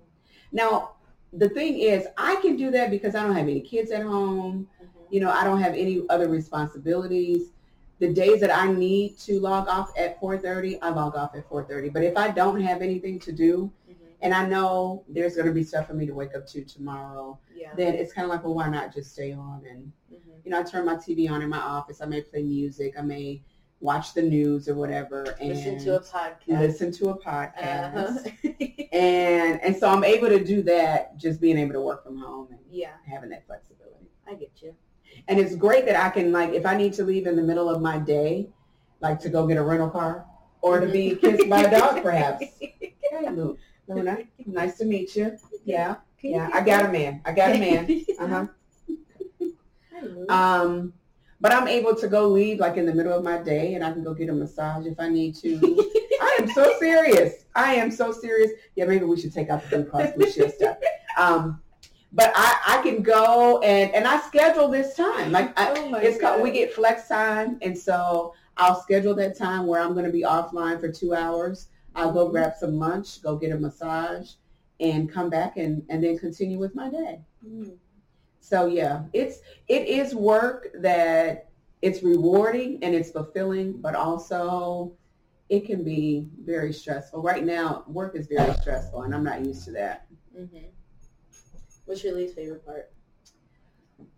Now, 0.51 0.91
the 1.33 1.49
thing 1.49 1.77
is, 1.79 2.07
I 2.17 2.35
can 2.37 2.55
do 2.55 2.71
that 2.71 2.89
because 2.89 3.15
I 3.15 3.23
don't 3.23 3.35
have 3.35 3.47
any 3.47 3.61
kids 3.61 3.91
at 3.91 4.03
home. 4.03 4.67
Mhm. 4.81 4.87
You 5.09 5.19
know, 5.21 5.31
I 5.31 5.43
don't 5.43 5.61
have 5.61 5.73
any 5.73 6.03
other 6.09 6.27
responsibilities. 6.27 7.51
The 7.99 8.13
days 8.13 8.39
that 8.41 8.55
I 8.55 8.71
need 8.71 9.17
to 9.19 9.39
log 9.39 9.67
off 9.67 9.91
at 9.97 10.19
4.30, 10.19 10.79
I 10.81 10.89
log 10.89 11.15
off 11.15 11.35
at 11.35 11.47
4.30. 11.49 11.89
But 11.89 12.03
if 12.03 12.17
I 12.17 12.31
don't 12.31 12.61
have 12.61 12.81
anything 12.81 13.19
to 13.19 13.31
do, 13.31 13.71
Mhm. 13.89 13.95
and 14.21 14.33
I 14.33 14.47
know 14.47 15.03
there's 15.07 15.35
going 15.35 15.47
to 15.47 15.53
be 15.53 15.63
stuff 15.63 15.87
for 15.87 15.93
me 15.93 16.05
to 16.05 16.13
wake 16.13 16.35
up 16.35 16.45
to 16.47 16.63
tomorrow, 16.63 17.37
Yeah. 17.55 17.75
then 17.75 17.95
it's 17.95 18.13
kind 18.13 18.25
of 18.25 18.31
like, 18.31 18.43
well, 18.43 18.55
why 18.55 18.69
not 18.69 18.93
just 18.93 19.11
stay 19.11 19.33
on? 19.33 19.63
And, 19.69 19.91
Mhm. 20.11 20.45
you 20.45 20.51
know, 20.51 20.59
I 20.59 20.63
turn 20.63 20.85
my 20.85 20.95
TV 20.95 21.27
on 21.27 21.41
in 21.41 21.49
my 21.49 21.59
office. 21.59 22.01
I 22.01 22.05
may 22.05 22.21
play 22.21 22.41
music. 22.43 22.97
I 22.97 23.01
may 23.01 23.41
watch 23.81 24.13
the 24.13 24.21
news 24.21 24.67
or 24.67 24.75
whatever 24.75 25.23
and 25.39 25.49
Listen 25.49 25.79
to 25.79 25.95
a 25.95 25.99
podcast. 26.01 26.59
listen 26.59 26.91
to 26.91 27.09
a 27.09 27.17
podcast. 27.17 28.27
Uh-huh. 28.27 28.53
And, 28.91 29.61
and 29.61 29.77
so 29.77 29.87
I'm 29.87 30.03
able 30.03 30.29
to 30.29 30.43
do 30.43 30.63
that 30.63 31.15
just 31.15 31.39
being 31.39 31.59
able 31.59 31.73
to 31.73 31.81
work 31.81 32.03
from 32.03 32.17
home 32.17 32.47
and 32.49 32.59
yeah, 32.71 32.93
having 33.07 33.29
that 33.29 33.45
flexibility. 33.45 34.07
I 34.27 34.33
get 34.33 34.51
you. 34.63 34.73
And 35.27 35.39
it's 35.39 35.55
great 35.55 35.85
that 35.85 35.95
I 35.95 36.09
can 36.09 36.31
like 36.31 36.53
if 36.53 36.65
I 36.65 36.75
need 36.75 36.93
to 36.93 37.03
leave 37.03 37.27
in 37.27 37.35
the 37.35 37.43
middle 37.43 37.69
of 37.69 37.81
my 37.83 37.99
day, 37.99 38.49
like 38.99 39.19
to 39.19 39.29
go 39.29 39.45
get 39.45 39.57
a 39.57 39.61
rental 39.63 39.91
car 39.91 40.25
or 40.61 40.79
to 40.79 40.87
be 40.87 41.15
kissed 41.15 41.47
by 41.47 41.61
a 41.61 41.71
dog 41.79 42.01
perhaps. 42.01 42.45
Hey 43.11 43.27
Lu, 43.31 43.57
Luna, 43.87 44.19
nice 44.45 44.77
to 44.77 44.85
meet 44.85 45.15
you. 45.15 45.35
Yeah, 45.65 45.95
yeah. 46.21 46.49
I 46.53 46.61
got 46.61 46.85
a 46.85 46.91
man. 46.91 47.21
I 47.25 47.31
got 47.31 47.55
a 47.55 47.59
man. 47.59 48.05
Uh-huh. 48.19 48.47
Um 50.29 50.93
but 51.41 51.53
I'm 51.53 51.67
able 51.67 51.95
to 51.95 52.07
go 52.07 52.27
leave 52.27 52.59
like 52.59 52.77
in 52.77 52.85
the 52.85 52.93
middle 52.93 53.13
of 53.13 53.23
my 53.23 53.37
day 53.37 53.75
and 53.75 53.83
I 53.83 53.91
can 53.91 54.03
go 54.03 54.13
get 54.13 54.29
a 54.29 54.33
massage 54.33 54.85
if 54.85 54.99
I 54.99 55.09
need 55.09 55.35
to. 55.37 55.57
I 56.21 56.37
am 56.41 56.49
so 56.49 56.75
serious. 56.79 57.45
I 57.55 57.75
am 57.75 57.91
so 57.91 58.11
serious. 58.11 58.51
Yeah, 58.75 58.85
maybe 58.85 59.05
we 59.05 59.19
should 59.19 59.33
take 59.33 59.49
out 59.49 59.63
the 59.63 59.69
food 59.69 59.91
cost 59.91 60.17
we 60.17 60.29
share 60.31 60.49
stuff. 60.49 60.77
Um, 61.17 61.61
but 62.11 62.31
I, 62.35 62.79
I 62.79 62.81
can 62.81 63.03
go 63.03 63.59
and, 63.59 63.93
and 63.93 64.07
I 64.07 64.19
schedule 64.21 64.67
this 64.67 64.95
time. 64.95 65.31
Like 65.31 65.57
I, 65.57 65.71
oh 65.77 65.93
it's 65.95 66.19
called, 66.19 66.41
we 66.41 66.51
get 66.51 66.73
flex 66.73 67.07
time, 67.07 67.57
and 67.61 67.77
so 67.77 68.33
I'll 68.57 68.81
schedule 68.81 69.13
that 69.15 69.37
time 69.37 69.67
where 69.67 69.81
I'm 69.81 69.93
going 69.93 70.05
to 70.05 70.11
be 70.11 70.23
offline 70.23 70.79
for 70.79 70.91
two 70.91 71.13
hours. 71.13 71.67
I'll 71.95 72.11
go 72.11 72.27
Mhm. 72.27 72.31
grab 72.31 72.53
some 72.59 72.77
lunch, 72.77 73.21
go 73.21 73.35
get 73.35 73.51
a 73.51 73.57
massage, 73.57 74.31
and 74.79 75.11
come 75.11 75.29
back 75.29 75.57
and, 75.57 75.83
and 75.89 76.03
then 76.03 76.17
continue 76.17 76.57
with 76.57 76.75
my 76.75 76.89
day. 76.89 77.21
Mm. 77.47 77.77
So 78.39 78.65
yeah, 78.67 79.03
it's 79.13 79.39
it 79.67 79.87
is 79.87 80.15
work 80.15 80.69
that 80.81 81.49
it's 81.81 82.03
rewarding 82.03 82.79
and 82.81 82.95
it's 82.95 83.11
fulfilling, 83.11 83.79
but 83.81 83.95
also 83.95 84.93
it 85.49 85.65
can 85.65 85.83
be 85.83 86.27
very 86.43 86.71
stressful. 86.71 87.21
Right 87.21 87.43
now, 87.43 87.83
work 87.87 88.15
is 88.15 88.27
very 88.27 88.53
stressful, 88.53 89.03
and 89.03 89.13
I'm 89.13 89.23
not 89.23 89.41
used 89.41 89.65
to 89.65 89.71
that. 89.73 90.07
Mm-hmm. 90.37 90.67
What's 91.85 92.03
your 92.03 92.15
least 92.15 92.35
favorite 92.35 92.65
part? 92.65 92.91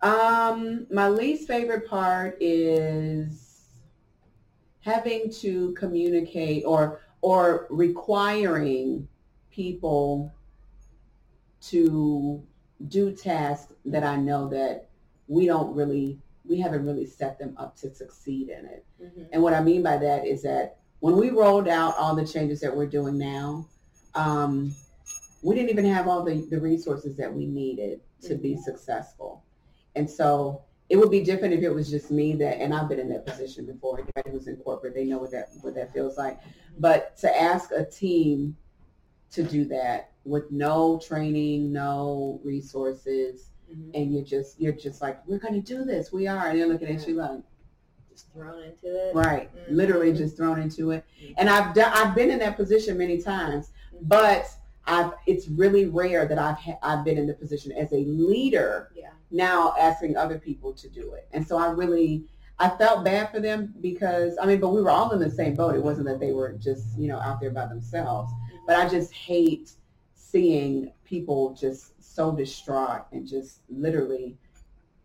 Um, 0.01 0.88
my 0.91 1.07
least 1.07 1.47
favorite 1.47 1.88
part 1.88 2.38
is 2.41 3.51
having 4.82 5.32
to 5.32 5.74
communicate 5.74 6.63
or 6.65 7.01
or 7.22 7.67
requiring 7.69 9.07
people 9.51 10.34
to 11.61 12.43
do 12.88 13.11
tasks 13.11 13.73
that 13.86 14.03
I 14.03 14.15
know 14.15 14.47
that 14.49 14.89
we 15.27 15.45
don't 15.45 15.73
really 15.75 16.19
we 16.43 16.59
haven't 16.59 16.86
really 16.86 17.05
set 17.05 17.38
them 17.38 17.55
up 17.57 17.75
to 17.77 17.93
succeed 17.93 18.49
in 18.49 18.65
it. 18.65 18.86
Mm-hmm. 19.01 19.23
And 19.32 19.43
what 19.43 19.53
I 19.53 19.61
mean 19.61 19.84
by 19.84 19.97
that 19.97 20.25
is 20.25 20.41
that 20.41 20.77
when 20.99 21.15
we 21.15 21.29
rolled 21.29 21.67
out 21.67 21.95
all 21.97 22.15
the 22.15 22.25
changes 22.25 22.59
that 22.61 22.75
we're 22.75 22.88
doing 22.88 23.17
now, 23.17 23.67
um, 24.15 24.73
we 25.43 25.55
didn't 25.55 25.69
even 25.69 25.86
have 25.86 26.07
all 26.07 26.23
the, 26.23 26.45
the 26.49 26.59
resources 26.59 27.15
that 27.17 27.34
we 27.34 27.45
needed 27.45 28.01
to 28.23 28.36
be 28.36 28.57
successful. 28.57 29.43
And 29.95 30.09
so 30.09 30.63
it 30.89 30.97
would 30.97 31.09
be 31.09 31.21
different 31.21 31.53
if 31.53 31.61
it 31.63 31.69
was 31.69 31.89
just 31.89 32.11
me 32.11 32.34
that, 32.36 32.59
and 32.59 32.73
I've 32.73 32.89
been 32.89 32.99
in 32.99 33.09
that 33.09 33.25
position 33.25 33.65
before. 33.65 33.99
Anybody 33.99 34.32
who's 34.32 34.47
in 34.47 34.57
corporate, 34.57 34.93
they 34.93 35.05
know 35.05 35.19
what 35.19 35.32
that 35.32 35.49
what 35.61 35.73
that 35.75 35.93
feels 35.93 36.17
like. 36.17 36.39
But 36.77 37.17
to 37.19 37.41
ask 37.41 37.71
a 37.71 37.86
team 37.86 38.57
to 39.32 39.43
do 39.43 39.65
that 39.65 40.11
with 40.25 40.51
no 40.51 40.99
training, 40.99 41.71
no 41.71 42.39
resources, 42.43 43.47
Mm-hmm. 43.71 43.91
and 43.93 44.13
you're 44.13 44.25
just 44.25 44.59
you're 44.59 44.73
just 44.73 45.01
like, 45.01 45.25
we're 45.25 45.38
going 45.39 45.53
to 45.53 45.61
do 45.61 45.86
this. 45.86 46.11
We 46.11 46.27
are, 46.27 46.49
and 46.49 46.59
they're 46.59 46.67
looking 46.67 46.89
at 46.93 47.07
you 47.07 47.13
like, 47.15 47.39
Just 48.11 48.27
thrown 48.34 48.61
into 48.63 48.88
it. 48.88 49.15
right, 49.15 49.49
Mhm. 49.55 49.75
literally 49.77 50.11
just 50.11 50.36
thrown 50.36 50.59
into 50.61 50.91
it. 50.91 51.05
Mhm. 51.23 51.36
And 51.38 51.49
I've 51.49 51.73
done, 51.73 51.89
I've 51.95 52.13
been 52.13 52.29
in 52.32 52.39
that 52.39 52.57
position 52.57 52.97
many 52.97 53.21
times, 53.21 53.71
but 54.01 54.45
I've 54.86 55.13
it's 55.25 55.47
really 55.47 55.86
rare 55.86 56.25
that 56.25 56.38
I've 56.38 56.57
ha- 56.57 56.79
I've 56.84 57.05
been 57.05 57.17
in 57.17 57.27
the 57.27 57.34
position 57.34 57.71
as 57.71 57.93
a 57.93 58.03
leader 58.03 58.89
Yeah. 58.93 59.11
now 59.32 59.73
asking 59.79 60.17
other 60.17 60.38
people 60.38 60.73
to 60.73 60.89
do 60.89 61.13
it. 61.13 61.29
And 61.32 61.47
so 61.47 61.55
I 61.57 61.71
really 61.71 62.25
I 62.59 62.67
felt 62.69 63.05
bad 63.05 63.29
for 63.32 63.39
them 63.39 63.73
because 63.79 64.38
I 64.41 64.45
mean, 64.47 64.59
but 64.59 64.69
we 64.73 64.82
were 64.82 64.89
all 64.91 65.11
in 65.13 65.19
the 65.19 65.32
same 65.32 65.55
boat. 65.55 65.75
It 65.75 65.82
wasn't 65.84 66.07
that 66.07 66.19
they 66.19 66.34
were 66.34 66.51
just 66.59 66.97
you 66.99 67.07
know 67.07 67.19
out 67.19 67.39
there 67.39 67.51
by 67.51 67.67
themselves. 67.67 68.34
But 68.66 68.76
I 68.78 68.88
just 68.88 69.12
hate 69.14 69.72
seeing 70.14 70.91
people 71.03 71.53
just 71.53 71.93
so 72.01 72.32
distraught 72.32 73.05
and 73.12 73.28
just 73.28 73.62
literally 73.70 74.38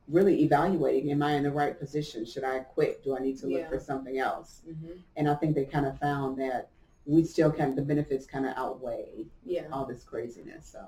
really 0.08 0.42
evaluating 0.44 1.10
am 1.10 1.22
I 1.22 1.32
in 1.32 1.42
the 1.42 1.50
right 1.50 1.78
position? 1.78 2.24
Should 2.24 2.44
I 2.44 2.60
quit? 2.60 3.02
Do 3.02 3.16
I 3.16 3.20
need 3.20 3.38
to 3.38 3.46
look 3.46 3.60
Yeah. 3.62 3.68
for 3.68 3.80
something 3.80 4.18
else? 4.18 4.62
Mm-hmm. 4.68 4.92
And 5.16 5.28
I 5.28 5.34
think 5.34 5.54
they 5.56 5.64
kind 5.64 5.86
of 5.86 5.98
found 5.98 6.38
that 6.38 6.68
we 7.06 7.24
still 7.24 7.50
kind 7.50 7.70
of 7.70 7.76
the 7.76 7.82
benefits 7.82 8.24
kind 8.26 8.46
of 8.46 8.52
outweigh 8.56 9.26
Yeah. 9.44 9.66
all 9.72 9.84
this 9.84 10.04
craziness. 10.04 10.66
So 10.66 10.80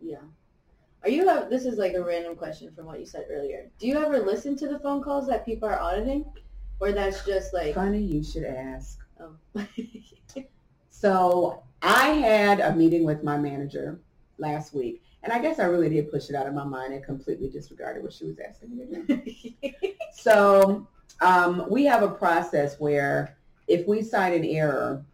Yeah. 0.00 0.18
Are 1.02 1.08
you? 1.08 1.26
ever- 1.28 1.48
This 1.48 1.64
is 1.64 1.78
like 1.78 1.94
a 1.94 2.02
random 2.04 2.36
question 2.36 2.70
from 2.74 2.86
what 2.86 2.98
you 3.00 3.06
said 3.06 3.26
earlier. 3.30 3.70
Do 3.78 3.86
you 3.86 3.96
ever 3.98 4.18
listen 4.18 4.56
to 4.56 4.68
the 4.68 4.78
phone 4.80 5.02
calls 5.02 5.26
that 5.28 5.44
people 5.46 5.68
are 5.68 5.78
auditing, 5.78 6.24
or 6.80 6.92
that's 6.92 7.24
just 7.24 7.54
like? 7.54 7.74
funny 7.74 8.00
you 8.02 8.22
should 8.24 8.44
ask. 8.44 8.98
Oh. 9.20 9.36
So 10.90 11.62
I 11.82 12.08
had 12.08 12.60
a 12.60 12.74
meeting 12.74 13.04
with 13.04 13.22
my 13.22 13.36
manager 13.36 14.00
last 14.38 14.74
week, 14.74 15.02
and 15.22 15.32
I 15.32 15.38
guess 15.38 15.58
I 15.58 15.64
really 15.64 15.88
did 15.88 16.10
push 16.10 16.28
it 16.28 16.34
out 16.34 16.46
of 16.46 16.54
my 16.54 16.64
mind 16.64 16.94
and 16.94 17.04
completely 17.04 17.48
disregarded 17.48 18.02
what 18.02 18.12
she 18.12 18.26
was 18.26 18.38
asking 18.38 18.76
me 18.76 18.86
to 18.86 19.02
do. 19.02 19.92
So 20.12 20.88
um, 21.20 21.66
we 21.70 21.84
have 21.84 22.02
a 22.02 22.08
process 22.08 22.80
where 22.80 23.36
if 23.68 23.86
we 23.86 24.02
cite 24.02 24.32
an 24.32 24.44
error, 24.44 25.04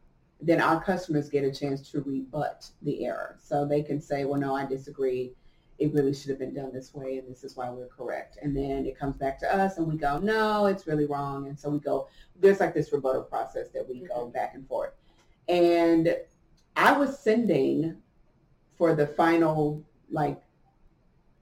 then 0.40 0.60
our 0.60 0.82
customers 0.82 1.28
get 1.28 1.44
a 1.44 1.52
chance 1.52 1.90
to 1.90 2.00
rebut 2.02 2.66
the 2.82 3.04
error. 3.04 3.36
So 3.42 3.66
they 3.66 3.82
can 3.82 4.00
say, 4.00 4.24
well, 4.24 4.40
no, 4.40 4.54
I 4.54 4.64
disagree. 4.64 5.32
It 5.78 5.92
really 5.92 6.14
should 6.14 6.30
have 6.30 6.38
been 6.38 6.54
done 6.54 6.72
this 6.72 6.94
way, 6.94 7.18
and 7.18 7.28
this 7.28 7.44
is 7.44 7.56
why 7.56 7.68
we're 7.70 7.88
correct. 7.88 8.38
And 8.40 8.56
then 8.56 8.86
it 8.86 8.98
comes 8.98 9.16
back 9.16 9.38
to 9.40 9.54
us, 9.54 9.78
and 9.78 9.86
we 9.86 9.96
go, 9.96 10.18
no, 10.18 10.66
it's 10.66 10.86
really 10.86 11.06
wrong. 11.06 11.48
And 11.48 11.58
so 11.58 11.68
we 11.70 11.78
go, 11.78 12.08
there's 12.38 12.60
like 12.60 12.74
this 12.74 12.92
rebuttal 12.92 13.22
process 13.22 13.68
that 13.74 13.88
we 13.88 14.00
go 14.00 14.28
back 14.28 14.54
and 14.54 14.66
forth. 14.66 14.92
And 15.48 16.16
I 16.76 16.92
was 16.92 17.18
sending 17.18 17.96
for 18.76 18.94
the 18.94 19.06
final 19.06 19.82
like 20.10 20.40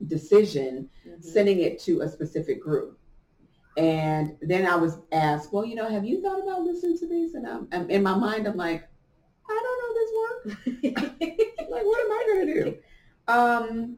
decision 0.06 0.88
Mhm. 1.06 1.22
sending 1.24 1.60
it 1.60 1.78
to 1.80 2.00
a 2.00 2.08
specific 2.08 2.60
group. 2.62 2.98
And 3.76 4.36
then 4.42 4.66
I 4.66 4.76
was 4.76 4.98
asked, 5.12 5.52
well, 5.52 5.64
you 5.64 5.74
know, 5.74 5.88
have 5.88 6.04
you 6.04 6.20
thought 6.22 6.42
about 6.42 6.62
listening 6.62 6.98
to 6.98 7.06
these? 7.06 7.34
And 7.34 7.46
I'm, 7.46 7.68
I'm 7.72 7.88
in 7.90 8.02
my 8.02 8.14
mind, 8.16 8.46
I'm 8.46 8.56
like, 8.56 8.88
I 9.48 9.62
don't 9.64 9.80
know 9.82 9.94
this 9.94 10.10
work. 10.20 11.16
Like, 11.70 11.84
what 11.84 12.04
am 12.04 12.10
I 12.10 12.24
going 12.26 12.46
to 12.48 12.64
do? 12.64 12.76
Um, 13.28 13.96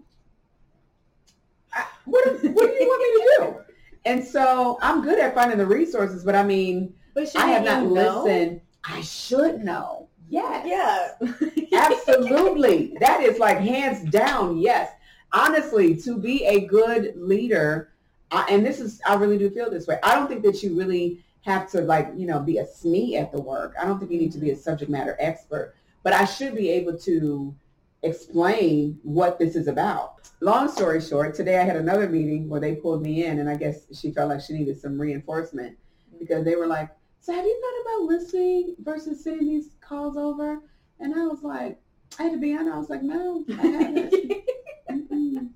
I, 1.72 1.85
what, 2.05 2.26
what 2.26 2.43
do 2.43 2.49
you 2.49 2.87
want 2.87 3.03
me 3.03 3.22
to 3.22 3.37
do? 3.39 3.59
And 4.05 4.22
so 4.22 4.78
I'm 4.83 5.03
good 5.03 5.18
at 5.18 5.35
finding 5.35 5.57
the 5.57 5.64
resources, 5.66 6.22
but 6.22 6.35
I 6.35 6.43
mean, 6.43 6.95
but 7.14 7.35
I 7.35 7.47
have 7.49 7.64
shouldn't 7.64 7.93
know? 7.95 8.24
listened. 8.24 8.61
I 8.85 9.01
should 9.01 9.64
know. 9.64 10.09
Yes. 10.33 10.66
Yeah. 10.66 11.28
Absolutely. 11.74 12.97
that 13.01 13.20
is 13.22 13.39
like 13.39 13.59
hands 13.59 14.03
down, 14.11 14.57
yes. 14.57 14.91
Honestly, 15.35 15.95
to 15.97 16.16
be 16.16 16.43
a 16.47 16.61
good 16.61 17.12
leader, 17.16 17.93
I, 18.30 18.47
and 18.49 18.64
this 18.64 18.80
is, 18.80 18.99
I 19.07 19.14
really 19.16 19.37
do 19.37 19.51
feel 19.51 19.70
this 19.70 19.87
way. 19.87 19.99
I 20.03 20.14
don't 20.14 20.28
think 20.28 20.43
that 20.45 20.62
you 20.62 20.74
really 20.74 21.22
have 21.43 21.70
to 21.72 21.83
like, 21.83 22.09
you 22.16 22.26
know, 22.26 22.41
be 22.41 22.57
a 22.57 22.64
SME 22.64 23.20
at 23.20 23.30
the 23.30 23.43
work. 23.43 23.74
I 23.78 23.85
don't 23.85 23.99
think 23.99 24.11
you 24.11 24.18
need 24.18 24.33
to 24.33 24.39
be 24.39 24.53
a 24.53 24.57
subject 24.57 24.91
matter 24.91 25.18
expert, 25.20 25.74
but 26.03 26.14
I 26.14 26.24
should 26.24 26.55
be 26.55 26.70
able 26.70 26.97
to 27.01 27.55
explain 28.03 28.99
what 29.03 29.39
this 29.39 29.55
is 29.55 29.68
about. 29.68 30.30
Long 30.41 30.66
story 30.70 31.03
short, 31.03 31.35
today 31.35 31.59
I 31.59 31.64
had 31.64 31.76
another 31.76 32.09
meeting 32.09 32.49
where 32.49 32.61
they 32.61 32.74
pulled 32.76 33.03
me 33.03 33.26
in 33.26 33.39
and 33.39 33.51
I 33.51 33.57
guess 33.57 33.85
she 33.93 34.12
felt 34.12 34.30
like 34.30 34.41
she 34.41 34.55
needed 34.55 34.80
some 34.80 34.99
reinforcement 34.99 35.76
because 36.18 36.43
they 36.43 36.57
were 36.57 36.66
like, 36.66 36.89
so 37.23 37.33
have 37.33 37.45
you 37.45 37.61
thought 37.62 37.97
about 37.97 38.07
listening 38.09 38.75
versus 38.81 39.23
sending 39.23 39.49
these 39.49 39.70
calls 39.81 40.16
over? 40.16 40.61
And 41.01 41.14
I 41.14 41.25
was 41.27 41.43
like, 41.43 41.81
I 42.18 42.25
had 42.25 42.33
to 42.33 42.39
be 42.39 42.53
honest. 42.53 42.75
I 42.75 42.79
was 42.79 42.91
like, 42.91 43.03
no, 43.03 43.45
I 43.59 43.66
haven't. 43.66 45.49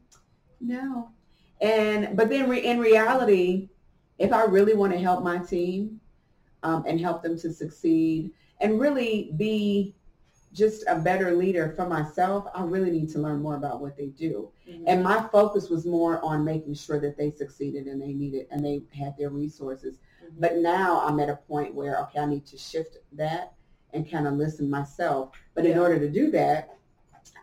No. 0.61 1.11
And 1.61 2.17
but 2.17 2.29
then 2.29 2.49
re- 2.49 2.65
in 2.65 2.79
reality, 2.81 3.69
if 4.19 4.33
I 4.33 4.45
really 4.45 4.75
want 4.75 4.93
to 4.93 4.99
help 4.99 5.23
my 5.23 5.39
team 5.39 6.01
um, 6.63 6.85
and 6.87 7.01
help 7.01 7.23
them 7.23 7.39
to 7.39 7.53
succeed 7.53 8.33
and 8.61 8.81
really 8.81 9.33
be 9.37 9.95
just 10.53 10.85
a 10.89 10.97
better 10.97 11.37
leader 11.37 11.73
for 11.77 11.87
myself, 11.87 12.47
I 12.55 12.63
really 12.63 12.91
need 12.91 13.11
to 13.11 13.19
learn 13.19 13.43
more 13.43 13.57
about 13.57 13.81
what 13.81 13.97
they 13.97 14.07
do. 14.07 14.51
Mhm. 14.69 14.85
And 14.87 15.05
my 15.05 15.29
focus 15.31 15.69
was 15.69 15.85
more 15.85 16.25
on 16.25 16.45
making 16.45 16.75
sure 16.75 16.99
that 16.99 17.17
they 17.17 17.31
succeeded 17.31 17.87
and 17.87 18.01
they 18.01 18.13
needed 18.15 18.47
and 18.51 18.65
they 18.65 18.83
had 18.93 19.17
their 19.19 19.31
resources. 19.31 19.99
But 20.39 20.57
now 20.57 21.01
I'm 21.01 21.21
at 21.21 21.29
a 21.29 21.37
point 21.37 21.75
where 21.75 22.01
okay, 22.03 22.21
I 22.21 22.27
need 22.27 22.47
to 22.47 22.59
shift 22.59 22.97
that 23.13 23.53
and 23.93 24.11
kind 24.11 24.27
of 24.27 24.35
listen 24.35 24.69
myself. 24.69 25.31
But 25.55 25.67
in 25.67 25.79
order 25.79 25.99
to 25.99 26.09
do 26.09 26.31
that, 26.33 26.77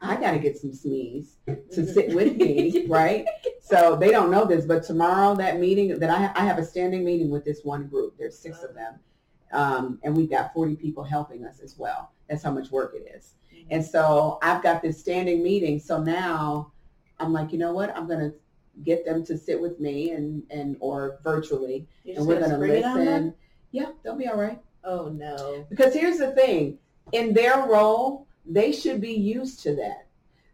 I 0.02 0.16
got 0.18 0.32
to 0.32 0.40
get 0.40 0.58
some 0.58 0.72
SMEs 0.72 1.36
to 1.46 1.82
Mhm. 1.82 1.94
sit 1.94 2.14
with 2.14 2.36
me, 2.36 2.86
right? 2.90 3.26
So 3.62 3.96
they 3.96 4.12
don't 4.12 4.30
know 4.30 4.46
this, 4.46 4.66
but 4.66 4.84
tomorrow 4.84 5.36
that 5.36 5.60
meeting 5.60 5.98
that 6.00 6.10
I, 6.10 6.32
I 6.40 6.46
have 6.46 6.58
a 6.58 6.66
standing 6.66 7.04
meeting 7.06 7.30
with 7.30 7.46
this 7.46 7.64
one 7.64 7.88
group. 7.88 8.18
There's 8.18 8.38
six 8.38 8.64
of 8.64 8.76
them, 8.76 9.00
um, 9.52 10.00
and 10.04 10.16
we've 10.16 10.30
got 10.30 10.54
40 10.54 10.76
people 10.76 11.04
helping 11.04 11.46
us 11.46 11.60
as 11.62 11.78
well. 11.78 12.12
That's 12.28 12.44
how 12.44 12.52
much 12.52 12.70
work 12.72 12.94
it 12.96 13.10
is. 13.16 13.36
And 13.70 13.84
so 13.84 14.40
I've 14.42 14.62
got 14.62 14.82
this 14.82 15.00
standing 15.00 15.42
meeting. 15.42 15.80
So 15.80 16.02
now 16.02 16.74
I'm 17.20 17.32
like, 17.32 17.52
you 17.54 17.58
know 17.58 17.72
what? 17.72 17.96
I'm 17.96 18.08
gonna 18.08 18.34
get 18.84 19.06
them 19.06 19.24
to 19.26 19.38
sit 19.38 19.60
with 19.60 19.80
me 19.80 20.12
and 20.12 20.44
and 20.50 20.78
or 20.80 21.20
virtually, 21.24 21.88
You're 22.04 22.18
and 22.18 22.28
we're 22.28 22.40
gonna 22.40 22.56
spring 22.56 22.72
it 22.78 22.84
on 22.84 22.98
them? 22.98 23.06
listen. 23.06 23.34
Yeah, 23.72 23.92
they'll 24.04 24.18
be 24.18 24.28
all 24.28 24.38
right. 24.38 24.62
Oh 24.84 25.10
no. 25.10 25.66
Because 25.70 25.94
here's 25.94 26.18
the 26.18 26.32
thing, 26.32 26.78
in 27.12 27.34
their 27.34 27.66
role, 27.68 28.28
they 28.46 28.72
should 28.72 29.00
be 29.02 29.14
used 29.14 29.62
to 29.64 29.76
that. 29.76 30.08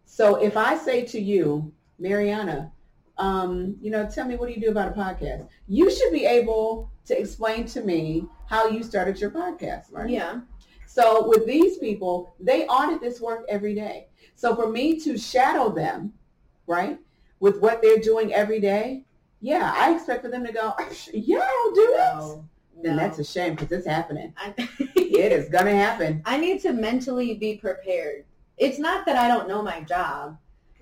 So 0.05 0.35
if 0.35 0.57
I 0.57 0.77
say 0.77 1.03
to 1.05 1.19
you, 1.19 1.71
Marianna, 1.97 2.71
um, 3.17 3.75
you 3.81 3.91
know, 3.91 4.09
tell 4.09 4.25
me 4.25 4.35
what 4.35 4.47
do 4.47 4.53
you 4.53 4.61
do 4.61 4.71
about 4.71 4.89
a 4.89 4.99
podcast? 4.99 5.47
You 5.67 5.91
should 5.91 6.11
be 6.11 6.25
able 6.25 6.89
to 7.05 7.19
explain 7.19 7.65
to 7.65 7.81
me 7.81 8.25
how 8.47 8.67
you 8.67 8.83
started 8.83 9.19
your 9.19 9.31
podcast, 9.31 9.91
right? 9.91 10.09
Yeah. 10.09 10.41
So 10.87 11.27
with 11.27 11.45
these 11.45 11.77
people, 11.77 12.33
they 12.39 12.65
audit 12.65 13.01
this 13.01 13.21
work 13.21 13.45
every 13.49 13.75
day. 13.75 14.07
So 14.35 14.55
for 14.55 14.69
me 14.69 14.99
to 15.01 15.17
shadow 15.17 15.69
them, 15.69 16.13
right, 16.65 16.97
with 17.39 17.59
what 17.59 17.81
they're 17.81 17.99
doing 17.99 18.33
every 18.33 18.59
day, 18.59 19.05
yeah, 19.41 19.73
I 19.75 19.95
expect 19.95 20.23
for 20.23 20.29
them 20.29 20.45
to 20.45 20.51
go, 20.51 20.73
yeah, 21.13 21.37
I'll 21.37 21.73
do 21.73 21.93
it. 21.93 21.97
No. 21.97 22.45
Then 22.81 22.95
no. 22.95 23.01
that's 23.01 23.19
a 23.19 23.23
shame 23.23 23.55
because 23.55 23.71
it's 23.71 23.87
happening. 23.87 24.33
I, 24.37 24.53
It 24.95 25.31
is 25.31 25.49
gonna 25.49 25.75
happen. 25.75 26.21
I 26.25 26.37
need 26.37 26.61
to 26.61 26.73
mentally 26.73 27.33
be 27.35 27.57
prepared. 27.57 28.25
It's 28.57 28.79
not 28.79 29.05
that 29.05 29.15
I 29.15 29.27
don't 29.27 29.47
know 29.47 29.61
my 29.61 29.81
job. 29.81 30.37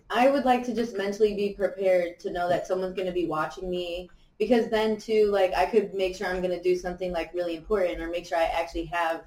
I 0.09 0.29
would 0.29 0.45
like 0.45 0.63
to 0.65 0.73
just 0.73 0.95
mentally 0.95 1.35
be 1.35 1.53
prepared 1.53 2.19
to 2.21 2.31
know 2.31 2.47
that 2.49 2.65
someone's 2.65 2.93
going 2.93 3.07
to 3.07 3.13
be 3.13 3.25
watching 3.25 3.69
me 3.69 4.09
because 4.39 4.69
then 4.69 4.97
too 4.97 5.29
like 5.31 5.53
I 5.53 5.65
could 5.65 5.93
make 5.93 6.15
sure 6.15 6.27
I'm 6.27 6.41
gonna 6.41 6.61
do 6.61 6.75
something 6.75 7.11
like 7.11 7.33
really 7.33 7.55
important 7.55 7.99
or 7.99 8.07
make 8.07 8.25
sure 8.25 8.37
I 8.37 8.45
actually 8.45 8.85
have 8.85 9.23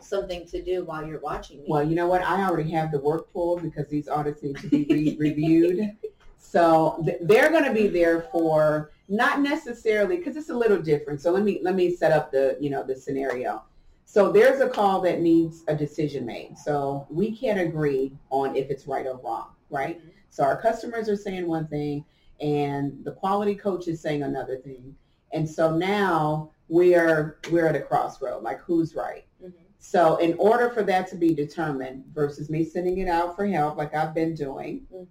something 0.00 0.46
to 0.46 0.62
do 0.62 0.84
while 0.84 1.06
you're 1.06 1.20
watching 1.20 1.58
me. 1.58 1.66
Well, 1.68 1.82
you 1.82 1.94
know 1.94 2.06
what? 2.06 2.22
I 2.22 2.42
already 2.44 2.70
have 2.70 2.90
the 2.90 2.98
work 2.98 3.32
pulled 3.32 3.62
because 3.62 3.88
these 3.88 4.08
audits 4.08 4.42
need 4.42 4.56
to 4.58 4.68
be 4.68 4.86
re- 4.90 5.16
reviewed. 5.18 5.96
So 6.38 7.02
th- 7.04 7.18
they're 7.22 7.50
going 7.50 7.64
to 7.64 7.72
be 7.72 7.86
there 7.88 8.22
for 8.32 8.90
not 9.08 9.40
necessarily 9.40 10.16
because 10.16 10.36
it's 10.36 10.50
a 10.50 10.56
little 10.56 10.78
different. 10.80 11.20
So 11.20 11.30
let 11.30 11.42
me 11.42 11.60
let 11.62 11.74
me 11.74 11.94
set 11.94 12.12
up 12.12 12.30
the 12.32 12.56
you 12.60 12.70
know 12.70 12.82
the 12.82 12.96
scenario. 12.96 13.62
So 14.04 14.30
there's 14.30 14.60
a 14.60 14.68
call 14.68 15.00
that 15.02 15.20
needs 15.20 15.64
a 15.68 15.74
decision 15.74 16.24
made. 16.24 16.56
So 16.58 17.06
we 17.10 17.36
can't 17.36 17.58
agree 17.60 18.12
on 18.30 18.54
if 18.54 18.70
it's 18.70 18.86
right 18.86 19.06
or 19.06 19.16
wrong, 19.18 19.48
right? 19.70 19.98
Mhm. 20.00 20.10
So 20.30 20.44
our 20.44 20.60
customers 20.60 21.08
are 21.08 21.16
saying 21.16 21.46
one 21.46 21.66
thing 21.66 22.04
and 22.40 23.04
the 23.04 23.12
quality 23.12 23.54
coach 23.54 23.88
is 23.88 24.00
saying 24.00 24.22
another 24.22 24.58
thing. 24.58 24.94
And 25.32 25.48
so 25.48 25.76
now 25.76 26.50
we're 26.68 27.38
we're 27.50 27.66
at 27.66 27.76
a 27.76 27.80
crossroad, 27.80 28.42
like 28.42 28.60
who's 28.60 28.94
right? 28.94 29.24
Mhm. 29.42 29.52
So 29.78 30.16
in 30.16 30.34
order 30.38 30.70
for 30.70 30.82
that 30.84 31.08
to 31.08 31.16
be 31.16 31.34
determined 31.34 32.04
versus 32.12 32.48
me 32.50 32.64
sending 32.64 32.98
it 32.98 33.08
out 33.08 33.36
for 33.36 33.46
help 33.46 33.76
like 33.76 33.94
I've 33.94 34.14
been 34.14 34.34
doing, 34.34 34.86
Mhm. 34.92 35.06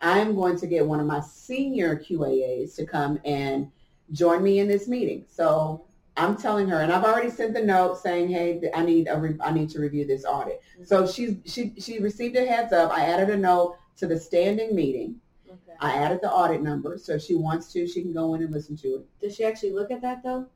I'm 0.00 0.34
going 0.34 0.58
to 0.58 0.66
get 0.66 0.86
one 0.86 1.00
of 1.00 1.06
my 1.06 1.20
senior 1.20 1.96
QAAs 1.96 2.74
to 2.76 2.86
come 2.86 3.20
and 3.24 3.70
join 4.12 4.42
me 4.42 4.58
in 4.58 4.68
this 4.68 4.88
meeting. 4.88 5.24
So 5.28 5.84
I'm 6.16 6.36
telling 6.36 6.68
her, 6.68 6.80
and 6.80 6.92
I've 6.92 7.04
already 7.04 7.30
sent 7.30 7.54
the 7.54 7.62
note 7.62 7.98
saying, 7.98 8.28
"Hey, 8.28 8.70
I 8.74 8.84
need 8.84 9.08
a 9.08 9.18
re- 9.18 9.38
I 9.40 9.52
need 9.52 9.70
to 9.70 9.80
review 9.80 10.06
this 10.06 10.24
audit." 10.24 10.62
Mm-hmm. 10.74 10.84
So 10.84 11.06
she's 11.06 11.36
she 11.44 11.74
she 11.78 11.98
received 11.98 12.36
a 12.36 12.44
heads 12.44 12.72
up. 12.72 12.92
I 12.92 13.06
added 13.06 13.30
a 13.30 13.36
note 13.36 13.76
to 13.98 14.06
the 14.06 14.18
standing 14.18 14.74
meeting. 14.74 15.16
Okay. 15.48 15.76
I 15.80 15.96
added 15.96 16.20
the 16.22 16.30
audit 16.30 16.62
number, 16.62 16.98
so 16.98 17.14
if 17.14 17.22
she 17.22 17.34
wants 17.34 17.72
to, 17.72 17.86
she 17.86 18.02
can 18.02 18.12
go 18.12 18.34
in 18.34 18.42
and 18.42 18.52
listen 18.52 18.76
to 18.78 18.96
it. 18.96 19.06
Does 19.20 19.36
she 19.36 19.44
actually 19.44 19.72
look 19.72 19.90
at 19.90 20.02
that 20.02 20.22
though? 20.22 20.46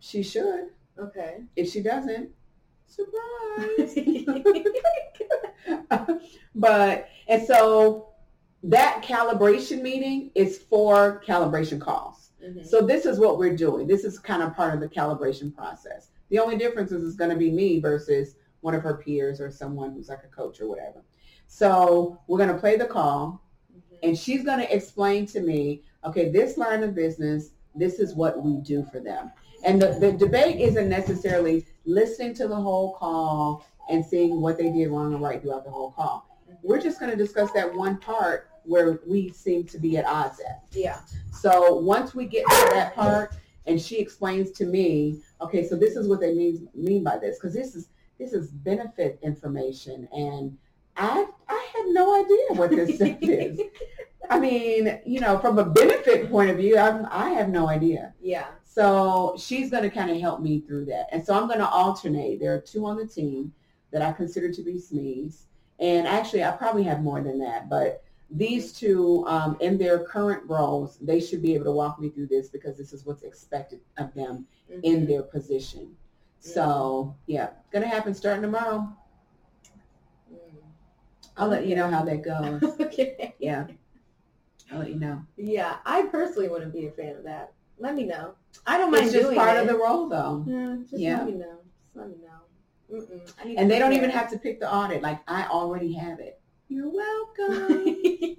She 0.00 0.22
should. 0.22 0.70
Okay. 0.98 1.38
If 1.56 1.70
she 1.70 1.82
doesn't, 1.82 2.30
surprise. 2.86 3.96
but 6.54 7.08
and 7.26 7.46
so 7.46 8.13
that 8.64 9.02
calibration 9.02 9.82
meeting 9.82 10.30
is 10.34 10.58
for 10.58 11.22
calibration 11.26 11.78
calls. 11.80 12.30
Mhm. 12.42 12.66
So 12.66 12.80
this 12.80 13.04
is 13.04 13.18
what 13.18 13.38
we're 13.38 13.54
doing. 13.56 13.86
This 13.86 14.04
is 14.04 14.18
kind 14.18 14.42
of 14.42 14.54
part 14.56 14.74
of 14.74 14.80
the 14.80 14.88
calibration 14.88 15.54
process. 15.54 16.08
The 16.30 16.38
only 16.38 16.56
difference 16.56 16.90
is 16.90 17.04
it's 17.04 17.16
going 17.16 17.30
to 17.30 17.36
be 17.36 17.50
me 17.50 17.78
versus 17.78 18.36
one 18.62 18.74
of 18.74 18.82
her 18.82 18.94
peers 18.96 19.40
or 19.40 19.50
someone 19.50 19.92
who's 19.92 20.08
like 20.08 20.24
a 20.24 20.34
coach 20.34 20.60
or 20.60 20.68
whatever. 20.68 21.04
So 21.46 22.18
we're 22.26 22.38
going 22.38 22.48
to 22.52 22.58
play 22.58 22.76
the 22.76 22.86
call 22.86 23.42
Mhm. 23.70 23.98
and 24.02 24.18
she's 24.18 24.42
going 24.42 24.60
to 24.60 24.74
explain 24.74 25.26
to 25.26 25.40
me, 25.40 25.82
okay, 26.04 26.30
this 26.30 26.56
line 26.56 26.82
of 26.82 26.94
business, 26.94 27.50
this 27.74 27.98
is 27.98 28.14
what 28.14 28.42
we 28.42 28.56
do 28.58 28.82
for 28.84 28.98
them. 28.98 29.30
And 29.64 29.80
the, 29.80 29.98
the 30.00 30.12
debate 30.12 30.58
isn't 30.60 30.88
necessarily 30.88 31.66
listening 31.84 32.32
to 32.34 32.48
the 32.48 32.56
whole 32.56 32.94
call 32.94 33.62
and 33.90 34.04
seeing 34.04 34.40
what 34.40 34.56
they 34.56 34.70
did 34.72 34.88
wrong 34.88 35.12
and 35.12 35.22
right 35.22 35.42
throughout 35.42 35.64
the 35.64 35.70
whole 35.70 35.90
call. 35.90 36.26
We're 36.62 36.80
just 36.80 36.98
going 36.98 37.10
to 37.10 37.16
discuss 37.16 37.52
that 37.52 37.74
one 37.74 37.98
part 37.98 38.48
where 38.64 39.00
we 39.06 39.30
seem 39.30 39.64
to 39.64 39.78
be 39.78 39.96
at 39.96 40.04
odds 40.04 40.40
at. 40.40 40.64
Yeah. 40.72 41.00
So 41.32 41.76
once 41.76 42.14
we 42.14 42.26
get 42.26 42.44
to 42.46 42.68
that 42.72 42.94
part 42.94 43.34
and 43.66 43.80
she 43.80 43.98
explains 43.98 44.50
to 44.52 44.66
me, 44.66 45.20
okay, 45.40 45.66
so 45.66 45.76
this 45.76 45.96
is 45.96 46.08
what 46.08 46.20
they 46.20 46.34
mean 46.34 46.68
mean 46.74 47.04
by 47.04 47.18
this, 47.18 47.38
because 47.38 47.54
this 47.54 47.74
is 47.74 47.88
this 48.18 48.32
is 48.32 48.50
benefit 48.50 49.18
information 49.22 50.08
and 50.12 50.56
I 50.96 51.26
I 51.48 51.68
have 51.76 51.86
no 51.88 52.22
idea 52.22 52.60
what 52.60 52.70
this 52.70 52.96
stuff 52.96 53.18
is. 53.20 53.60
I 54.30 54.40
mean, 54.40 55.00
you 55.04 55.20
know, 55.20 55.38
from 55.38 55.58
a 55.58 55.64
benefit 55.64 56.30
point 56.30 56.50
of 56.50 56.56
view, 56.56 56.78
I'm, 56.78 57.06
I 57.10 57.30
have 57.30 57.50
no 57.50 57.68
idea. 57.68 58.14
Yeah. 58.20 58.46
So 58.64 59.36
she's 59.38 59.70
going 59.70 59.82
to 59.82 59.90
kind 59.90 60.10
of 60.10 60.20
help 60.20 60.40
me 60.40 60.60
through 60.60 60.86
that. 60.86 61.08
And 61.12 61.24
so 61.24 61.34
I'm 61.34 61.46
going 61.46 61.58
to 61.58 61.68
alternate. 61.68 62.40
There 62.40 62.54
are 62.54 62.60
two 62.60 62.86
on 62.86 62.96
the 62.96 63.06
team 63.06 63.52
that 63.92 64.02
I 64.02 64.12
consider 64.12 64.50
to 64.52 64.62
be 64.62 64.74
SMEs. 64.74 65.42
And 65.78 66.06
actually, 66.06 66.44
I 66.44 66.52
probably 66.52 66.84
have 66.84 67.02
more 67.02 67.20
than 67.20 67.38
that. 67.40 67.68
But 67.68 68.02
these 68.30 68.72
two, 68.72 69.24
um, 69.26 69.56
in 69.60 69.78
their 69.78 70.00
current 70.04 70.42
roles, 70.48 70.98
they 70.98 71.20
should 71.20 71.42
be 71.42 71.54
able 71.54 71.66
to 71.66 71.70
walk 71.72 72.00
me 72.00 72.08
through 72.10 72.26
this 72.28 72.48
because 72.48 72.76
this 72.76 72.92
is 72.92 73.04
what's 73.04 73.22
expected 73.22 73.80
of 73.98 74.12
them 74.14 74.46
in 74.82 75.02
Mhm. 75.02 75.08
their 75.08 75.22
position. 75.22 75.96
So, 76.40 77.14
yeah, 77.26 77.50
going 77.70 77.82
to 77.82 77.88
happen 77.88 78.14
starting 78.14 78.42
tomorrow. 78.42 78.88
I'll 81.36 81.48
let 81.48 81.66
you 81.66 81.74
know 81.74 81.88
how 81.88 82.04
that 82.04 82.22
goes. 82.22 82.60
Mm. 82.60 82.80
okay. 82.86 83.34
Yeah. 83.38 83.66
I'll 84.70 84.78
let 84.78 84.88
you 84.90 84.96
know. 85.00 85.22
Yeah, 85.36 85.76
I 85.84 86.02
personally 86.06 86.48
wouldn't 86.48 86.72
be 86.72 86.86
a 86.86 86.90
fan 86.90 87.16
of 87.16 87.24
that. 87.24 87.52
Let 87.78 87.94
me 87.94 88.04
know. 88.04 88.34
I 88.66 88.78
don't 88.78 88.90
mind 88.92 89.06
It's 89.06 89.14
just 89.14 89.34
part 89.34 89.56
it. 89.56 89.62
of 89.62 89.68
the 89.68 89.76
role, 89.76 90.08
though. 90.08 90.44
Yeah, 90.46 90.76
just 90.88 90.92
Yeah. 91.02 91.18
let 91.18 91.26
me 91.26 91.32
know. 91.32 91.58
Just 91.82 91.96
let 91.96 92.08
me 92.08 92.16
know. 92.22 92.98
Mm-mm. 93.00 93.54
And 93.58 93.70
they 93.70 93.78
don't 93.78 93.92
even 93.94 94.10
have 94.10 94.30
to 94.30 94.38
pick 94.38 94.60
the 94.60 94.72
audit. 94.72 95.02
Like, 95.02 95.20
I 95.26 95.46
already 95.46 95.92
have 95.94 96.20
it. 96.20 96.40
You're 96.68 96.90
welcome. 97.38 98.36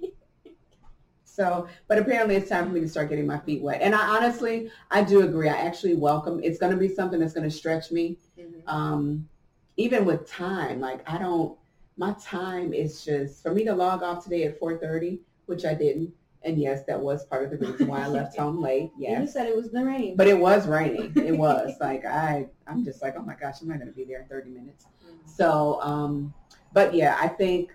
So, 1.24 1.68
but 1.86 1.98
apparently 1.98 2.36
it's 2.36 2.48
time 2.48 2.66
for 2.66 2.72
me 2.72 2.80
to 2.80 2.88
start 2.88 3.10
getting 3.10 3.26
my 3.26 3.38
feet 3.38 3.62
wet. 3.62 3.82
And 3.82 3.94
I 3.94 4.16
honestly, 4.16 4.70
I 4.90 5.02
do 5.02 5.20
agree. 5.22 5.48
I 5.50 5.56
actually 5.56 5.94
welcome. 5.94 6.40
It's 6.42 6.58
going 6.58 6.72
to 6.72 6.78
be 6.78 6.88
something 6.88 7.20
that's 7.20 7.34
going 7.34 7.48
to 7.48 7.54
stretch 7.54 7.90
me. 7.90 8.16
Mhm. 8.38 8.62
Um, 8.66 9.28
even 9.76 10.06
with 10.06 10.26
time, 10.26 10.80
like 10.80 11.08
I 11.10 11.18
don't, 11.18 11.58
my 11.98 12.14
time 12.22 12.72
is 12.72 13.04
just 13.04 13.42
for 13.42 13.52
me 13.52 13.64
to 13.64 13.74
log 13.74 14.02
off 14.02 14.24
today 14.24 14.44
at 14.44 14.58
4:30, 14.58 15.20
which 15.44 15.64
I 15.66 15.74
didn't. 15.74 16.14
And 16.42 16.58
yes, 16.58 16.84
that 16.86 16.98
was 17.00 17.26
part 17.26 17.44
of 17.44 17.50
the 17.50 17.58
reason 17.66 17.88
why 17.88 18.02
I 18.02 18.08
left 18.08 18.36
home 18.38 18.62
late. 18.62 18.90
Yeah. 18.98 19.20
You 19.20 19.26
said 19.26 19.46
it 19.46 19.56
was 19.56 19.70
the 19.70 19.84
rain. 19.84 20.16
but 20.16 20.28
it 20.28 20.38
was 20.38 20.66
raining. 20.66 21.12
It 21.16 21.36
was 21.46 21.74
like 21.80 22.06
I, 22.06 22.46
I'm 22.66 22.82
just 22.84 23.02
like, 23.02 23.14
oh 23.18 23.22
my 23.22 23.34
gosh, 23.34 23.60
I'm 23.60 23.68
not 23.68 23.76
going 23.78 23.88
to 23.90 23.94
be 23.96 24.04
there 24.04 24.22
in 24.22 24.28
30 24.28 24.50
minutes. 24.50 24.86
Mhm. 25.04 25.28
So, 25.28 25.82
um, 25.82 26.32
but 26.72 26.94
yeah, 26.94 27.18
I 27.20 27.28
think 27.28 27.74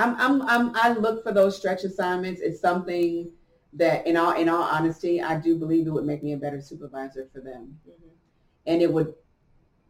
I'm, 0.00 0.16
I'm, 0.16 0.42
I'm, 0.42 0.72
I 0.74 0.92
look 0.94 1.22
for 1.22 1.32
those 1.32 1.56
stretch 1.56 1.84
assignments. 1.84 2.40
It's 2.40 2.60
something 2.60 3.30
that, 3.74 4.06
in 4.06 4.16
all, 4.16 4.32
in 4.32 4.48
all 4.48 4.62
honesty, 4.62 5.20
I 5.22 5.38
do 5.38 5.56
believe 5.56 5.86
it 5.86 5.90
would 5.90 6.04
make 6.06 6.22
me 6.22 6.32
a 6.32 6.36
better 6.36 6.60
supervisor 6.60 7.28
for 7.32 7.40
them, 7.40 7.78
Mhm. 7.88 8.10
and 8.66 8.82
it 8.82 8.92
would, 8.92 9.14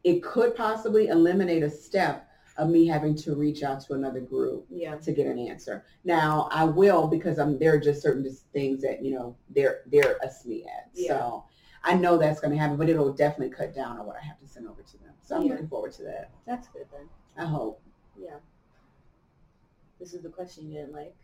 it 0.04 0.22
could 0.22 0.54
possibly 0.56 1.08
eliminate 1.08 1.62
a 1.62 1.70
step 1.70 2.26
of 2.56 2.68
me 2.68 2.86
having 2.86 3.14
to 3.14 3.34
reach 3.34 3.62
out 3.62 3.80
to 3.80 3.94
another 3.94 4.20
group 4.20 4.66
Yeah. 4.68 4.96
to 4.96 5.12
get 5.12 5.26
an 5.26 5.38
answer. 5.38 5.84
Now 6.04 6.48
I 6.50 6.64
will 6.64 7.06
because 7.06 7.38
I'm 7.38 7.58
there 7.58 7.74
are 7.74 7.78
just 7.78 8.02
certain 8.02 8.24
things 8.52 8.82
that 8.82 9.02
you 9.02 9.12
know 9.14 9.36
they're 9.48 9.80
they're 9.86 10.16
a 10.22 10.26
SME 10.26 10.66
at. 10.66 10.90
Yeah. 10.92 11.08
So 11.08 11.44
I 11.84 11.94
know 11.94 12.18
that's 12.18 12.40
going 12.40 12.50
to 12.52 12.58
happen, 12.58 12.76
but 12.76 12.90
it'll 12.90 13.12
definitely 13.14 13.54
cut 13.54 13.74
down 13.74 13.98
on 13.98 14.04
what 14.06 14.16
I 14.16 14.20
have 14.26 14.38
to 14.40 14.46
send 14.48 14.68
over 14.68 14.82
to 14.82 14.98
them. 14.98 15.14
So 15.22 15.36
I'm 15.36 15.44
Yeah. 15.44 15.52
looking 15.52 15.68
forward 15.68 15.92
to 15.92 16.02
that. 16.02 16.30
That's 16.46 16.68
good 16.68 16.86
then. 16.92 17.08
I 17.38 17.46
hope. 17.46 17.80
Yeah. 18.18 18.36
This 20.00 20.14
is 20.14 20.22
the 20.22 20.30
question 20.30 20.68
you 20.68 20.80
didn't 20.80 20.94
like. 20.94 21.14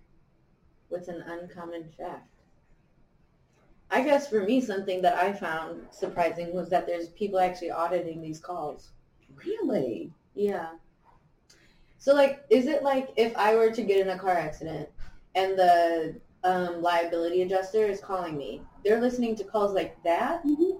What's 0.91 1.09
an 1.09 1.23
uncommon 1.23 1.89
fact? 1.97 2.29
I 3.91 4.03
guess 4.03 4.29
for 4.29 4.43
me, 4.43 4.61
something 4.61 5.01
that 5.03 5.17
I 5.17 5.33
found 5.33 5.87
surprising 5.91 6.53
was 6.55 6.69
that 6.71 6.87
there's 6.87 7.09
people 7.11 7.39
actually 7.39 7.71
auditing 7.71 8.21
these 8.21 8.39
calls. 8.39 8.91
Really? 9.45 10.13
Yeah. 10.35 10.71
So 11.99 12.15
like, 12.15 12.45
is 12.51 12.67
it 12.67 12.83
like 12.83 13.09
if 13.17 13.35
I 13.37 13.57
were 13.57 13.71
to 13.71 13.83
get 13.83 14.01
in 14.01 14.11
a 14.11 14.19
car 14.19 14.37
accident 14.37 14.89
and 15.35 15.59
the 15.59 16.21
um, 16.45 16.83
liability 16.83 17.43
adjuster 17.43 17.87
is 17.87 18.01
calling 18.01 18.37
me, 18.37 18.61
they're 18.85 19.01
listening 19.01 19.35
to 19.37 19.45
calls 19.45 19.73
like 19.73 20.01
that? 20.05 20.45
Mm-hmm. 20.45 20.79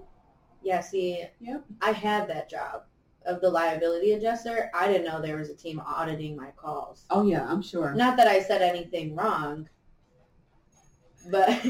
Yeah, 0.61 0.81
see, 0.81 1.25
Yep. 1.39 1.63
I 1.81 1.91
had 1.91 2.27
that 2.27 2.49
job 2.49 2.83
of 3.27 3.41
the 3.41 3.49
liability 3.49 4.13
adjuster. 4.13 4.71
I 4.73 4.87
didn't 4.87 5.05
know 5.05 5.21
there 5.21 5.37
was 5.37 5.49
a 5.49 5.55
team 5.55 5.81
auditing 5.85 6.35
my 6.35 6.51
calls. 6.55 7.05
Oh 7.09 7.23
yeah, 7.23 7.45
I'm 7.47 7.61
sure. 7.61 7.93
Not 7.93 8.17
that 8.17 8.27
I 8.27 8.41
said 8.41 8.61
anything 8.61 9.15
wrong, 9.15 9.69
but 11.29 11.47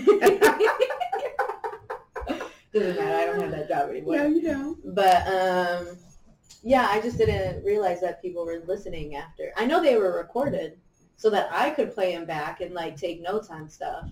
doesn't 2.73 2.95
matter. 2.95 3.15
I 3.15 3.25
don't 3.25 3.41
have 3.41 3.51
that 3.51 3.67
job 3.67 3.89
anymore. 3.89 4.15
Yeah, 4.15 4.27
you 4.27 4.43
know. 4.43 4.77
But 4.85 5.27
um, 5.27 5.97
yeah, 6.63 6.87
I 6.89 7.01
just 7.01 7.17
didn't 7.17 7.63
realize 7.63 8.01
that 8.01 8.21
people 8.21 8.45
were 8.45 8.63
listening 8.65 9.15
after. 9.15 9.51
I 9.57 9.65
know 9.65 9.81
they 9.81 9.97
were 9.97 10.17
recorded 10.17 10.77
so 11.15 11.29
that 11.31 11.49
I 11.51 11.71
could 11.71 11.93
play 11.93 12.13
them 12.13 12.25
back 12.25 12.61
and 12.61 12.73
like 12.73 12.95
take 12.95 13.21
notes 13.21 13.49
on 13.49 13.69
stuff. 13.69 14.07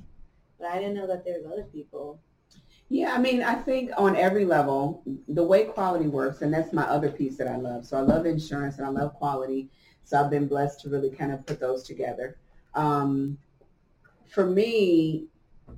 But 0.60 0.70
I 0.70 0.80
didn't 0.80 0.96
know 0.96 1.08
that 1.08 1.24
there 1.24 1.38
was 1.38 1.46
other 1.52 1.68
people. 1.72 2.20
Yeah, 2.90 3.14
I 3.14 3.18
mean, 3.18 3.42
I 3.42 3.56
think 3.56 3.90
on 3.98 4.16
every 4.16 4.46
level, 4.46 5.04
the 5.28 5.44
way 5.44 5.66
quality 5.66 6.08
works, 6.08 6.42
and 6.42 6.54
that's 6.54 6.72
my 6.72 6.84
other 6.84 7.10
piece 7.10 7.36
that 7.38 7.48
I 7.48 7.58
love. 7.58 7.86
So 7.86 7.98
I 7.98 8.02
love 8.02 8.26
insurance 8.26 8.78
and 8.78 8.86
I 8.86 8.90
love 8.90 9.16
quality. 9.16 9.70
So 10.04 10.22
I've 10.22 10.30
been 10.30 10.48
blessed 10.48 10.82
to 10.82 10.90
really 10.90 11.10
kind 11.10 11.32
of 11.32 11.46
put 11.46 11.60
those 11.60 11.84
together. 11.84 12.38
Um, 12.76 13.40
for 14.28 14.46
me, 14.46 15.26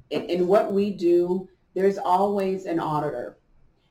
in, 0.10 0.24
in 0.24 0.48
what 0.48 0.74
we 0.74 0.92
do, 0.92 1.48
there's 1.76 1.98
always 1.98 2.66
an 2.66 2.80
auditor. 2.80 3.38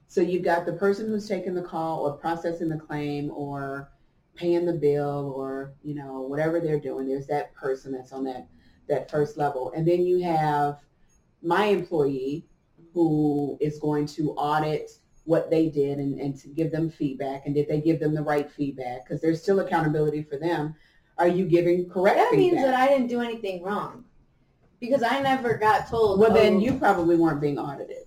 So 0.08 0.20
you've 0.20 0.44
got 0.44 0.66
the 0.66 0.74
person 0.74 1.08
who's 1.08 1.26
taking 1.26 1.54
the 1.54 1.62
call 1.62 2.06
or 2.06 2.12
processing 2.12 2.68
the 2.68 2.78
claim 2.78 3.30
or 3.30 3.90
paying 4.34 4.66
the 4.66 4.72
bill 4.74 5.32
or, 5.34 5.72
you 5.82 5.94
know, 5.94 6.20
whatever 6.20 6.60
they're 6.60 6.78
doing. 6.78 7.08
There's 7.08 7.26
that 7.28 7.54
person 7.54 7.92
that's 7.92 8.12
on 8.12 8.24
that, 8.24 8.46
that 8.88 9.10
first 9.10 9.38
level. 9.38 9.72
And 9.74 9.88
then 9.88 10.04
you 10.04 10.22
have 10.22 10.80
my 11.42 11.66
employee 11.66 12.44
who 12.96 13.58
is 13.60 13.78
going 13.78 14.06
to 14.06 14.30
audit 14.38 14.90
what 15.24 15.50
they 15.50 15.68
did 15.68 15.98
and, 15.98 16.18
and 16.18 16.34
to 16.40 16.48
give 16.48 16.72
them 16.72 16.88
feedback 16.88 17.44
and 17.44 17.54
did 17.54 17.68
they 17.68 17.78
give 17.78 18.00
them 18.00 18.14
the 18.14 18.22
right 18.22 18.50
feedback 18.50 19.04
because 19.04 19.20
there's 19.20 19.42
still 19.42 19.60
accountability 19.60 20.22
for 20.22 20.38
them 20.38 20.74
are 21.18 21.28
you 21.28 21.44
giving 21.44 21.86
correct 21.90 22.16
That 22.16 22.30
feedback 22.30 22.52
means 22.54 22.62
that 22.64 22.72
I 22.74 22.88
didn't 22.88 23.08
do 23.08 23.20
anything 23.20 23.62
wrong. 23.62 24.04
Because 24.80 25.02
I 25.02 25.20
never 25.20 25.58
got 25.58 25.88
told. 25.90 26.20
well 26.20 26.32
then 26.32 26.56
oh, 26.56 26.60
you 26.60 26.72
probably 26.78 27.16
weren't 27.16 27.40
being 27.40 27.58
audited 27.58 28.06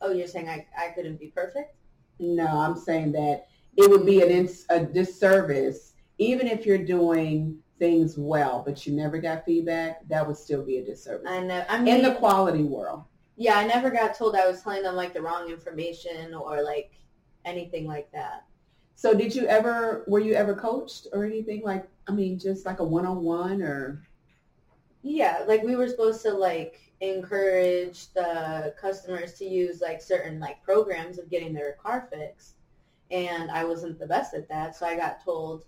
Oh, 0.00 0.12
you're 0.12 0.26
saying 0.26 0.48
I, 0.48 0.66
I 0.78 0.88
couldn't 0.94 1.20
be 1.20 1.26
perfect? 1.28 1.74
no 2.18 2.46
i'm 2.46 2.76
saying 2.76 3.12
that 3.12 3.48
it 3.76 3.90
would 3.90 4.06
be 4.06 4.22
an 4.22 4.30
ins- 4.30 4.64
a 4.70 4.80
disservice 4.80 5.92
even 6.16 6.46
if 6.46 6.64
you're 6.64 6.78
doing 6.78 7.58
things 7.78 8.16
well 8.16 8.62
but 8.64 8.86
you 8.86 8.94
never 8.94 9.18
got 9.18 9.44
feedback 9.44 10.06
that 10.08 10.26
would 10.26 10.36
still 10.38 10.64
be 10.64 10.78
a 10.78 10.84
disservice 10.84 11.26
I 11.28 11.40
know. 11.40 11.64
I 11.68 11.80
mean, 11.82 11.96
in 11.96 12.02
the 12.02 12.14
quality 12.14 12.62
world 12.62 13.02
yeah, 13.42 13.58
I 13.58 13.66
never 13.66 13.90
got 13.90 14.14
told 14.14 14.36
I 14.36 14.46
was 14.46 14.62
telling 14.62 14.84
them 14.84 14.94
like 14.94 15.12
the 15.12 15.20
wrong 15.20 15.50
information 15.50 16.32
or 16.32 16.62
like 16.62 16.92
anything 17.44 17.86
like 17.86 18.10
that. 18.12 18.44
So 18.94 19.14
did 19.14 19.34
you 19.34 19.46
ever, 19.46 20.04
were 20.06 20.20
you 20.20 20.34
ever 20.34 20.54
coached 20.54 21.08
or 21.12 21.24
anything 21.24 21.62
like, 21.64 21.88
I 22.06 22.12
mean, 22.12 22.38
just 22.38 22.64
like 22.64 22.78
a 22.78 22.84
one-on-one 22.84 23.60
or? 23.60 24.06
Yeah, 25.02 25.42
like 25.48 25.64
we 25.64 25.74
were 25.74 25.88
supposed 25.88 26.22
to 26.22 26.32
like 26.32 26.78
encourage 27.00 28.12
the 28.12 28.74
customers 28.80 29.34
to 29.34 29.44
use 29.44 29.80
like 29.80 30.00
certain 30.00 30.38
like 30.38 30.62
programs 30.62 31.18
of 31.18 31.28
getting 31.28 31.52
their 31.52 31.72
car 31.72 32.08
fixed. 32.12 32.54
And 33.10 33.50
I 33.50 33.64
wasn't 33.64 33.98
the 33.98 34.06
best 34.06 34.34
at 34.34 34.48
that, 34.48 34.76
so 34.76 34.86
I 34.86 34.96
got 34.96 35.22
told 35.22 35.64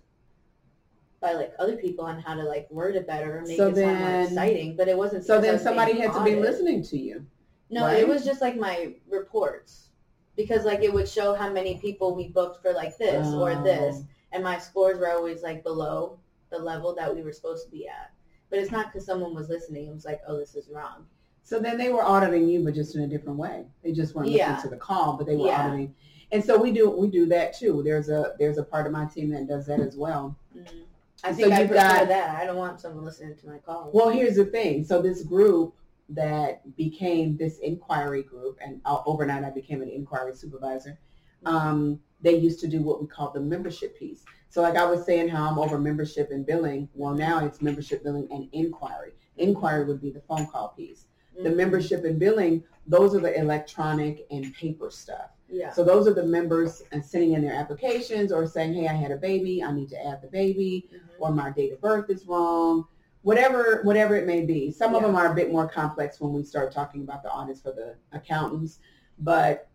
by 1.19 1.33
like 1.33 1.53
other 1.59 1.75
people 1.75 2.05
on 2.05 2.19
how 2.19 2.35
to 2.35 2.43
like 2.43 2.71
word 2.71 2.95
it 2.95 3.05
better 3.05 3.37
and 3.37 3.47
make 3.47 3.57
So 3.57 3.67
it 3.67 3.75
sound 3.75 3.99
more 3.99 4.21
exciting. 4.21 4.75
But 4.77 4.87
it 4.87 4.97
wasn't. 4.97 5.25
So 5.25 5.41
then 5.41 5.59
somebody 5.59 5.99
had 5.99 6.13
to 6.13 6.23
be 6.23 6.35
listening 6.35 6.81
to 6.83 6.97
you. 6.97 7.25
No, 7.69 7.85
right? 7.85 7.99
it 7.99 8.07
was 8.07 8.23
just 8.23 8.41
like 8.41 8.55
my 8.57 8.93
reports 9.09 9.89
because 10.35 10.65
like 10.65 10.83
it 10.83 10.93
would 10.93 11.07
show 11.09 11.33
how 11.33 11.49
many 11.51 11.77
people 11.77 12.15
we 12.15 12.27
booked 12.27 12.61
for 12.61 12.73
like 12.73 12.97
this 12.97 13.27
or 13.33 13.55
this, 13.63 13.97
Oh. 13.99 14.05
and 14.33 14.43
my 14.43 14.57
scores 14.59 14.99
were 14.99 15.09
always 15.11 15.41
like 15.43 15.63
below 15.63 16.19
the 16.51 16.59
level 16.59 16.93
that 16.95 17.13
we 17.13 17.23
were 17.23 17.31
supposed 17.33 17.65
to 17.65 17.71
be 17.71 17.87
at. 17.87 18.11
But 18.49 18.59
it's 18.59 18.71
not 18.71 18.91
because 18.91 19.05
someone 19.05 19.33
was 19.33 19.49
listening. 19.49 19.87
It 19.87 19.93
was 19.93 20.05
like, 20.05 20.21
oh, 20.27 20.37
this 20.37 20.55
is 20.55 20.69
wrong. 20.69 21.05
So 21.43 21.59
then 21.59 21.77
they 21.77 21.89
were 21.89 22.03
auditing 22.03 22.47
you, 22.47 22.63
but 22.63 22.73
just 22.75 22.95
in 22.95 23.01
a 23.01 23.07
different 23.07 23.37
way. 23.39 23.65
They 23.83 23.91
just 23.91 24.13
weren't 24.15 24.29
Yeah. 24.29 24.51
listening 24.55 24.63
to 24.71 24.75
the 24.75 24.81
call, 24.81 25.13
but 25.17 25.25
they 25.27 25.35
were 25.35 25.47
Yeah. 25.47 25.65
auditing. 25.67 25.95
And 26.31 26.43
so 26.43 26.57
we 26.59 26.71
do, 26.71 26.89
we 26.89 27.07
do 27.07 27.25
that 27.27 27.53
too. 27.55 27.81
There's 27.83 28.09
a, 28.09 28.33
there's 28.39 28.57
a 28.57 28.63
part 28.63 28.85
of 28.87 28.91
my 28.91 29.05
team 29.05 29.29
that 29.31 29.47
does 29.47 29.65
that 29.67 29.79
as 29.79 29.95
well. 29.97 30.35
Mhm. 30.55 30.83
I 31.23 31.31
So 31.31 31.37
think 31.37 31.53
I 31.53 31.57
prefer 31.67 31.73
got- 31.75 32.07
that. 32.09 32.35
I 32.41 32.45
don't 32.45 32.57
want 32.57 32.79
someone 32.79 33.05
listening 33.05 33.35
to 33.37 33.47
my 33.47 33.57
call. 33.59 33.89
Well, 33.93 34.09
here's 34.09 34.35
the 34.35 34.45
thing. 34.45 34.83
So 34.83 35.01
this 35.01 35.23
group 35.23 35.73
that 36.09 36.75
became 36.75 37.35
this 37.37 37.59
inquiry 37.59 38.23
group, 38.23 38.59
and 38.63 38.81
uh, 38.85 39.01
overnight 39.05 39.43
I 39.43 39.49
became 39.49 39.81
an 39.81 39.89
inquiry 39.89 40.35
supervisor. 40.35 40.99
Um, 41.45 41.99
they 42.21 42.35
used 42.35 42.59
to 42.61 42.67
do 42.67 42.81
what 42.81 43.01
we 43.01 43.07
call 43.07 43.31
the 43.31 43.39
membership 43.39 43.97
piece. 43.99 44.23
So 44.49 44.61
like 44.61 44.77
I 44.77 44.85
was 44.85 45.05
saying 45.05 45.27
how 45.29 45.49
I'm 45.49 45.59
over 45.59 45.77
membership 45.77 46.31
and 46.31 46.45
billing. 46.45 46.89
Well, 46.93 47.13
now 47.13 47.45
it's 47.45 47.61
membership 47.61 48.03
billing 48.03 48.27
and 48.31 48.47
inquiry. 48.51 49.13
Inquiry 49.37 49.85
would 49.85 50.01
be 50.01 50.11
the 50.11 50.21
phone 50.21 50.47
call 50.47 50.69
piece. 50.69 51.07
The 51.43 51.49
Mhm. 51.49 51.55
membership 51.57 52.05
and 52.05 52.17
billing, 52.17 52.63
those 52.87 53.13
are 53.13 53.19
the 53.19 53.37
electronic 53.37 54.25
and 54.31 54.53
paper 54.53 54.89
stuff. 54.89 55.31
Yeah. 55.49 55.71
So 55.71 55.83
those 55.83 56.07
are 56.07 56.13
the 56.13 56.25
members 56.25 56.81
and 56.91 57.03
sending 57.03 57.33
in 57.33 57.41
their 57.41 57.53
applications 57.53 58.31
or 58.31 58.47
saying, 58.47 58.73
hey, 58.73 58.87
I 58.87 58.93
had 58.93 59.11
a 59.11 59.17
baby, 59.17 59.61
I 59.61 59.71
need 59.73 59.89
to 59.89 60.05
add 60.05 60.21
the 60.21 60.29
baby 60.29 60.89
Mhm. 60.91 60.99
or 61.19 61.31
my 61.31 61.51
date 61.51 61.73
of 61.73 61.81
birth 61.81 62.09
is 62.09 62.25
wrong, 62.25 62.87
whatever 63.25 63.81
whatever 63.81 64.15
it 64.15 64.27
may 64.27 64.45
be. 64.45 64.69
Some 64.69 64.93
of 64.93 65.01
them 65.01 65.15
are 65.15 65.31
a 65.31 65.35
bit 65.35 65.51
more 65.51 65.67
complex 65.67 66.21
when 66.21 66.31
we 66.31 66.43
start 66.43 66.71
talking 66.71 67.01
about 67.01 67.23
the 67.23 67.31
audits 67.31 67.59
for 67.59 67.71
the 67.71 67.95
accountants, 68.15 68.77
but 69.17 69.67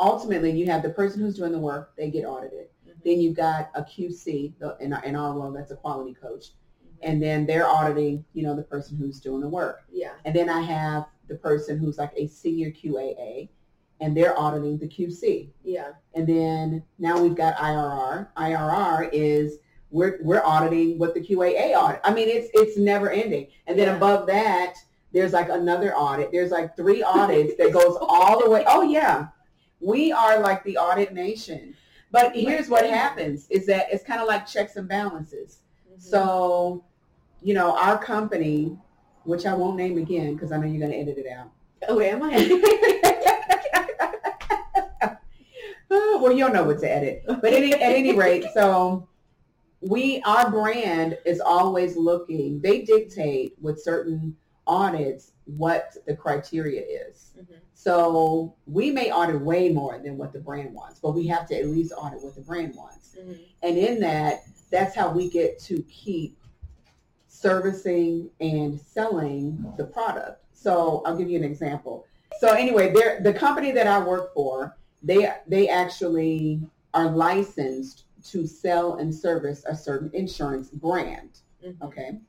ultimately 0.00 0.50
you 0.50 0.66
have 0.66 0.82
the 0.82 0.90
person 0.90 1.20
who's 1.20 1.36
doing 1.36 1.52
the 1.52 1.58
work, 1.58 1.92
they 1.96 2.10
get 2.10 2.24
audited. 2.24 2.66
Mhm. 2.84 2.94
Then 3.04 3.20
you've 3.20 3.36
got 3.36 3.70
a 3.76 3.82
QC, 3.84 4.54
the, 4.58 4.76
in, 4.80 4.92
our, 4.92 5.38
world, 5.38 5.54
that's 5.54 5.70
a 5.70 5.76
quality 5.76 6.14
coach, 6.14 6.46
Mhm. 6.46 6.96
and 7.02 7.22
then 7.22 7.46
they're 7.46 7.68
auditing, 7.68 8.24
you 8.32 8.42
know, 8.42 8.56
the 8.56 8.64
person 8.64 8.96
who's 8.96 9.20
doing 9.20 9.40
the 9.40 9.48
work. 9.48 9.84
Yeah. 9.92 10.14
And 10.24 10.34
then 10.34 10.50
I 10.50 10.60
have 10.62 11.06
the 11.28 11.36
person 11.36 11.78
who's 11.78 11.96
like 11.96 12.12
a 12.16 12.26
senior 12.26 12.72
QAA, 12.72 13.50
and 14.00 14.16
they're 14.16 14.36
auditing 14.36 14.78
the 14.78 14.88
QC. 14.88 15.52
Yeah. 15.62 15.92
And 16.14 16.26
then 16.26 16.82
now 16.98 17.22
we've 17.22 17.36
got 17.36 17.54
IRR. 17.54 18.30
IRR 18.36 19.10
is 19.12 19.60
we're 19.94 20.18
we're 20.22 20.42
auditing 20.44 20.98
what 20.98 21.14
the 21.14 21.20
QAA 21.20 21.72
audit. 21.76 22.00
I 22.02 22.12
mean, 22.12 22.28
it's 22.28 22.48
it's 22.52 22.76
never 22.76 23.10
ending. 23.10 23.46
And 23.68 23.78
then 23.78 23.86
Yeah. 23.86 23.96
above 23.96 24.26
that, 24.26 24.74
there's 25.12 25.32
like 25.32 25.48
another 25.48 25.94
audit. 25.94 26.32
There's 26.32 26.50
like 26.50 26.76
three 26.76 27.02
audits 27.02 27.56
that 27.58 27.72
goes 27.72 27.96
all 28.00 28.42
the 28.42 28.50
way. 28.50 28.64
Oh 28.66 28.82
yeah, 28.82 29.28
we 29.80 30.10
are 30.10 30.40
like 30.40 30.64
the 30.64 30.76
audit 30.76 31.14
nation. 31.14 31.76
But 32.10 32.34
here's 32.34 32.68
what 32.68 32.84
happens: 32.90 33.46
is 33.50 33.66
that 33.66 33.86
it's 33.92 34.02
kind 34.04 34.20
of 34.20 34.26
like 34.26 34.46
checks 34.46 34.74
and 34.76 34.88
balances. 34.88 35.60
Mhm. 35.88 36.02
So, 36.02 36.84
you 37.40 37.54
know, 37.54 37.76
our 37.78 37.96
company, 37.96 38.76
which 39.22 39.46
I 39.46 39.54
won't 39.54 39.76
name 39.76 39.96
again 39.98 40.34
because 40.34 40.50
I 40.50 40.56
know 40.56 40.66
you're 40.66 40.80
going 40.80 40.90
to 40.90 40.98
edit 40.98 41.18
it 41.18 41.28
out. 41.30 41.50
Oh, 41.88 42.00
am 42.00 42.20
I? 42.22 43.10
Well, 45.90 46.32
you'll 46.32 46.50
know 46.52 46.64
what 46.64 46.78
to 46.80 46.90
edit. 46.90 47.22
But 47.26 47.52
any, 47.52 47.74
at 47.74 47.80
any 47.82 48.14
rate, 48.14 48.46
so 48.54 49.06
we, 49.86 50.22
our 50.24 50.50
brand 50.50 51.18
is 51.24 51.40
always 51.40 51.96
looking, 51.96 52.60
they 52.60 52.82
dictate 52.82 53.54
with 53.60 53.82
certain 53.82 54.36
audits 54.66 55.32
what 55.44 55.96
the 56.06 56.16
criteria 56.16 56.80
is. 56.80 57.32
Mhm. 57.38 57.60
So 57.74 58.54
we 58.66 58.90
may 58.90 59.12
audit 59.12 59.40
way 59.40 59.68
more 59.68 59.98
than 59.98 60.16
what 60.16 60.32
the 60.32 60.40
brand 60.40 60.74
wants, 60.74 61.00
but 61.00 61.14
we 61.14 61.26
have 61.26 61.46
to 61.48 61.58
at 61.58 61.66
least 61.66 61.92
audit 61.96 62.22
what 62.22 62.34
the 62.34 62.40
brand 62.40 62.74
wants. 62.74 63.14
Mhm. 63.16 63.38
And 63.62 63.76
in 63.76 64.00
that, 64.00 64.44
that's 64.70 64.94
how 64.94 65.12
we 65.12 65.28
get 65.28 65.58
to 65.60 65.82
keep 65.82 66.38
servicing 67.28 68.30
and 68.40 68.80
selling 68.80 69.72
the 69.76 69.84
product. 69.84 70.42
So 70.54 71.02
I'll 71.04 71.16
give 71.16 71.28
you 71.28 71.36
an 71.36 71.44
example. 71.44 72.06
So 72.40 72.48
anyway, 72.48 72.90
the 73.20 73.34
company 73.34 73.70
that 73.72 73.86
I 73.86 74.02
work 74.02 74.32
for, 74.32 74.76
they 75.02 75.30
they 75.46 75.68
actually 75.68 76.62
are 76.94 77.10
licensed 77.10 78.03
to 78.24 78.46
sell 78.46 78.94
and 78.94 79.14
service 79.14 79.64
a 79.66 79.76
certain 79.76 80.10
insurance 80.14 80.70
brand. 80.70 81.40
Mhm. 81.64 81.80
Okay. 81.82 82.20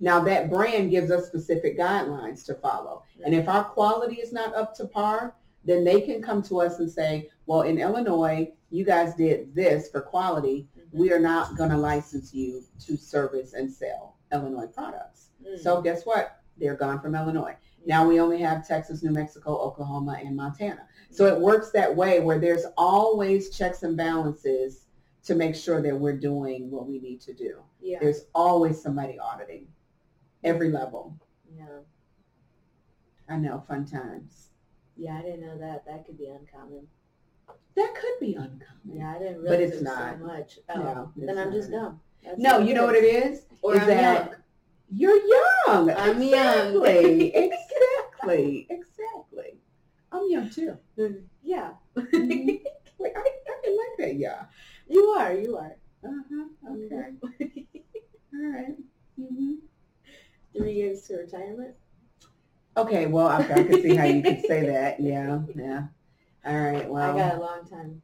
Now 0.00 0.20
that 0.20 0.48
brand 0.50 0.90
gives 0.90 1.10
us 1.10 1.26
specific 1.26 1.78
guidelines 1.78 2.44
to 2.46 2.54
follow. 2.54 3.02
And 3.24 3.34
if 3.34 3.48
our 3.48 3.64
quality 3.64 4.16
is 4.16 4.32
not 4.32 4.54
up 4.54 4.74
to 4.76 4.86
par, 4.86 5.34
then 5.64 5.84
they 5.84 6.00
can 6.00 6.22
come 6.22 6.42
to 6.44 6.60
us 6.62 6.78
and 6.78 6.90
say, 6.90 7.28
well, 7.46 7.62
in 7.62 7.78
Illinois, 7.78 8.50
you 8.70 8.84
guys 8.84 9.14
did 9.14 9.54
this 9.54 9.90
for 9.90 10.00
quality. 10.00 10.68
Mhm. 10.78 10.98
We 10.98 11.12
are 11.12 11.18
not 11.18 11.56
going 11.56 11.70
to 11.70 11.76
license 11.76 12.32
you 12.32 12.64
to 12.86 12.96
service 12.96 13.52
and 13.52 13.70
sell 13.70 14.16
Illinois 14.32 14.68
products. 14.68 15.30
Mhm. 15.44 15.58
So 15.58 15.82
guess 15.82 16.06
what? 16.06 16.36
They're 16.56 16.76
gone 16.76 17.00
from 17.00 17.14
Illinois. 17.14 17.56
Now 17.86 18.06
we 18.06 18.20
only 18.20 18.38
have 18.38 18.66
Texas, 18.66 19.02
New 19.02 19.10
Mexico, 19.10 19.56
Oklahoma, 19.56 20.18
and 20.22 20.36
Montana. 20.36 20.86
So 21.10 21.26
it 21.26 21.40
works 21.40 21.70
that 21.72 21.94
way 21.94 22.20
where 22.20 22.38
there's 22.38 22.64
always 22.76 23.50
checks 23.50 23.82
and 23.82 23.96
balances 23.96 24.86
to 25.24 25.34
make 25.34 25.54
sure 25.54 25.82
that 25.82 25.94
we're 25.98 26.16
doing 26.16 26.70
what 26.70 26.86
we 26.88 26.98
need 26.98 27.20
to 27.22 27.34
do. 27.34 27.60
yeah. 27.80 27.98
There's 28.00 28.22
always 28.34 28.80
somebody 28.82 29.18
auditing 29.18 29.66
every 30.44 30.70
level. 30.70 31.16
Yeah. 31.56 31.80
I 33.28 33.36
know, 33.36 33.62
fun 33.68 33.84
times. 33.84 34.48
Yeah, 34.96 35.18
I 35.18 35.22
didn't 35.22 35.40
know 35.42 35.58
that. 35.58 35.84
That 35.86 36.04
could 36.06 36.18
be 36.18 36.26
uncommon. 36.26 36.86
That 37.76 37.94
could 37.94 38.18
be 38.20 38.34
uncommon. 38.34 38.60
Yeah, 38.84 39.14
I 39.14 39.18
didn't 39.18 39.44
But 39.44 39.50
realize 39.58 39.70
it's 39.72 39.80
it 39.82 39.84
not. 39.84 40.18
so 40.18 40.26
much. 40.26 40.58
Oh, 40.74 40.78
No, 40.82 41.12
then 41.16 41.38
I'm 41.38 41.52
just 41.52 41.70
dumb. 41.70 42.00
That's 42.24 42.38
No, 42.38 42.58
you 42.58 42.74
know 42.74 42.84
what 42.86 42.96
it 42.96 43.04
is? 43.04 43.42
Or 43.62 43.74
is 43.76 43.82
I'm 43.82 43.86
that 43.88 44.26
young. 44.30 44.34
you're 44.92 45.26
young. 45.26 45.90
I'm 45.90 46.22
exactly. 46.22 47.32
young. 47.34 47.50
exactly. 47.52 48.66
Exactly. 48.70 49.58
I'm 50.12 50.28
young 50.30 50.50
too. 50.50 50.76
Yeah. 51.42 51.70
Mhm. 51.96 52.60
Wait, 52.98 53.12
I, 53.16 53.20
I 53.20 53.60
can 53.64 53.76
like 53.78 53.96
that. 54.08 54.14
Yeah. 54.16 54.42
You 54.90 55.04
are. 55.10 55.32
You 55.32 55.56
are. 55.56 55.76
Uh-huh. 56.04 56.72
Okay. 56.72 57.12
All 58.34 58.50
right. 58.50 58.76
hmm 59.16 59.54
Three 60.56 60.72
years 60.74 61.02
to 61.02 61.16
retirement. 61.16 61.74
Okay. 62.76 63.06
Well, 63.06 63.28
I, 63.28 63.38
I 63.38 63.42
can 63.62 63.80
see 63.82 63.94
how 63.94 64.04
you 64.04 64.22
could 64.22 64.40
say 64.46 64.66
that. 64.72 65.00
Yeah. 65.00 65.40
Yeah. 65.54 65.84
All 66.44 66.60
right. 66.60 66.88
Well, 66.88 67.14
I 67.14 67.16
got 67.16 67.36
a 67.36 67.40
long 67.40 67.68
time. 67.68 68.02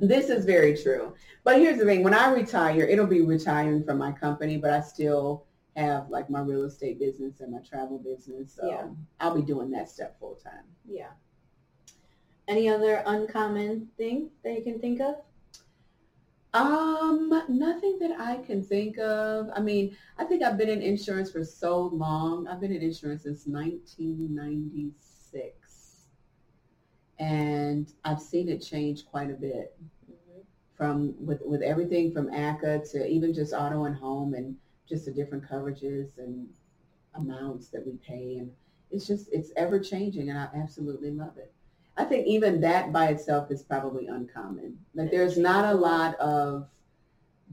This 0.00 0.28
is 0.30 0.44
very 0.44 0.76
true. 0.76 1.14
But 1.44 1.58
here's 1.58 1.78
the 1.78 1.84
thing. 1.84 2.02
When 2.02 2.12
I 2.14 2.32
retire, 2.32 2.82
it'll 2.82 3.06
be 3.06 3.20
retiring 3.20 3.84
from 3.84 3.98
my 3.98 4.10
company, 4.12 4.56
but 4.56 4.70
I 4.72 4.80
still 4.80 5.46
have 5.76 6.10
like 6.10 6.28
my 6.28 6.40
real 6.40 6.64
estate 6.64 6.98
business 6.98 7.40
and 7.40 7.52
my 7.52 7.60
travel 7.60 7.98
business. 7.98 8.54
So 8.56 8.66
Yeah. 8.66 8.88
I'll 9.20 9.34
be 9.34 9.42
doing 9.42 9.70
that 9.70 9.88
stuff 9.88 10.10
full 10.18 10.34
time. 10.34 10.64
Yeah. 10.84 11.10
Any 12.48 12.68
other 12.68 13.02
uncommon 13.06 13.88
thing 13.96 14.30
that 14.42 14.54
you 14.54 14.62
can 14.62 14.80
think 14.80 15.00
of? 15.00 15.16
Um, 16.56 17.28
nothing 17.48 17.98
that 18.00 18.18
I 18.18 18.38
can 18.38 18.62
think 18.62 18.98
of. 18.98 19.50
I 19.54 19.60
mean, 19.60 19.94
I 20.16 20.24
think 20.24 20.42
I've 20.42 20.56
been 20.56 20.70
in 20.70 20.80
insurance 20.80 21.30
for 21.30 21.44
so 21.44 21.82
long. 21.86 22.46
I've 22.48 22.60
been 22.60 22.72
in 22.72 22.80
insurance 22.82 23.24
since 23.24 23.46
1996. 23.46 26.06
and 27.18 27.92
I've 28.04 28.20
seen 28.20 28.48
it 28.48 28.60
change 28.60 29.06
quite 29.06 29.30
a 29.30 29.34
bit 29.34 29.76
Mhm. 30.08 30.44
from 30.74 31.26
with 31.26 31.42
with 31.42 31.62
everything 31.62 32.12
from 32.12 32.30
ACA 32.30 32.80
to 32.92 33.06
even 33.06 33.34
just 33.34 33.54
auto 33.54 33.84
and 33.84 33.96
home 33.96 34.34
and 34.34 34.58
just 34.86 35.06
the 35.06 35.12
different 35.12 35.44
coverages 35.44 36.18
and 36.18 36.54
amounts 37.14 37.70
that 37.70 37.86
we 37.86 37.96
pay 37.98 38.38
and 38.38 38.54
it's 38.90 39.06
just 39.06 39.28
it's 39.32 39.52
ever 39.56 39.80
changing 39.80 40.30
and 40.30 40.38
I 40.38 40.50
absolutely 40.54 41.12
love 41.12 41.38
it. 41.38 41.52
I 41.96 42.04
think 42.04 42.26
even 42.26 42.60
that 42.60 42.92
by 42.92 43.08
itself 43.08 43.50
is 43.50 43.62
probably 43.62 44.06
uncommon. 44.06 44.78
Like 44.94 45.10
there's 45.10 45.38
not 45.38 45.74
a 45.74 45.76
lot 45.76 46.14
of 46.16 46.68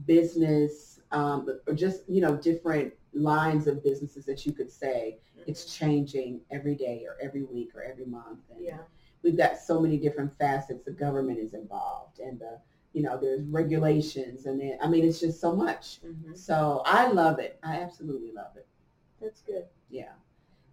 business 0.06 1.00
um, 1.12 1.48
or 1.66 1.74
just 1.74 2.02
you 2.08 2.20
know 2.20 2.36
different 2.36 2.92
lines 3.12 3.66
of 3.66 3.82
businesses 3.84 4.24
that 4.26 4.44
you 4.44 4.52
could 4.52 4.70
say 4.70 5.18
it's 5.46 5.76
changing 5.76 6.40
every 6.50 6.74
day 6.74 7.04
or 7.06 7.16
every 7.22 7.42
week 7.44 7.70
or 7.74 7.82
every 7.82 8.06
month. 8.06 8.40
And 8.50 8.64
Yeah. 8.64 8.78
we've 9.22 9.36
got 9.36 9.58
so 9.58 9.80
many 9.80 9.98
different 9.98 10.36
facets. 10.38 10.84
The 10.84 10.90
government 10.90 11.38
is 11.38 11.54
involved 11.54 12.18
and 12.18 12.38
the 12.38 12.60
you 12.92 13.02
know 13.02 13.18
there's 13.18 13.46
regulations 13.48 14.46
and 14.46 14.60
then 14.60 14.78
I 14.82 14.88
mean 14.88 15.04
it's 15.04 15.20
just 15.20 15.40
so 15.40 15.54
much. 15.54 16.00
Mhm. 16.02 16.36
So 16.36 16.82
I 16.84 17.10
love 17.10 17.38
it. 17.38 17.58
I 17.62 17.80
absolutely 17.80 18.32
love 18.32 18.56
it. 18.56 18.66
That's 19.20 19.42
good. 19.42 19.66
Yeah. 19.90 20.12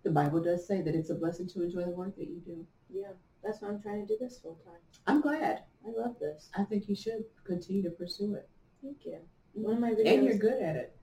The 0.04 0.12
Bible 0.12 0.42
does 0.42 0.66
say 0.66 0.82
that 0.82 0.96
it's 0.96 1.12
a 1.12 1.16
blessing 1.16 1.48
to 1.50 1.62
enjoy 1.64 1.84
the 1.84 1.92
work 1.92 2.16
that 2.18 2.28
you 2.28 2.40
do. 2.40 2.66
Yeah. 2.90 3.14
That's 3.44 3.62
why 3.62 3.70
I'm 3.70 3.82
trying 3.82 4.06
to 4.06 4.14
do 4.14 4.18
this 4.20 4.38
full 4.40 4.60
time. 4.66 4.76
I'm 5.08 5.22
glad. 5.22 5.64
I 5.86 5.90
love 6.00 6.16
this. 6.20 6.50
I 6.56 6.64
think 6.64 6.88
you 6.88 6.96
should 6.96 7.24
continue 7.44 7.82
to 7.84 7.90
pursue 7.90 8.36
it. 8.36 8.48
Thank 8.84 9.06
you. 9.06 9.18
One 9.54 9.76
of 9.76 9.80
my 9.80 9.92
videos. 9.92 10.14
And 10.14 10.26
you're 10.26 10.38
good 10.38 10.62
at 10.62 10.76
it. 10.76 10.96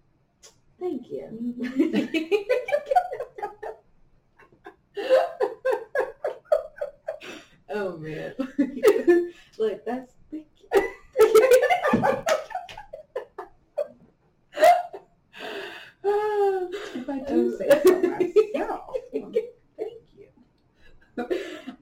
Thank 0.79 1.11
you. 1.11 1.29
oh 7.71 7.97
man. 7.99 8.35
Look, 9.59 9.85
that's 9.85 10.15
thank 10.31 10.47
you. 10.57 10.69
if 16.95 17.09
I 17.09 17.19
do 17.27 17.57
say 17.57 17.69
so 17.85 18.01
myself. 18.01 18.95
Thank 19.13 19.35
you. 20.17 20.29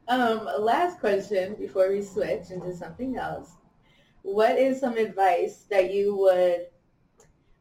Um, 0.08 0.48
last 0.60 1.00
question 1.16 1.54
before 1.58 1.90
we 1.90 2.02
switch 2.02 2.50
into 2.50 2.74
something 2.74 3.16
else. 3.16 3.52
What 4.22 4.58
is 4.58 4.80
some 4.80 4.96
advice 4.96 5.64
that 5.70 5.92
you 5.92 6.16
would 6.16 6.66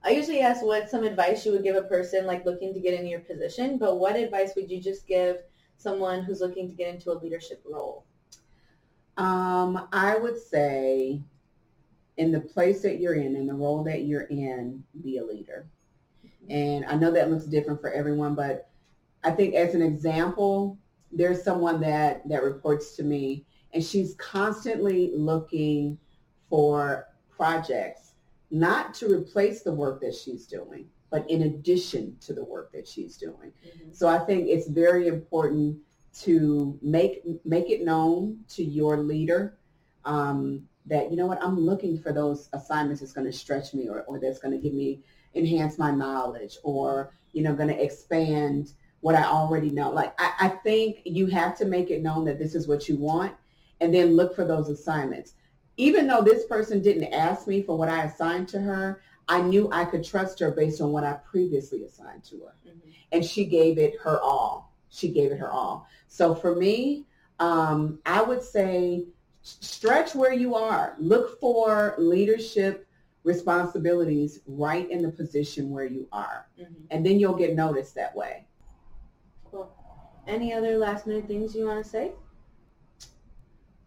I 0.03 0.12
usually 0.12 0.41
ask 0.41 0.64
what 0.64 0.89
some 0.89 1.03
advice 1.03 1.45
you 1.45 1.51
would 1.53 1.64
give 1.64 1.76
a 1.76 1.82
person 1.82 2.28
like 2.28 2.45
looking 2.45 2.76
to 2.76 2.80
get 2.80 2.99
in 2.99 3.08
your 3.08 3.22
position, 3.22 3.80
but 3.80 3.95
what 3.95 4.16
advice 4.16 4.51
would 4.56 4.70
you 4.70 4.80
just 4.80 5.08
give 5.08 5.38
someone 5.78 6.22
who's 6.22 6.41
looking 6.41 6.70
to 6.70 6.76
get 6.76 6.93
into 6.93 7.12
a 7.12 7.18
leadership 7.18 7.64
role? 7.66 8.06
Um, 9.18 9.88
I 9.91 10.16
would 10.16 10.38
say 10.38 11.24
in 12.18 12.32
the 12.32 12.39
place 12.39 12.84
that 12.84 12.99
you're 12.99 13.16
in, 13.16 13.36
in 13.36 13.47
the 13.47 13.56
role 13.56 13.84
that 13.86 14.03
you're 14.03 14.28
in, 14.28 14.84
be 15.01 15.18
a 15.18 15.26
leader. 15.26 15.66
And 16.51 16.86
I 16.86 16.93
know 16.95 17.10
that 17.10 17.32
looks 17.32 17.45
different 17.45 17.82
for 17.82 17.91
everyone, 17.91 18.36
but 18.36 18.70
I 19.24 19.32
think 19.32 19.56
as 19.56 19.74
an 19.74 19.82
example, 19.82 20.78
there's 21.12 21.43
someone 21.43 21.80
that, 21.82 22.28
that 22.28 22.43
reports 22.43 22.95
to 22.97 23.03
me 23.03 23.45
and 23.74 23.84
she's 23.84 24.16
constantly 24.16 25.12
looking 25.16 25.97
for 26.49 27.08
projects, 27.30 28.14
not 28.49 28.93
to 28.95 29.12
replace 29.12 29.64
the 29.64 29.74
work 29.74 29.99
that 30.01 30.16
she's 30.16 30.45
doing, 30.47 30.88
but 31.12 31.30
in 31.30 31.43
addition 31.43 32.16
to 32.22 32.34
the 32.34 32.43
work 32.43 32.72
that 32.72 32.88
she's 32.88 33.18
doing. 33.18 33.51
So 33.91 34.08
I 34.08 34.20
think 34.20 34.47
it's 34.47 34.68
very 34.68 35.08
important 35.08 35.78
to 36.22 36.80
make 36.82 37.24
make 37.43 37.70
it 37.70 37.84
known 37.84 38.39
to 38.47 38.64
your 38.64 38.97
leader 38.97 39.58
um, 40.06 40.64
that 40.86 41.12
you 41.12 41.18
know 41.18 41.28
what 41.28 41.43
I'm 41.43 41.60
looking 41.60 41.99
for 41.99 42.14
those 42.14 42.47
assignments 42.53 43.01
that's 43.01 43.12
going 43.12 43.30
to 43.30 43.38
stretch 43.38 43.74
me 43.74 43.89
or, 43.89 44.03
or 44.03 44.20
that's 44.20 44.39
going 44.39 44.53
to 44.53 44.58
give 44.58 44.74
me 44.74 45.01
enhance 45.34 45.78
my 45.78 45.91
knowledge 45.91 46.58
or 46.64 47.14
you 47.34 47.43
know 47.43 47.53
going 47.53 47.68
to 47.68 47.84
expand 47.84 48.72
what 49.06 49.14
I 49.14 49.24
already 49.24 49.70
know. 49.70 49.91
Like 49.91 50.20
I, 50.20 50.32
I 50.39 50.47
think 50.47 51.01
you 51.06 51.28
have 51.28 51.56
to 51.60 51.66
make 51.66 51.91
it 51.91 52.01
known 52.01 52.26
that 52.26 52.39
this 52.39 52.56
is 52.56 52.68
what 52.68 52.89
you 52.89 52.97
want 52.97 53.36
and 53.80 53.93
then 53.93 54.16
look 54.16 54.36
for 54.36 54.45
those 54.45 54.68
assignments. 54.68 55.36
Even 55.78 56.08
though 56.08 56.24
this 56.24 56.45
person 56.47 56.82
didn't 56.82 57.14
ask 57.14 57.45
me 57.45 57.62
for 57.62 57.78
what 57.78 57.88
I 57.88 58.06
assigned 58.06 58.47
to 58.49 58.60
her, 58.60 59.03
I 59.28 59.43
knew 59.43 59.70
I 59.72 59.86
could 59.86 60.03
trust 60.03 60.39
her 60.39 60.49
based 60.49 60.82
on 60.82 60.91
what 60.91 61.03
I 61.03 61.14
previously 61.24 61.84
assigned 61.84 62.24
to 62.24 62.39
her 62.45 62.56
Mhm. 62.66 62.93
and 63.12 63.24
she 63.24 63.45
gave 63.45 63.78
it 63.78 63.93
her 64.01 64.20
all. 64.20 64.74
She 64.89 65.10
gave 65.10 65.32
it 65.32 65.38
her 65.38 65.51
all. 65.51 65.86
So 66.08 66.34
for 66.34 66.56
me, 66.56 67.06
um, 67.39 67.99
I 68.08 68.24
would 68.24 68.41
say 68.41 69.06
stretch 69.43 70.16
where 70.16 70.34
you 70.34 70.56
are. 70.56 70.95
Look 70.97 71.39
for 71.39 71.93
leadership 71.99 72.88
responsibilities 73.24 74.39
right 74.47 74.89
in 74.89 75.03
the 75.03 75.12
position 75.12 75.70
where 75.70 75.86
you 75.86 76.08
are. 76.12 76.47
Mhm. 76.60 76.88
And 76.89 77.06
then 77.06 77.20
you'll 77.20 77.36
get 77.36 77.56
noticed 77.56 77.93
that 77.93 78.16
way. 78.16 78.47
Any 80.28 80.53
other 80.53 80.78
last 80.78 81.05
minute 81.07 81.28
things 81.28 81.55
you 81.55 81.65
want 81.67 81.84
to 81.84 81.89
say? 81.89 82.11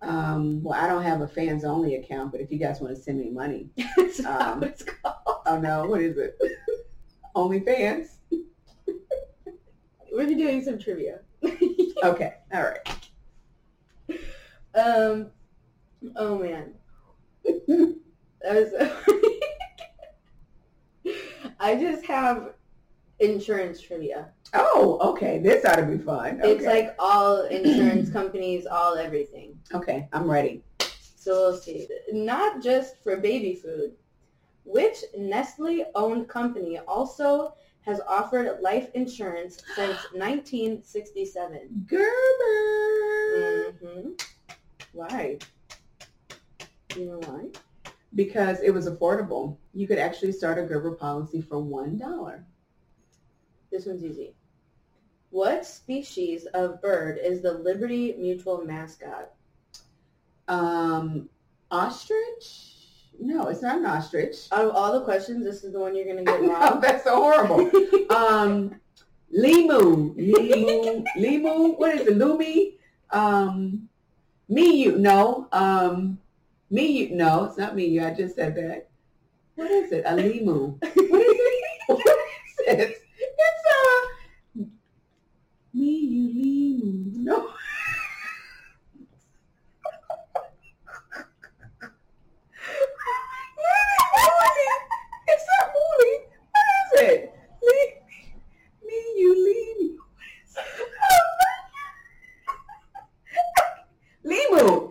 Um, 0.01 0.62
well, 0.62 0.78
I 0.80 0.86
don't 0.86 1.03
have 1.03 1.20
a 1.22 1.26
fans 1.28 1.64
only 1.64 1.97
account, 1.97 2.30
but 2.30 2.41
if 2.41 2.53
you 2.53 2.59
guys 2.59 2.80
want 2.80 2.95
to 2.95 3.01
send 3.03 3.18
me 3.18 3.30
money, 3.30 3.68
not 4.20 4.24
Um, 4.41 4.62
it's 4.62 4.84
called. 4.84 5.16
oh 5.47 5.59
no, 5.61 5.86
what 5.86 6.01
is 6.01 6.16
it? 6.16 6.39
only 7.34 7.61
fans? 7.61 8.18
We're 10.12 10.26
doing 10.26 10.62
some 10.62 10.78
trivia. 10.78 11.20
Okay, 12.05 12.34
all 12.55 12.62
right. 12.62 13.11
um. 14.76 15.30
Oh 16.14 16.39
man. 16.39 16.74
That 17.45 17.97
was. 18.45 18.72
I 21.59 21.74
just 21.74 22.07
have 22.07 22.55
insurance 23.21 23.81
trivia. 23.81 24.29
Oh, 24.55 24.99
okay. 25.11 25.39
This 25.39 25.64
ought 25.64 25.77
to 25.77 25.87
be 25.87 25.99
fun. 25.99 26.41
It's 26.43 26.64
like 26.64 26.95
all 26.99 27.43
insurance 27.47 28.11
companies, 28.11 28.66
all 28.66 28.97
everything. 28.97 29.59
okay, 29.75 30.09
I'm 30.12 30.31
ready. 30.31 30.62
So 31.16 31.33
we'll 31.51 31.57
see. 31.59 31.87
Not 32.12 32.62
just 32.62 33.03
for 33.03 33.16
baby 33.16 33.55
food. 33.55 33.93
Which 34.64 34.99
Nestle-owned 35.16 36.29
company 36.29 36.79
also 36.87 37.55
has 37.83 38.01
offered 38.07 38.61
life 38.61 38.91
insurance 38.95 39.62
since 39.75 39.97
1967? 40.12 41.87
Gerber. 41.87 43.73
hmm 43.83 44.11
Why? 44.93 45.39
You 46.97 47.05
know 47.07 47.21
why? 47.27 47.47
because 48.14 48.61
it 48.62 48.71
was 48.73 48.89
affordable. 48.89 49.59
You 49.75 49.87
could 49.87 49.99
actually 49.99 50.33
start 50.33 50.59
a 50.59 50.62
Gerber 50.62 50.93
policy 50.93 51.43
for 51.43 51.59
one 51.61 51.99
dollar. 51.99 52.45
This 53.71 53.87
one's 53.87 54.05
easy. 54.05 54.35
What 55.31 55.66
species 55.66 56.47
of 56.55 56.81
bird 56.81 57.19
is 57.23 57.43
the 57.43 57.53
Liberty 57.53 58.14
Mutual 58.19 58.64
mascot? 58.64 59.31
Um, 60.49 61.29
ostrich? 61.71 62.75
No, 63.21 63.49
it's 63.49 63.62
not 63.62 63.79
an 63.79 63.87
ostrich. 63.87 64.49
Out 64.53 64.64
of 64.66 64.75
all 64.75 64.93
the 64.93 65.05
questions, 65.05 65.45
this 65.45 65.64
is 65.64 65.73
the 65.73 65.81
one 65.81 65.95
you're 65.95 66.07
going 66.07 66.25
to 66.25 66.25
get 66.25 66.41
wrong. 66.49 66.81
that's 66.81 67.05
so 67.05 67.16
horrible. 67.16 67.61
um, 68.16 68.81
Limu, 69.37 70.14
Limu, 70.16 71.05
Limu. 71.16 71.79
What 71.79 71.95
is 71.97 72.07
it? 72.07 72.19
Lumi? 72.19 72.75
Um, 73.11 73.89
Miyu? 74.51 74.97
No. 74.97 75.49
Um, 75.53 76.19
Miyu? 76.73 77.11
No, 77.11 77.45
it's 77.45 77.59
not 77.59 77.77
Miyu. 77.77 78.07
I 78.07 78.14
just 78.14 78.35
said 78.35 78.55
that. 78.55 78.89
What 79.57 79.71
is 79.71 79.93
it? 79.93 80.05
A 80.07 80.11
Limu. 80.12 80.79
What 80.81 81.21
is 81.21 81.37
it? 81.39 81.83
What 81.89 81.99
is 81.99 82.61
it? 82.66 82.79
It's 82.81 83.01
a 83.01 83.37
Miyu 83.37 83.49
Limu. 85.75 85.75
No. 85.75 85.75
It's 85.75 85.75
not 85.75 85.75
Mooley. 85.75 85.75
What 85.75 85.75
is 85.75 85.75
it? 85.75 85.75
Me, 85.75 85.75
me, 85.75 85.75
you, 85.75 85.75
leave 85.75 85.75
Limu. 85.75 85.75
It's 85.75 85.75
not 85.75 85.77
Limu. 85.77 85.77
It's 85.77 85.77
okay, 85.77 85.77
a 85.77 85.98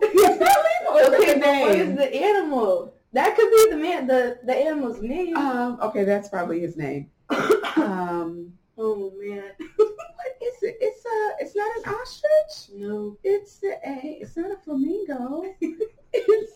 what 1.12 1.28
is 1.28 1.36
name. 1.36 1.66
What 1.68 1.76
is 1.76 1.96
the 1.96 2.14
animal? 2.14 2.94
That 3.12 3.36
could 3.36 3.50
be 3.50 3.66
the 3.70 3.76
man. 3.76 4.06
The 4.06 4.38
the 4.44 4.54
animal's 4.54 5.00
name. 5.00 5.36
Um, 5.36 5.78
okay, 5.82 6.04
that's 6.04 6.28
probably 6.28 6.60
his 6.60 6.76
name. 6.76 7.10
Um, 7.76 8.52
oh 8.76 9.12
man. 9.20 9.52
what 9.58 10.36
is 10.42 10.62
it? 10.62 10.76
It's 10.80 11.04
a. 11.04 11.44
It's 11.44 11.54
not 11.54 11.76
an 11.76 11.94
ostrich. 11.94 12.67
No. 12.78 13.16
It's 13.24 13.58
the 13.58 13.76
a. 13.84 14.18
It's 14.20 14.36
not 14.36 14.52
a 14.52 14.56
flamingo. 14.56 15.42
it's. 15.60 16.52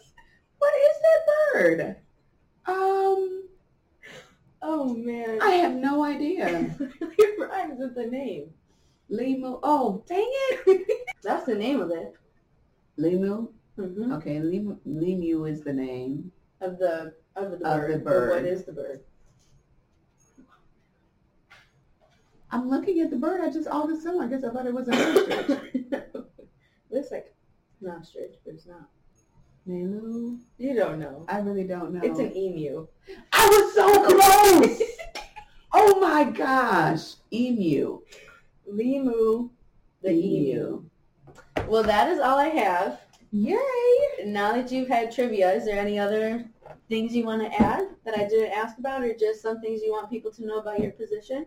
What 0.58 0.72
is 0.74 0.96
that 1.02 1.52
bird? 1.52 1.96
Um, 2.66 3.42
Oh 4.62 4.94
man. 4.94 5.40
I 5.42 5.50
have 5.50 5.74
no 5.74 6.04
idea. 6.04 6.74
it 6.78 7.40
rhymes 7.40 7.80
with 7.80 7.94
the 7.96 8.06
name. 8.06 8.50
Limu. 9.10 9.58
Oh, 9.62 10.04
dang 10.06 10.24
it. 10.24 11.06
That's 11.22 11.44
the 11.44 11.54
name 11.54 11.80
of 11.80 11.90
it. 11.90 12.14
Limu. 12.98 13.48
hmm 13.76 14.12
Okay, 14.12 14.36
Limu, 14.36 14.78
Limu 14.86 15.50
is 15.50 15.62
the 15.62 15.72
name. 15.72 16.30
Of 16.60 16.78
the 16.78 17.12
of 17.34 17.50
the 17.50 17.56
bird. 17.56 17.90
Of 17.90 17.98
the 17.98 18.04
bird. 18.04 18.04
But 18.04 18.10
bird. 18.10 18.30
what 18.30 18.44
is 18.44 18.64
the 18.64 18.72
bird? 18.72 19.00
I'm 22.52 22.68
looking 22.68 23.00
at 23.00 23.10
the 23.10 23.16
bird. 23.16 23.40
I 23.40 23.50
just 23.50 23.66
all 23.66 23.84
of 23.84 23.90
a 23.90 24.00
sudden, 24.00 24.20
I 24.20 24.26
guess 24.26 24.44
I 24.44 24.50
thought 24.50 24.66
it 24.66 24.74
was 24.74 24.86
an 24.86 24.94
ostrich. 24.94 26.04
Looks 26.90 27.10
like 27.10 27.34
an 27.80 27.88
ostrich, 27.88 28.34
but 28.44 28.54
it's 28.54 28.66
not. 28.66 28.88
Limu. 29.66 30.38
You 30.58 30.74
don't 30.74 30.98
know. 30.98 31.24
I 31.28 31.38
really 31.38 31.64
don't 31.64 31.94
know. 31.94 32.00
It's 32.02 32.18
an 32.18 32.36
emu. 32.36 32.86
I 33.32 33.46
was 33.46 33.74
so 33.74 34.04
close. 34.04 34.82
oh 35.72 35.98
my 36.00 36.24
gosh, 36.24 37.14
emu. 37.32 38.00
Limu, 38.70 39.48
the 40.02 40.10
emu. 40.10 40.84
Well, 41.66 41.84
that 41.84 42.08
is 42.08 42.20
all 42.20 42.38
I 42.38 42.48
have. 42.48 43.00
Yay! 43.30 43.56
Now 44.26 44.52
that 44.52 44.70
you've 44.70 44.88
had 44.88 45.10
trivia, 45.10 45.52
is 45.52 45.64
there 45.64 45.80
any 45.80 45.98
other 45.98 46.44
things 46.90 47.14
you 47.14 47.24
want 47.24 47.40
to 47.40 47.62
add 47.62 47.88
that 48.04 48.18
I 48.18 48.28
didn't 48.28 48.52
ask 48.52 48.76
about, 48.76 49.02
or 49.02 49.14
just 49.14 49.40
some 49.40 49.58
things 49.62 49.80
you 49.82 49.90
want 49.90 50.10
people 50.10 50.30
to 50.32 50.44
know 50.44 50.58
about 50.58 50.80
your 50.80 50.90
position? 50.90 51.46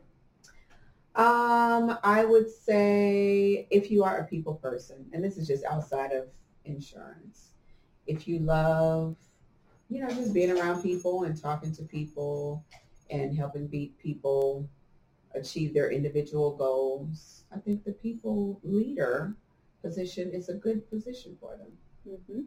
Um, 1.15 1.97
I 2.03 2.25
would 2.25 2.49
say 2.49 3.67
if 3.69 3.89
you 3.89 4.03
are 4.03 4.17
a 4.17 4.25
people 4.25 4.55
person, 4.55 5.05
and 5.13 5.23
this 5.23 5.37
is 5.37 5.47
just 5.47 5.63
outside 5.63 6.11
of 6.11 6.27
insurance, 6.65 7.53
if 8.05 8.27
you 8.27 8.39
love, 8.39 9.15
you 9.89 10.01
know, 10.01 10.09
just 10.09 10.33
being 10.33 10.51
around 10.51 10.81
people 10.81 11.23
and 11.23 11.39
talking 11.39 11.71
to 11.73 11.83
people 11.83 12.65
and 13.09 13.35
helping 13.35 13.67
beat 13.67 13.97
people 13.97 14.67
achieve 15.33 15.73
their 15.73 15.89
individual 15.89 16.55
goals, 16.55 17.45
I 17.55 17.59
think 17.59 17.85
the 17.85 17.93
people 17.93 18.59
leader 18.63 19.35
position 19.81 20.31
is 20.31 20.49
a 20.49 20.53
good 20.53 20.89
position 20.89 21.37
for 21.39 21.55
them. 21.55 21.71
Mm-hmm. 22.09 22.41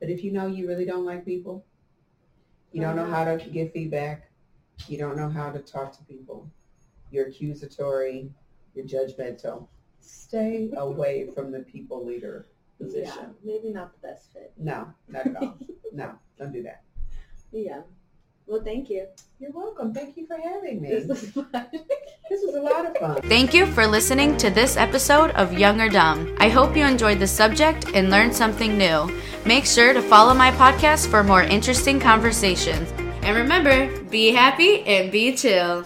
But 0.00 0.10
if 0.10 0.22
you 0.22 0.32
know 0.32 0.46
you 0.46 0.68
really 0.68 0.84
don't 0.84 1.04
like 1.04 1.24
people, 1.24 1.64
you 2.72 2.80
don't 2.80 2.96
know 2.96 3.06
how 3.06 3.24
to 3.24 3.36
give 3.50 3.72
feedback, 3.72 4.30
you 4.86 4.98
don't 4.98 5.16
know 5.16 5.28
how 5.28 5.50
to 5.50 5.60
talk 5.60 5.96
to 5.96 6.04
people, 6.04 6.50
you're 7.10 7.26
accusatory, 7.26 8.30
you're 8.74 8.86
judgmental, 8.86 9.68
stay 10.00 10.70
away 10.76 11.28
from 11.34 11.50
the 11.52 11.60
people 11.60 12.04
leader 12.04 12.46
position. 12.78 13.04
Yeah, 13.04 13.10
position. 13.10 13.34
maybe 13.44 13.72
not 13.72 13.92
the 13.92 14.08
best 14.08 14.32
fit. 14.32 14.52
No, 14.58 14.88
not 15.08 15.26
at 15.26 15.36
all. 15.36 15.58
no, 15.92 16.12
don't 16.38 16.52
do 16.52 16.62
that. 16.62 16.82
Yeah. 17.52 17.82
Well, 18.46 18.62
thank 18.64 18.90
you. 18.90 19.06
You're 19.38 19.52
welcome. 19.52 19.94
Thank 19.94 20.16
you 20.16 20.26
for 20.26 20.36
having 20.36 20.82
me. 20.82 20.88
This 20.88 21.06
was 21.06 21.30
fun. 21.30 21.66
This 22.28 22.42
was 22.44 22.56
a 22.56 22.60
lot 22.60 22.84
of 22.84 22.96
fun. 22.96 23.22
Thank 23.22 23.54
you 23.54 23.64
for 23.66 23.86
listening 23.86 24.36
to 24.38 24.50
this 24.50 24.76
episode 24.76 25.30
of 25.32 25.52
Young 25.52 25.80
or 25.80 25.88
Dumb. 25.88 26.36
I 26.40 26.48
hope 26.48 26.76
you 26.76 26.84
enjoyed 26.84 27.20
the 27.20 27.26
subject 27.28 27.86
and 27.94 28.10
learned 28.10 28.34
something 28.34 28.76
new. 28.76 29.08
Make 29.46 29.66
sure 29.66 29.92
to 29.92 30.02
follow 30.02 30.34
my 30.34 30.50
podcast 30.52 31.08
for 31.08 31.22
more 31.22 31.42
interesting 31.42 32.00
conversations. 32.00 32.90
And 33.22 33.36
remember, 33.36 34.00
be 34.04 34.32
happy 34.32 34.82
and 34.82 35.12
be 35.12 35.36
chill. 35.36 35.84